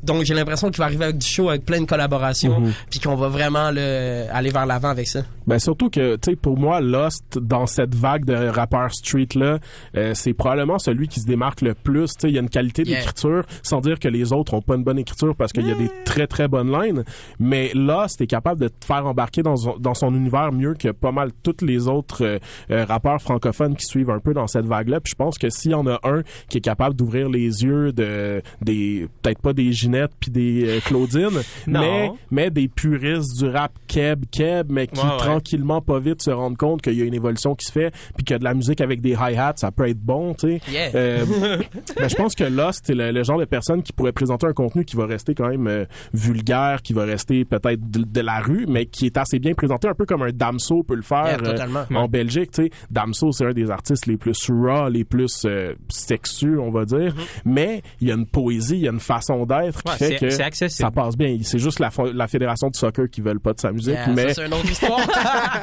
Donc 0.03 0.23
j'ai 0.23 0.33
l'impression 0.33 0.69
qu'il 0.69 0.77
va 0.79 0.85
arriver 0.85 1.05
avec 1.05 1.17
du 1.17 1.25
show, 1.27 1.49
avec 1.49 1.65
plein 1.65 1.81
de 1.81 1.85
collaborations, 1.85 2.59
Mhm. 2.59 2.73
puis 2.89 2.99
qu'on 2.99 3.15
va 3.15 3.27
vraiment 3.29 3.71
le, 3.71 4.25
aller 4.31 4.49
vers 4.49 4.65
l'avant 4.65 4.89
avec 4.89 5.07
ça. 5.07 5.21
Ben 5.47 5.59
surtout 5.59 5.89
que, 5.89 6.15
tu 6.17 6.31
sais, 6.31 6.35
pour 6.35 6.57
moi, 6.57 6.81
Lost, 6.81 7.37
dans 7.39 7.65
cette 7.67 7.95
vague 7.95 8.25
de 8.25 8.33
rappeurs 8.49 8.93
street-là, 8.93 9.59
euh, 9.95 10.11
c'est 10.13 10.33
probablement 10.33 10.77
celui 10.79 11.07
qui 11.07 11.19
se 11.21 11.25
démarque 11.25 11.61
le 11.61 11.73
plus. 11.73 12.07
Tu 12.09 12.21
sais, 12.21 12.29
il 12.29 12.35
y 12.35 12.37
a 12.37 12.41
une 12.41 12.49
qualité 12.49 12.83
Yeah. 12.85 12.99
d'écriture, 12.99 13.43
sans 13.63 13.79
dire 13.81 13.99
que 13.99 14.07
les 14.07 14.33
autres 14.33 14.53
ont 14.53 14.61
pas 14.61 14.75
une 14.75 14.83
bonne 14.83 14.99
écriture 14.99 15.35
parce 15.35 15.51
qu'il 15.53 15.67
y 15.67 15.71
a 15.71 15.75
des 15.75 15.89
très, 16.05 16.27
très 16.27 16.47
bonnes 16.47 16.71
lines. 16.71 17.03
Mais 17.39 17.71
Lost 17.73 18.21
est 18.21 18.27
capable 18.27 18.61
de 18.61 18.67
te 18.67 18.85
faire 18.85 19.05
embarquer 19.05 19.41
dans, 19.41 19.55
son- 19.55 19.77
dans 19.77 19.93
son 19.93 20.13
univers 20.13 20.51
mieux 20.51 20.73
que 20.73 20.89
pas 20.89 21.11
mal 21.11 21.31
tous 21.43 21.65
les 21.65 21.87
autres 21.87 22.23
euh, 22.25 22.39
euh, 22.71 22.85
rappeurs 22.85 23.21
francophones 23.21 23.75
qui 23.75 23.85
suivent 23.85 24.09
un 24.09 24.19
peu 24.19 24.33
dans 24.33 24.47
cette 24.47 24.65
vague-là. 24.65 24.99
Puis 24.99 25.11
je 25.11 25.15
pense 25.15 25.37
que 25.37 25.49
s'il 25.49 25.71
y 25.71 25.75
en 25.75 25.87
a 25.87 25.99
un 26.03 26.21
qui 26.49 26.57
est 26.57 26.61
capable 26.61 26.95
d'ouvrir 26.95 27.29
les 27.29 27.63
yeux 27.63 27.91
de 27.93 28.41
des 28.61 29.07
peut-être 29.21 29.39
pas 29.41 29.53
des 29.53 29.71
Ginette 29.87 30.11
puis 30.19 30.31
des 30.31 30.65
euh, 30.67 30.79
Claudine, 30.81 31.41
mais 31.65 32.11
mais 32.29 32.49
des 32.49 32.67
puristes 32.67 33.39
du 33.39 33.49
rap 33.49 33.71
keb 33.87 34.25
keb, 34.31 34.67
mais 34.69 34.87
qui 34.87 34.97
Ouais, 34.97 35.11
ouais. 35.11 35.17
tranquillement, 35.17 35.81
pas 35.81 35.99
vite, 35.99 36.21
se 36.21 36.31
rendent 36.31 36.57
compte 36.57 36.81
qu'il 36.81 36.93
y 36.93 37.01
a 37.01 37.05
une 37.05 37.13
évolution 37.13 37.55
qui 37.55 37.65
se 37.65 37.71
fait, 37.71 37.93
puis 38.15 38.25
que 38.25 38.33
de 38.33 38.43
la 38.43 38.53
musique 38.53 38.81
avec 38.81 38.99
des 39.01 39.11
hi-hats, 39.11 39.53
ça 39.55 39.71
peut 39.71 39.87
être 39.87 39.99
bon, 39.99 40.33
tu 40.33 40.59
sais. 40.59 40.61
Yeah. 40.71 40.89
Euh, 40.95 41.25
ben, 41.95 42.09
je 42.09 42.15
pense 42.15 42.35
que 42.35 42.43
Lost, 42.43 42.83
c'est 42.85 42.95
le, 42.95 43.11
le 43.11 43.23
genre 43.23 43.39
de 43.39 43.45
personne 43.45 43.83
qui 43.83 43.93
pourrait 43.93 44.11
présenter 44.11 44.47
un 44.47 44.53
contenu 44.53 44.85
qui 44.85 44.95
va 44.95 45.05
rester 45.05 45.35
quand 45.35 45.47
même 45.47 45.67
euh, 45.67 45.85
vulgaire, 46.13 46.81
qui 46.81 46.93
va 46.93 47.03
rester 47.05 47.45
peut-être 47.45 47.89
de, 47.89 48.03
de 48.03 48.21
la 48.21 48.39
rue, 48.39 48.65
mais 48.67 48.85
qui 48.87 49.05
est 49.05 49.17
assez 49.17 49.39
bien 49.39 49.53
présenté, 49.53 49.87
un 49.87 49.93
peu 49.93 50.05
comme 50.05 50.23
un 50.23 50.31
Damso 50.31 50.83
peut 50.83 50.95
le 50.95 51.01
faire 51.01 51.41
Yeah, 51.41 51.67
euh, 51.67 51.95
en 51.95 52.07
Belgique, 52.07 52.51
tu 52.51 52.63
sais. 52.63 52.71
Damso, 52.89 53.31
c'est 53.31 53.45
un 53.45 53.53
des 53.53 53.69
artistes 53.69 54.07
les 54.07 54.17
plus 54.17 54.37
raw, 54.49 54.89
les 54.89 55.03
plus 55.03 55.45
sexus, 55.89 56.57
on 56.57 56.71
va 56.71 56.85
dire, 56.85 57.13
mais 57.45 57.81
il 58.01 58.07
y 58.07 58.11
a 58.11 58.15
une 58.15 58.25
poésie, 58.25 58.75
il 58.75 58.81
y 58.81 58.87
a 58.87 58.91
une 58.91 58.99
façon 58.99 59.45
d'être 59.45 59.76
qui 59.83 59.89
Ouais, 59.91 59.97
fait 59.97 60.17
c'est- 60.19 60.37
que 60.37 60.41
accessible. 60.43 60.85
ça 60.87 60.91
passe 60.91 61.15
bien. 61.17 61.37
C'est 61.43 61.59
juste 61.59 61.79
la, 61.79 61.89
la 62.13 62.27
fédération 62.27 62.69
de 62.69 62.75
soccer 62.75 63.09
qui 63.09 63.21
veulent 63.21 63.39
pas 63.39 63.53
de 63.53 63.59
sa 63.59 63.71
musique, 63.71 63.93
Yeah, 63.93 64.07
mais 64.09 64.33
c'est 64.33 64.45
une 64.45 64.53
autre 64.53 64.69
histoire. 64.69 64.99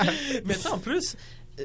mais 0.44 0.54
en 0.72 0.78
plus, 0.78 1.16
euh, 1.60 1.64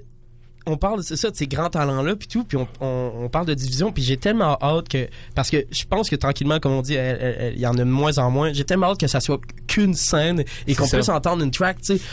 on 0.66 0.78
parle, 0.78 1.02
c'est 1.04 1.16
ça, 1.16 1.32
de 1.32 1.36
ces 1.36 1.48
grands 1.48 1.70
talents-là, 1.70 2.16
puis 2.16 2.28
tout, 2.28 2.44
puis 2.44 2.58
on, 2.58 2.68
on, 2.82 3.12
on 3.24 3.30
parle 3.30 3.48
de 3.48 3.54
division, 3.56 3.92
puis 3.92 4.04
j'ai 4.04 4.18
tellement 4.18 4.58
hâte 4.62 4.88
que, 4.90 5.08
parce 5.34 5.50
que 5.50 5.66
je 5.72 5.84
pense 5.86 6.10
que 6.10 6.16
tranquillement, 6.16 6.60
comme 6.60 6.74
on 6.74 6.82
dit, 6.82 6.94
il 6.96 7.60
y 7.60 7.66
en 7.66 7.74
a 7.74 7.78
de 7.78 7.84
moins 7.86 8.18
en 8.20 8.30
moins, 8.30 8.54
j'ai 8.54 8.66
tellement 8.66 8.88
hâte 8.92 9.00
que 9.00 9.08
ça 9.08 9.20
soit 9.20 9.40
qu'une 9.68 9.96
scène 9.96 10.44
et 10.68 10.76
qu'on 10.76 10.88
puisse 10.88 11.10
entendre 11.10 11.44
une 11.44 11.52
track, 11.52 11.82
tu 11.82 11.98
sais, 11.98 12.04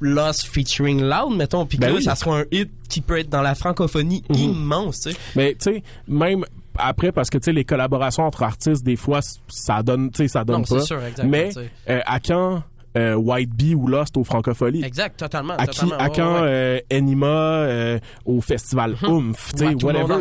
Lost 0.00 0.46
featuring 0.46 1.00
Loud, 1.02 1.36
mettons, 1.36 1.64
puis 1.64 1.78
que 1.78 1.82
Ben 1.86 1.94
oui. 1.94 2.02
ça 2.02 2.14
soit 2.14 2.40
un 2.40 2.44
hit 2.50 2.70
qui 2.88 3.00
peut 3.00 3.18
être 3.18 3.30
dans 3.30 3.40
la 3.42 3.54
francophonie 3.54 4.24
Mhm. 4.28 4.36
immense, 4.36 5.00
tu 5.00 5.12
sais. 5.12 5.16
Mais 5.34 5.54
tu 5.58 5.72
sais, 5.72 5.82
même 6.06 6.44
après, 6.78 7.12
parce 7.12 7.30
que 7.30 7.38
tu 7.38 7.44
sais, 7.46 7.52
les 7.52 7.64
collaborations 7.64 8.24
entre 8.24 8.42
artistes, 8.42 8.84
des 8.84 8.96
fois, 8.96 9.20
ça 9.48 9.82
donne, 9.82 10.10
tu 10.10 10.18
sais, 10.18 10.28
ça 10.28 10.44
donne 10.44 10.58
Non, 10.60 10.64
pas. 10.64 10.80
sûr, 10.80 10.96
exactement, 11.02 11.28
Mais 11.30 11.50
euh, 11.88 12.00
à 12.06 12.20
quand 12.20 12.62
euh, 12.94 13.14
White 13.14 13.48
Bee 13.56 13.74
ou 13.74 13.86
Lost 13.88 14.18
au 14.18 14.24
Francophonie? 14.24 14.84
Exact, 14.84 15.18
totalement. 15.18 15.54
À, 15.54 15.66
qui, 15.66 15.80
totalement, 15.80 15.96
à 16.04 16.08
ouais, 16.08 16.12
quand 16.14 16.34
ouais. 16.42 16.48
euh, 16.48 16.78
Enima 16.92 17.26
euh, 17.26 17.98
au 18.26 18.42
festival 18.42 18.96
Oomph, 19.02 19.52
tu 19.54 19.60
sais, 19.60 19.66
Ouais, 19.68 19.82
whatever, 19.82 20.16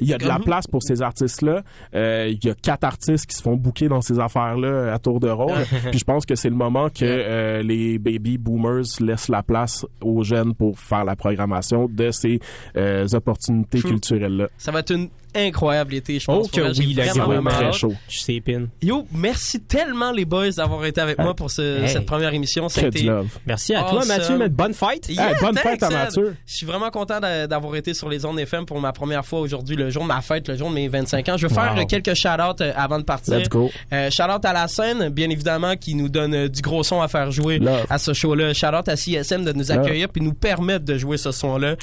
il 0.00 0.08
y 0.08 0.14
a 0.14 0.16
de 0.18 0.24
la 0.26 0.36
Comme- 0.36 0.44
place 0.44 0.66
pour 0.66 0.82
ces 0.82 1.02
artistes-là. 1.02 1.62
Euh, 1.94 2.28
Il 2.32 2.42
y 2.42 2.48
a 2.50 2.54
quatre 2.54 2.84
artistes 2.84 3.26
qui 3.26 3.36
se 3.36 3.42
font 3.42 3.56
bouquer 3.56 3.88
dans 3.88 4.00
ces 4.00 4.18
affaires-là 4.18 4.94
à 4.94 4.98
tour 4.98 5.20
de 5.20 5.28
rôle. 5.28 5.58
Puis 5.90 5.98
je 5.98 6.04
pense 6.04 6.24
que 6.24 6.36
c'est 6.36 6.48
le 6.48 6.54
moment 6.56 6.88
que 6.88 7.04
euh, 7.04 7.62
les 7.62 7.98
baby 7.98 8.38
boomers 8.38 8.84
laissent 9.00 9.28
la 9.28 9.42
place 9.42 9.84
aux 10.02 10.24
jeunes 10.24 10.54
pour 10.54 10.78
faire 10.78 11.04
la 11.04 11.16
programmation 11.16 11.86
de 11.86 12.10
ces 12.12 12.40
euh, 12.78 13.06
opportunités 13.12 13.80
True. 13.80 13.90
culturelles-là. 13.90 14.48
Ça 14.56 14.72
va 14.72 14.78
être 14.80 14.94
une 14.94 15.10
incroyable 15.36 15.94
été, 15.94 16.18
je 16.18 16.24
Oh 16.28 16.38
pense. 16.40 16.50
que 16.50 16.60
vrai, 16.60 16.74
j'ai 16.74 16.82
oui, 16.84 16.94
le 16.94 17.20
vraiment, 17.22 17.50
très 17.50 17.72
chaud. 17.72 17.92
Je 18.08 18.18
sais, 18.18 18.40
pin. 18.40 18.66
Yo, 18.82 19.06
merci 19.12 19.60
tellement 19.60 20.12
les 20.12 20.24
boys 20.24 20.50
d'avoir 20.50 20.84
été 20.84 21.00
avec 21.00 21.18
moi 21.18 21.34
pour 21.34 21.50
ce- 21.50 21.82
Hey. 21.82 21.88
cette 21.88 22.06
première 22.06 22.32
émission. 22.34 22.66
Que 22.68 23.04
love. 23.06 23.28
Merci 23.46 23.74
à 23.74 23.82
toi. 23.82 24.04
Mathieu. 24.06 24.36
mais 24.38 24.48
Bonne 24.48 24.74
fête. 24.74 25.08
Yeah, 25.08 25.30
Hey, 25.30 25.36
bonne 25.40 25.56
fête 25.56 25.82
à. 25.82 25.90
Mathieu. 25.90 26.36
Je 26.46 26.54
suis 26.54 26.66
vraiment 26.66 26.90
content 26.90 27.20
d'a- 27.20 27.46
d'avoir 27.46 27.74
été 27.76 27.92
sur 27.94 28.08
les 28.08 28.24
ondes 28.24 28.38
FM 28.38 28.64
pour 28.66 28.80
ma 28.80 28.92
première 28.92 29.24
fois 29.24 29.40
aujourd'hui, 29.40 29.76
le 29.76 29.90
jour 29.90 30.02
de 30.02 30.08
ma 30.08 30.20
fête, 30.20 30.48
le 30.48 30.56
jour 30.56 30.68
de 30.70 30.74
mes 30.74 30.88
25 30.88 31.28
ans. 31.28 31.36
Je 31.36 31.46
veux 31.46 31.54
faire 31.54 31.74
Wow. 31.76 31.86
quelques 31.86 32.14
shout-outs 32.14 32.60
euh, 32.62 32.72
avant 32.76 32.98
de 32.98 33.04
partir. 33.04 33.38
Let's 33.38 33.48
go. 33.48 33.70
Euh, 33.92 34.10
shout-out 34.10 34.44
à 34.44 34.52
la 34.52 34.68
scène, 34.68 35.08
bien 35.10 35.28
évidemment, 35.30 35.76
qui 35.76 35.94
nous 35.94 36.08
donne 36.08 36.34
euh, 36.34 36.48
du 36.48 36.62
gros 36.62 36.82
son 36.82 37.00
à 37.02 37.08
faire 37.08 37.30
jouer 37.30 37.58
Love. 37.58 37.86
à 37.90 37.98
ce 37.98 38.12
show-là. 38.12 38.52
Shout-out 38.54 38.88
à 38.88 38.96
CSM 38.96 39.44
de 39.44 39.52
nous 39.52 39.70
accueillir 39.72 40.08
puis 40.08 40.22
nous 40.22 40.32
permettre 40.34 40.84
de 40.84 40.96
jouer 40.96 41.16
ce 41.16 41.32
son-là. 41.32 41.76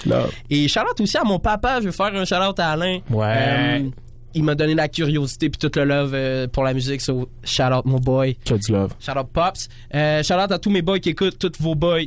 Et 0.49 0.67
shout-out 0.67 0.99
aussi 0.99 1.17
à 1.17 1.23
mon 1.23 1.39
papa. 1.39 1.79
Je 1.81 1.85
veux 1.85 1.91
faire 1.91 2.13
un 2.15 2.25
shout-out 2.25 2.59
à 2.59 2.71
Alain. 2.71 2.99
Ouais. 3.09 3.25
Euh, 3.43 3.89
il 4.35 4.43
m'a 4.43 4.55
donné 4.55 4.73
la 4.73 4.87
curiosité 4.87 5.47
puis 5.49 5.59
tout 5.59 5.69
le 5.77 5.85
love 5.85 6.13
euh, 6.13 6.47
pour 6.47 6.63
la 6.63 6.73
musique. 6.73 7.01
So, 7.01 7.29
shout-out 7.43 7.85
mon 7.85 7.99
boy. 7.99 8.35
Que 8.45 8.55
du 8.55 8.71
love. 8.71 8.95
Shout 8.99 9.11
out 9.11 9.27
Pops. 9.31 9.69
Euh, 9.93 10.23
shout 10.23 10.33
out 10.33 10.51
à 10.51 10.57
tous 10.57 10.71
mes 10.71 10.81
boys 10.81 10.97
qui 10.99 11.09
écoutent, 11.09 11.37
tous 11.37 11.51
vos 11.59 11.75
boys. 11.75 12.05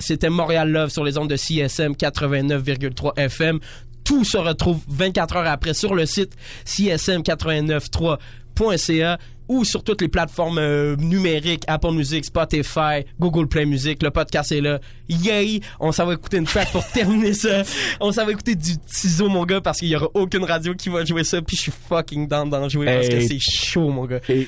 C'était 0.00 0.28
Montréal 0.28 0.72
Love 0.72 0.90
sur 0.90 1.04
les 1.04 1.16
ondes 1.18 1.30
de 1.30 1.36
CSM 1.36 1.92
89,3 1.92 3.16
FM. 3.16 3.60
Tout 4.02 4.24
se 4.24 4.38
retrouve 4.38 4.80
24 4.88 5.36
heures 5.36 5.46
après 5.46 5.74
sur 5.74 5.94
le 5.94 6.04
site 6.04 6.32
csm893.ca 6.66 9.18
ou 9.48 9.64
sur 9.64 9.82
toutes 9.82 10.00
les 10.02 10.08
plateformes 10.08 10.58
euh, 10.58 10.94
numériques, 10.96 11.64
Apple 11.66 11.92
Music, 11.92 12.24
Spotify, 12.24 13.04
Google 13.18 13.48
Play 13.48 13.64
Music. 13.66 14.02
Le 14.02 14.10
podcast 14.10 14.52
est 14.52 14.60
là. 14.60 14.78
Yay! 15.08 15.60
On 15.80 15.90
s'en 15.92 16.06
va 16.06 16.14
écouter 16.14 16.36
une 16.38 16.44
track 16.44 16.70
pour 16.72 16.86
terminer 16.92 17.32
ça. 17.32 17.62
On 18.00 18.12
s'en 18.12 18.24
va 18.26 18.32
écouter 18.32 18.54
du 18.54 18.72
ciseau, 18.86 19.28
mon 19.28 19.44
gars, 19.44 19.60
parce 19.60 19.78
qu'il 19.78 19.88
y 19.88 19.96
aura 19.96 20.08
aucune 20.14 20.44
radio 20.44 20.74
qui 20.74 20.88
va 20.90 21.04
jouer 21.04 21.24
ça. 21.24 21.40
Puis 21.42 21.56
je 21.56 21.62
suis 21.62 21.72
fucking 21.88 22.28
down 22.28 22.50
d'en 22.50 22.68
jouer 22.68 22.86
parce 22.86 23.08
que 23.08 23.14
Hey. 23.14 23.28
c'est 23.28 23.38
chaud, 23.40 23.88
mon 23.90 24.04
gars. 24.06 24.20
Et 24.28 24.46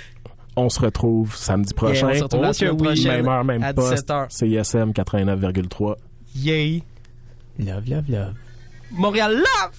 on 0.57 0.69
se 0.69 0.81
retrouve 0.81 1.35
samedi 1.37 1.73
prochain. 1.75 2.09
on 2.11 2.15
se 2.15 2.23
retrouve 2.25 2.43
la 2.43 2.51
Oh 2.51 2.53
semaine 2.53 2.73
oui, 2.73 2.83
prochaine 2.87 3.13
Même 3.13 3.29
heure, 3.29 3.45
même 3.45 3.63
à 3.63 3.73
poste. 3.73 4.09
17h. 4.09 4.27
CISM 4.31 4.91
89,3. 4.93 5.95
Yay! 6.37 6.83
Love, 7.59 7.89
love, 7.89 8.05
love. 8.09 8.35
Montréal 8.91 9.35
Love! 9.35 9.71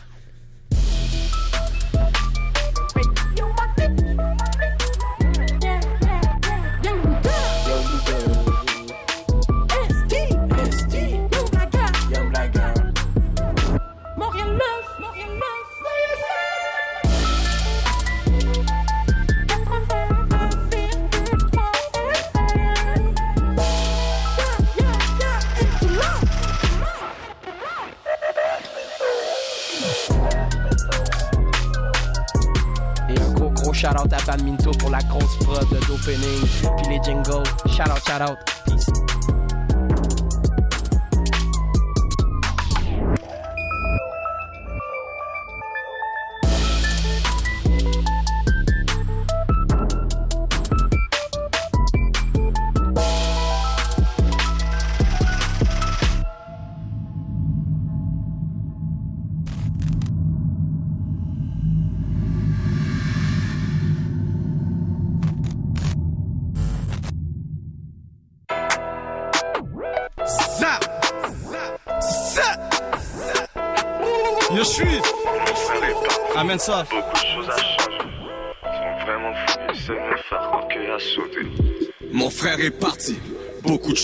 La 34.91 34.99
grosse 35.03 35.37
prod 35.37 35.67
d'opening. 35.87 36.41
Puis 36.77 36.87
les 36.89 36.99
jingles. 37.03 37.43
Shout 37.67 37.89
out, 37.89 38.01
shout 38.05 38.21
out. 38.21 38.60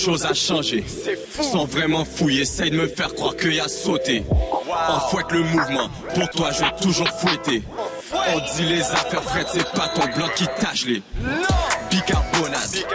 Choses 0.07 0.25
à 0.25 0.33
changer. 0.33 0.85
Sans 1.41 1.65
vraiment 1.65 2.05
fouiller, 2.05 2.43
essaye 2.43 2.71
de 2.71 2.77
me 2.77 2.87
faire 2.87 3.13
croire 3.13 3.35
qu'il 3.35 3.59
a 3.59 3.67
sauté. 3.67 4.23
On 4.29 4.99
fouette 5.09 5.29
le 5.31 5.43
mouvement, 5.43 5.89
pour 6.15 6.29
toi 6.29 6.49
je 6.53 6.59
vais 6.61 6.71
toujours 6.81 7.09
fouetter. 7.09 7.61
On 8.13 8.39
dit 8.55 8.69
les 8.69 8.81
affaires 8.83 9.23
frettes, 9.23 9.49
c'est 9.51 9.69
pas 9.73 9.89
ton 9.89 10.05
blanc 10.15 10.29
qui 10.33 10.45
tâche 10.61 10.85
les. 10.85 11.01
Bicarbonate, 11.91 12.85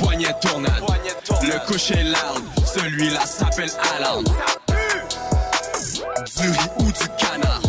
poignet 0.00 0.34
tournade. 0.40 0.82
Le 1.40 1.68
cocher 1.68 1.94
est 1.94 2.04
loud, 2.04 2.42
celui-là 2.66 3.24
s'appelle 3.26 3.70
Alan. 3.96 4.22
Du 6.36 6.48
riz 6.48 6.70
ou 6.80 6.84
du 6.86 7.08
canard. 7.16 7.62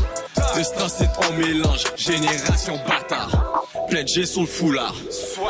De 0.55 0.63
c'est 0.89 1.09
on 1.29 1.33
mélange, 1.37 1.83
génération 1.97 2.79
bâtard. 2.87 3.63
Plein 3.89 4.03
de 4.03 4.07
G 4.07 4.25
sur 4.25 4.41
le 4.41 4.47
foulard, 4.47 4.95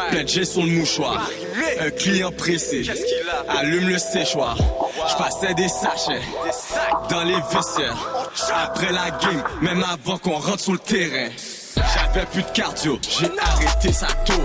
plein 0.09 0.23
de 0.23 0.27
G 0.27 0.45
sur 0.45 0.61
le 0.61 0.71
mouchoir. 0.71 1.29
Un 1.79 1.89
client 1.91 2.31
pressé, 2.31 2.83
allume 3.47 3.89
le 3.89 3.97
séchoir. 3.97 4.57
Je 5.09 5.15
passais 5.15 5.53
des 5.53 5.67
sachets 5.67 6.21
dans 7.09 7.23
les 7.23 7.39
vestiaires. 7.51 7.97
Après 8.63 8.91
la 8.91 9.11
game, 9.11 9.43
même 9.61 9.83
avant 9.83 10.17
qu'on 10.17 10.37
rentre 10.37 10.59
sur 10.59 10.73
le 10.73 10.79
terrain. 10.79 11.29
J'avais 11.75 12.25
plus 12.27 12.43
de 12.43 12.49
cardio, 12.49 12.99
j'ai 13.01 13.29
arrêté 13.39 13.91
sa 13.91 14.07
tour. 14.25 14.43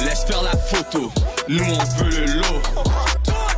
Laisse 0.00 0.24
faire 0.24 0.42
la 0.42 0.56
photo, 0.56 1.10
nous 1.48 1.64
on 1.64 2.02
veut 2.02 2.10
le 2.10 2.32
lot. 2.34 2.62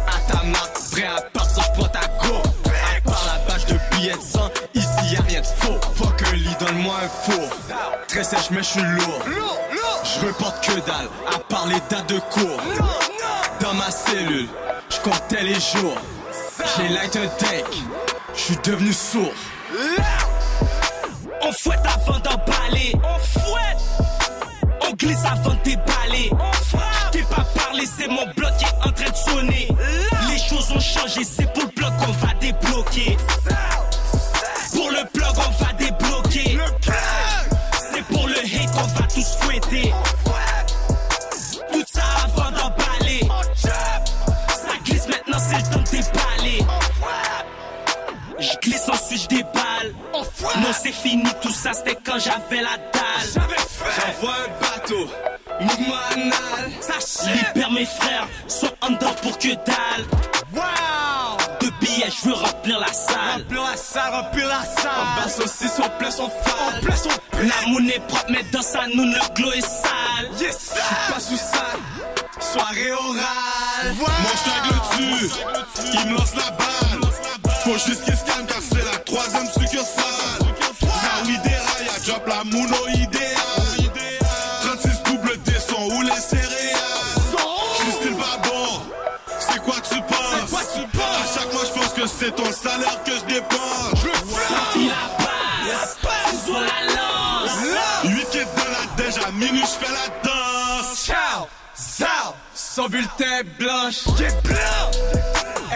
À 0.06 0.32
ta 0.32 0.42
marque, 0.44 0.90
prêt 0.92 1.04
à 1.04 1.20
partir, 1.32 1.62
je 1.62 1.80
prends 1.80 1.88
ta 1.88 2.00
go. 2.00 2.34
À 2.66 3.10
part 3.10 3.26
la 3.26 3.52
bâche 3.52 3.66
de 3.66 3.76
billets 3.90 4.14
de 4.16 4.20
sang, 4.20 4.50
ici 4.74 5.14
y 5.14 5.16
a 5.16 5.22
rien 5.22 5.40
de 5.40 5.46
faux. 5.46 5.78
Faut 5.94 6.10
que 6.16 6.34
lit, 6.34 6.56
donne-moi 6.60 6.94
un 7.04 7.08
four. 7.08 7.48
Très 8.08 8.24
sèche, 8.24 8.50
mais 8.50 8.58
je 8.58 8.68
suis 8.68 8.80
lourd. 8.80 9.22
Je 10.20 10.26
reporte 10.26 10.64
que 10.66 10.72
dalle, 10.80 11.08
à 11.32 11.38
part 11.38 11.66
les 11.68 11.80
dates 11.88 12.08
de 12.08 12.18
cours. 12.18 12.60
Dans 13.60 13.74
ma 13.74 13.90
cellule, 13.90 14.48
je 14.90 14.96
comptais 14.98 15.42
les 15.42 15.54
jours. 15.54 15.96
J'ai 16.76 16.88
light 16.88 17.16
un 17.16 17.26
deck, 17.44 17.66
je 18.34 18.40
suis 18.40 18.56
devenu 18.64 18.92
sourd. 18.92 19.32
On 21.42 21.52
fouette 21.52 21.80
avant 21.86 22.18
d'emballer. 22.18 22.94
On 22.96 23.18
fouette. 23.38 23.78
On 24.88 24.92
glisse 24.94 25.24
avant 25.24 25.54
de 25.54 25.62
déballer. 25.62 26.30
On 26.32 26.52
frappe. 26.52 27.10
T'es 27.12 27.22
pas 27.22 27.46
parlé, 27.56 27.84
c'est 27.86 28.08
mon 28.08 28.26
bloc 28.36 28.50
qui 28.58 28.64
est 28.64 28.88
en 28.88 28.90
train 28.90 29.10
de 29.10 29.16
sonner. 29.16 29.68
Les 30.28 30.38
choses 30.38 30.72
ont 30.72 30.80
changé, 30.80 31.22
c'est 31.24 31.52
pour 31.52 31.67
fini 51.02 51.30
tout 51.40 51.52
ça 51.52 51.72
c'était 51.72 51.98
quand 52.04 52.18
j'avais 52.18 52.62
la 52.62 52.76
dalle. 52.92 53.44
J'envoie 53.96 54.34
un 54.34 54.60
bateau, 54.60 55.08
mouvement 55.60 55.94
anal. 56.12 56.72
Libère 57.26 57.70
mes 57.70 57.84
frères, 57.84 58.28
sont 58.46 58.70
en 58.80 58.90
dedans 58.90 59.14
pour 59.22 59.38
que 59.38 59.48
dalle. 59.48 60.04
Wow! 60.54 61.36
De 61.60 61.70
billets 61.80 62.10
je 62.10 62.28
veux 62.28 62.34
remplir 62.34 62.78
la 62.80 62.92
salle. 62.92 63.42
Remplir 63.42 63.62
la 63.62 63.76
salle, 63.76 64.12
remplir 64.12 64.48
la 64.48 64.62
salle. 64.62 64.92
En 65.00 65.20
bas 65.20 65.44
aussi, 65.44 65.68
son 65.68 65.82
son 66.10 66.30
La 67.32 67.68
moune 67.68 67.90
est 67.90 68.06
propre 68.06 68.26
mais 68.30 68.42
dans 68.52 68.62
sa 68.62 68.86
noune 68.88 69.12
le 69.12 69.34
glow 69.34 69.52
est 69.52 69.60
sale. 69.60 70.28
Yes. 70.40 70.74
J'suis 70.74 71.12
pas 71.12 71.20
sous 71.20 71.36
salle. 71.36 71.80
Soirée 72.40 72.92
orale. 72.92 73.94
Mon 73.98 74.04
tag 74.04 74.70
le 74.70 75.18
dessus, 75.18 75.34
il 75.94 76.10
me 76.10 76.16
lance 76.16 76.34
la 76.34 76.50
balle. 76.52 77.10
Faut 77.64 77.78
juste 77.86 78.04
qu'il 78.04 78.16
se 78.16 78.24
calme 78.24 78.46
la 82.38 82.44
mouno 82.44 82.76
idéal. 82.94 83.90
36 84.62 85.02
double 85.04 85.36
D 85.44 85.52
sont 85.58 85.82
où 85.94 86.02
les 86.02 86.20
céréales. 86.20 86.78
J'suis 87.74 87.92
style 87.92 88.14
babon, 88.14 88.82
c'est 89.40 89.62
quoi 89.62 89.74
tu 89.88 90.00
penses? 90.02 90.52
À 90.52 91.40
chaque 91.40 91.52
mois 91.52 91.64
j'pense 91.64 91.92
que 91.94 92.06
c'est 92.06 92.34
ton 92.34 92.52
salaire 92.52 93.02
que 93.04 93.12
je 93.12 93.24
dépense. 93.34 94.00
Sorti 94.48 94.88
la 94.88 95.04
passe, 95.22 96.44
sous 96.44 96.52
la 96.52 96.80
lance. 96.94 97.50
8 98.04 98.30
kids 98.30 98.44
dans 98.56 98.70
la 98.72 98.84
déj, 98.96 99.14
à 99.26 99.30
minuit 99.32 99.64
j'fais 99.64 99.92
la 99.92 100.08
danse. 100.22 101.06
Ciao, 101.06 101.48
zao, 101.76 102.34
son 102.54 102.86
bulletin 102.88 103.42
blanche. 103.58 104.00
J'ai 104.16 104.30
blanc? 104.44 104.90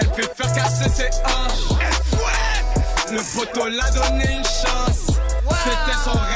Elle 0.01 0.11
préfère 0.11 0.53
casser 0.55 0.89
ses 0.95 1.11
hanches. 1.25 1.79
Elle 1.81 2.19
fouette. 2.19 3.11
Le 3.11 3.23
poteau 3.37 3.67
l'a 3.67 3.91
donné 3.91 4.25
une 4.31 4.45
chance. 4.45 5.17
C'était 5.65 5.99
son 6.05 6.11
rêve, 6.11 6.32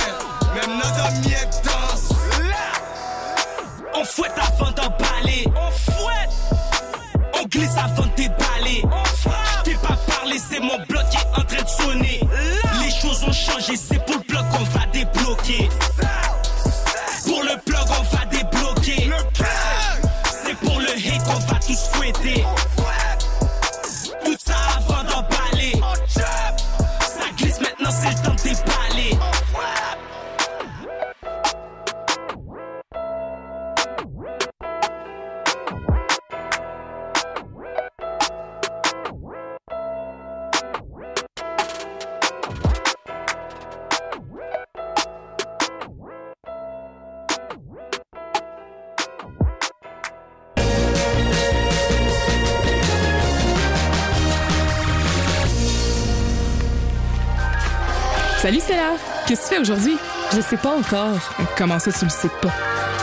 aujourd'hui? 59.66 59.98
Je 60.34 60.40
sais 60.40 60.56
pas 60.56 60.76
encore. 60.76 61.18
Comment 61.56 61.78
ça, 61.78 61.90
tu 61.90 62.04
le 62.04 62.10
sais 62.10 62.30
pas? 62.40 62.52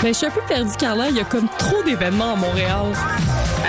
Ben, 0.01 0.09
je 0.09 0.14
suis 0.14 0.26
un 0.26 0.32
peu 0.32 0.41
perdue, 0.47 0.72
Carla. 0.78 1.09
Il 1.09 1.18
y 1.18 1.20
a 1.20 1.26
comme 1.26 1.47
trop 1.57 1.84
d'événements 1.84 2.34
à 2.34 2.36
Montréal. 2.36 2.86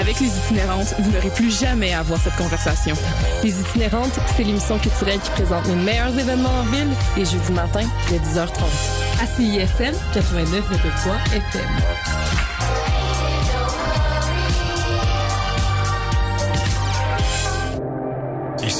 Avec 0.00 0.20
les 0.20 0.28
itinérantes, 0.28 0.94
vous 0.98 1.10
n'aurez 1.10 1.30
plus 1.30 1.50
jamais 1.50 1.92
à 1.92 2.00
avoir 2.00 2.20
cette 2.20 2.36
conversation. 2.36 2.94
Les 3.42 3.60
itinérantes, 3.60 4.18
c'est 4.36 4.44
l'émission 4.44 4.78
culturelle 4.78 5.20
qui 5.20 5.30
présente 5.30 5.66
les 5.66 5.76
meilleurs 5.76 6.16
événements 6.16 6.60
en 6.60 6.62
ville 6.64 6.90
les 7.16 7.24
jeudis 7.24 7.52
matin 7.52 7.82
dès 8.10 8.18
10h30. 8.18 8.62
À 9.20 9.26
CISM 9.26 9.94
89,3 10.14 11.36
FM. 11.36 12.43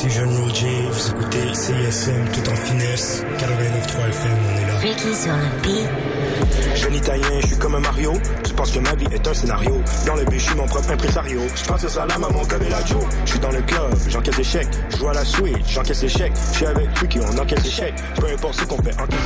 Ici 0.05 0.19
Jeune 0.19 0.37
Roger, 0.37 0.89
vous 0.91 1.11
écoutez 1.11 1.53
CSM 1.53 2.29
tout 2.33 2.51
en 2.51 2.57
finesse. 2.57 3.25
89.3 3.39 4.09
FM, 4.09 4.39
on 4.45 4.59
est 4.59 4.67
là. 4.67 4.79
Ricky 4.79 5.15
sur 5.15 5.33
le 5.33 5.63
beat. 5.63 6.77
Jeune 6.77 6.95
italien, 6.95 7.41
je 7.41 7.47
suis 7.47 7.57
comme 7.57 7.75
un 7.77 7.81
Mario. 7.81 8.13
Je 8.47 8.53
pense 8.53 8.71
que 8.71 8.81
ma 8.81 8.95
vie 8.95 9.07
est 9.13 9.27
un 9.27 9.35
scénario. 9.35 9.81
Dans 10.07 10.15
le 10.15 10.25
but, 10.25 10.39
je 10.39 10.45
suis 10.45 10.57
mon 10.57 10.67
propre 10.67 10.91
impresario. 10.91 11.41
Je 11.57 11.65
passe 11.65 11.87
ça 11.87 12.03
à 12.03 12.19
mon 12.19 12.29
Joe. 12.29 13.05
Je 13.25 13.31
suis 13.31 13.39
dans 13.39 13.51
le 13.51 13.63
club, 13.63 13.95
j'encaisse 14.11 14.37
des 14.37 14.45
chèques. 14.45 14.69
Je 14.91 14.97
joue 14.99 15.09
à 15.09 15.15
la 15.15 15.25
suite, 15.25 15.67
j'encaisse 15.69 16.01
des 16.01 16.09
chèques. 16.09 16.35
Je 16.53 16.57
suis 16.57 16.67
avec 16.67 16.91
Freaky, 16.97 17.21
on 17.21 17.39
encaisse 17.39 17.63
des 17.63 17.71
chèques. 17.71 17.97
Peu 18.17 18.27
importe 18.27 18.55
ce 18.55 18.65
qu'on 18.65 18.83
fait, 18.83 19.01
encaisse. 19.01 19.19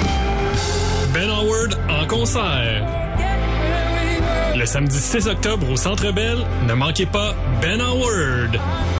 Ben 1.12 1.28
Howard 1.28 1.76
en 1.88 2.06
concert. 2.06 2.86
Le 4.54 4.66
samedi 4.66 4.98
6 4.98 5.26
octobre 5.26 5.70
au 5.70 5.76
Centre 5.76 6.12
Bell, 6.12 6.38
ne 6.68 6.74
manquez 6.74 7.06
pas 7.06 7.34
Ben 7.60 7.80
Howard. 7.80 8.58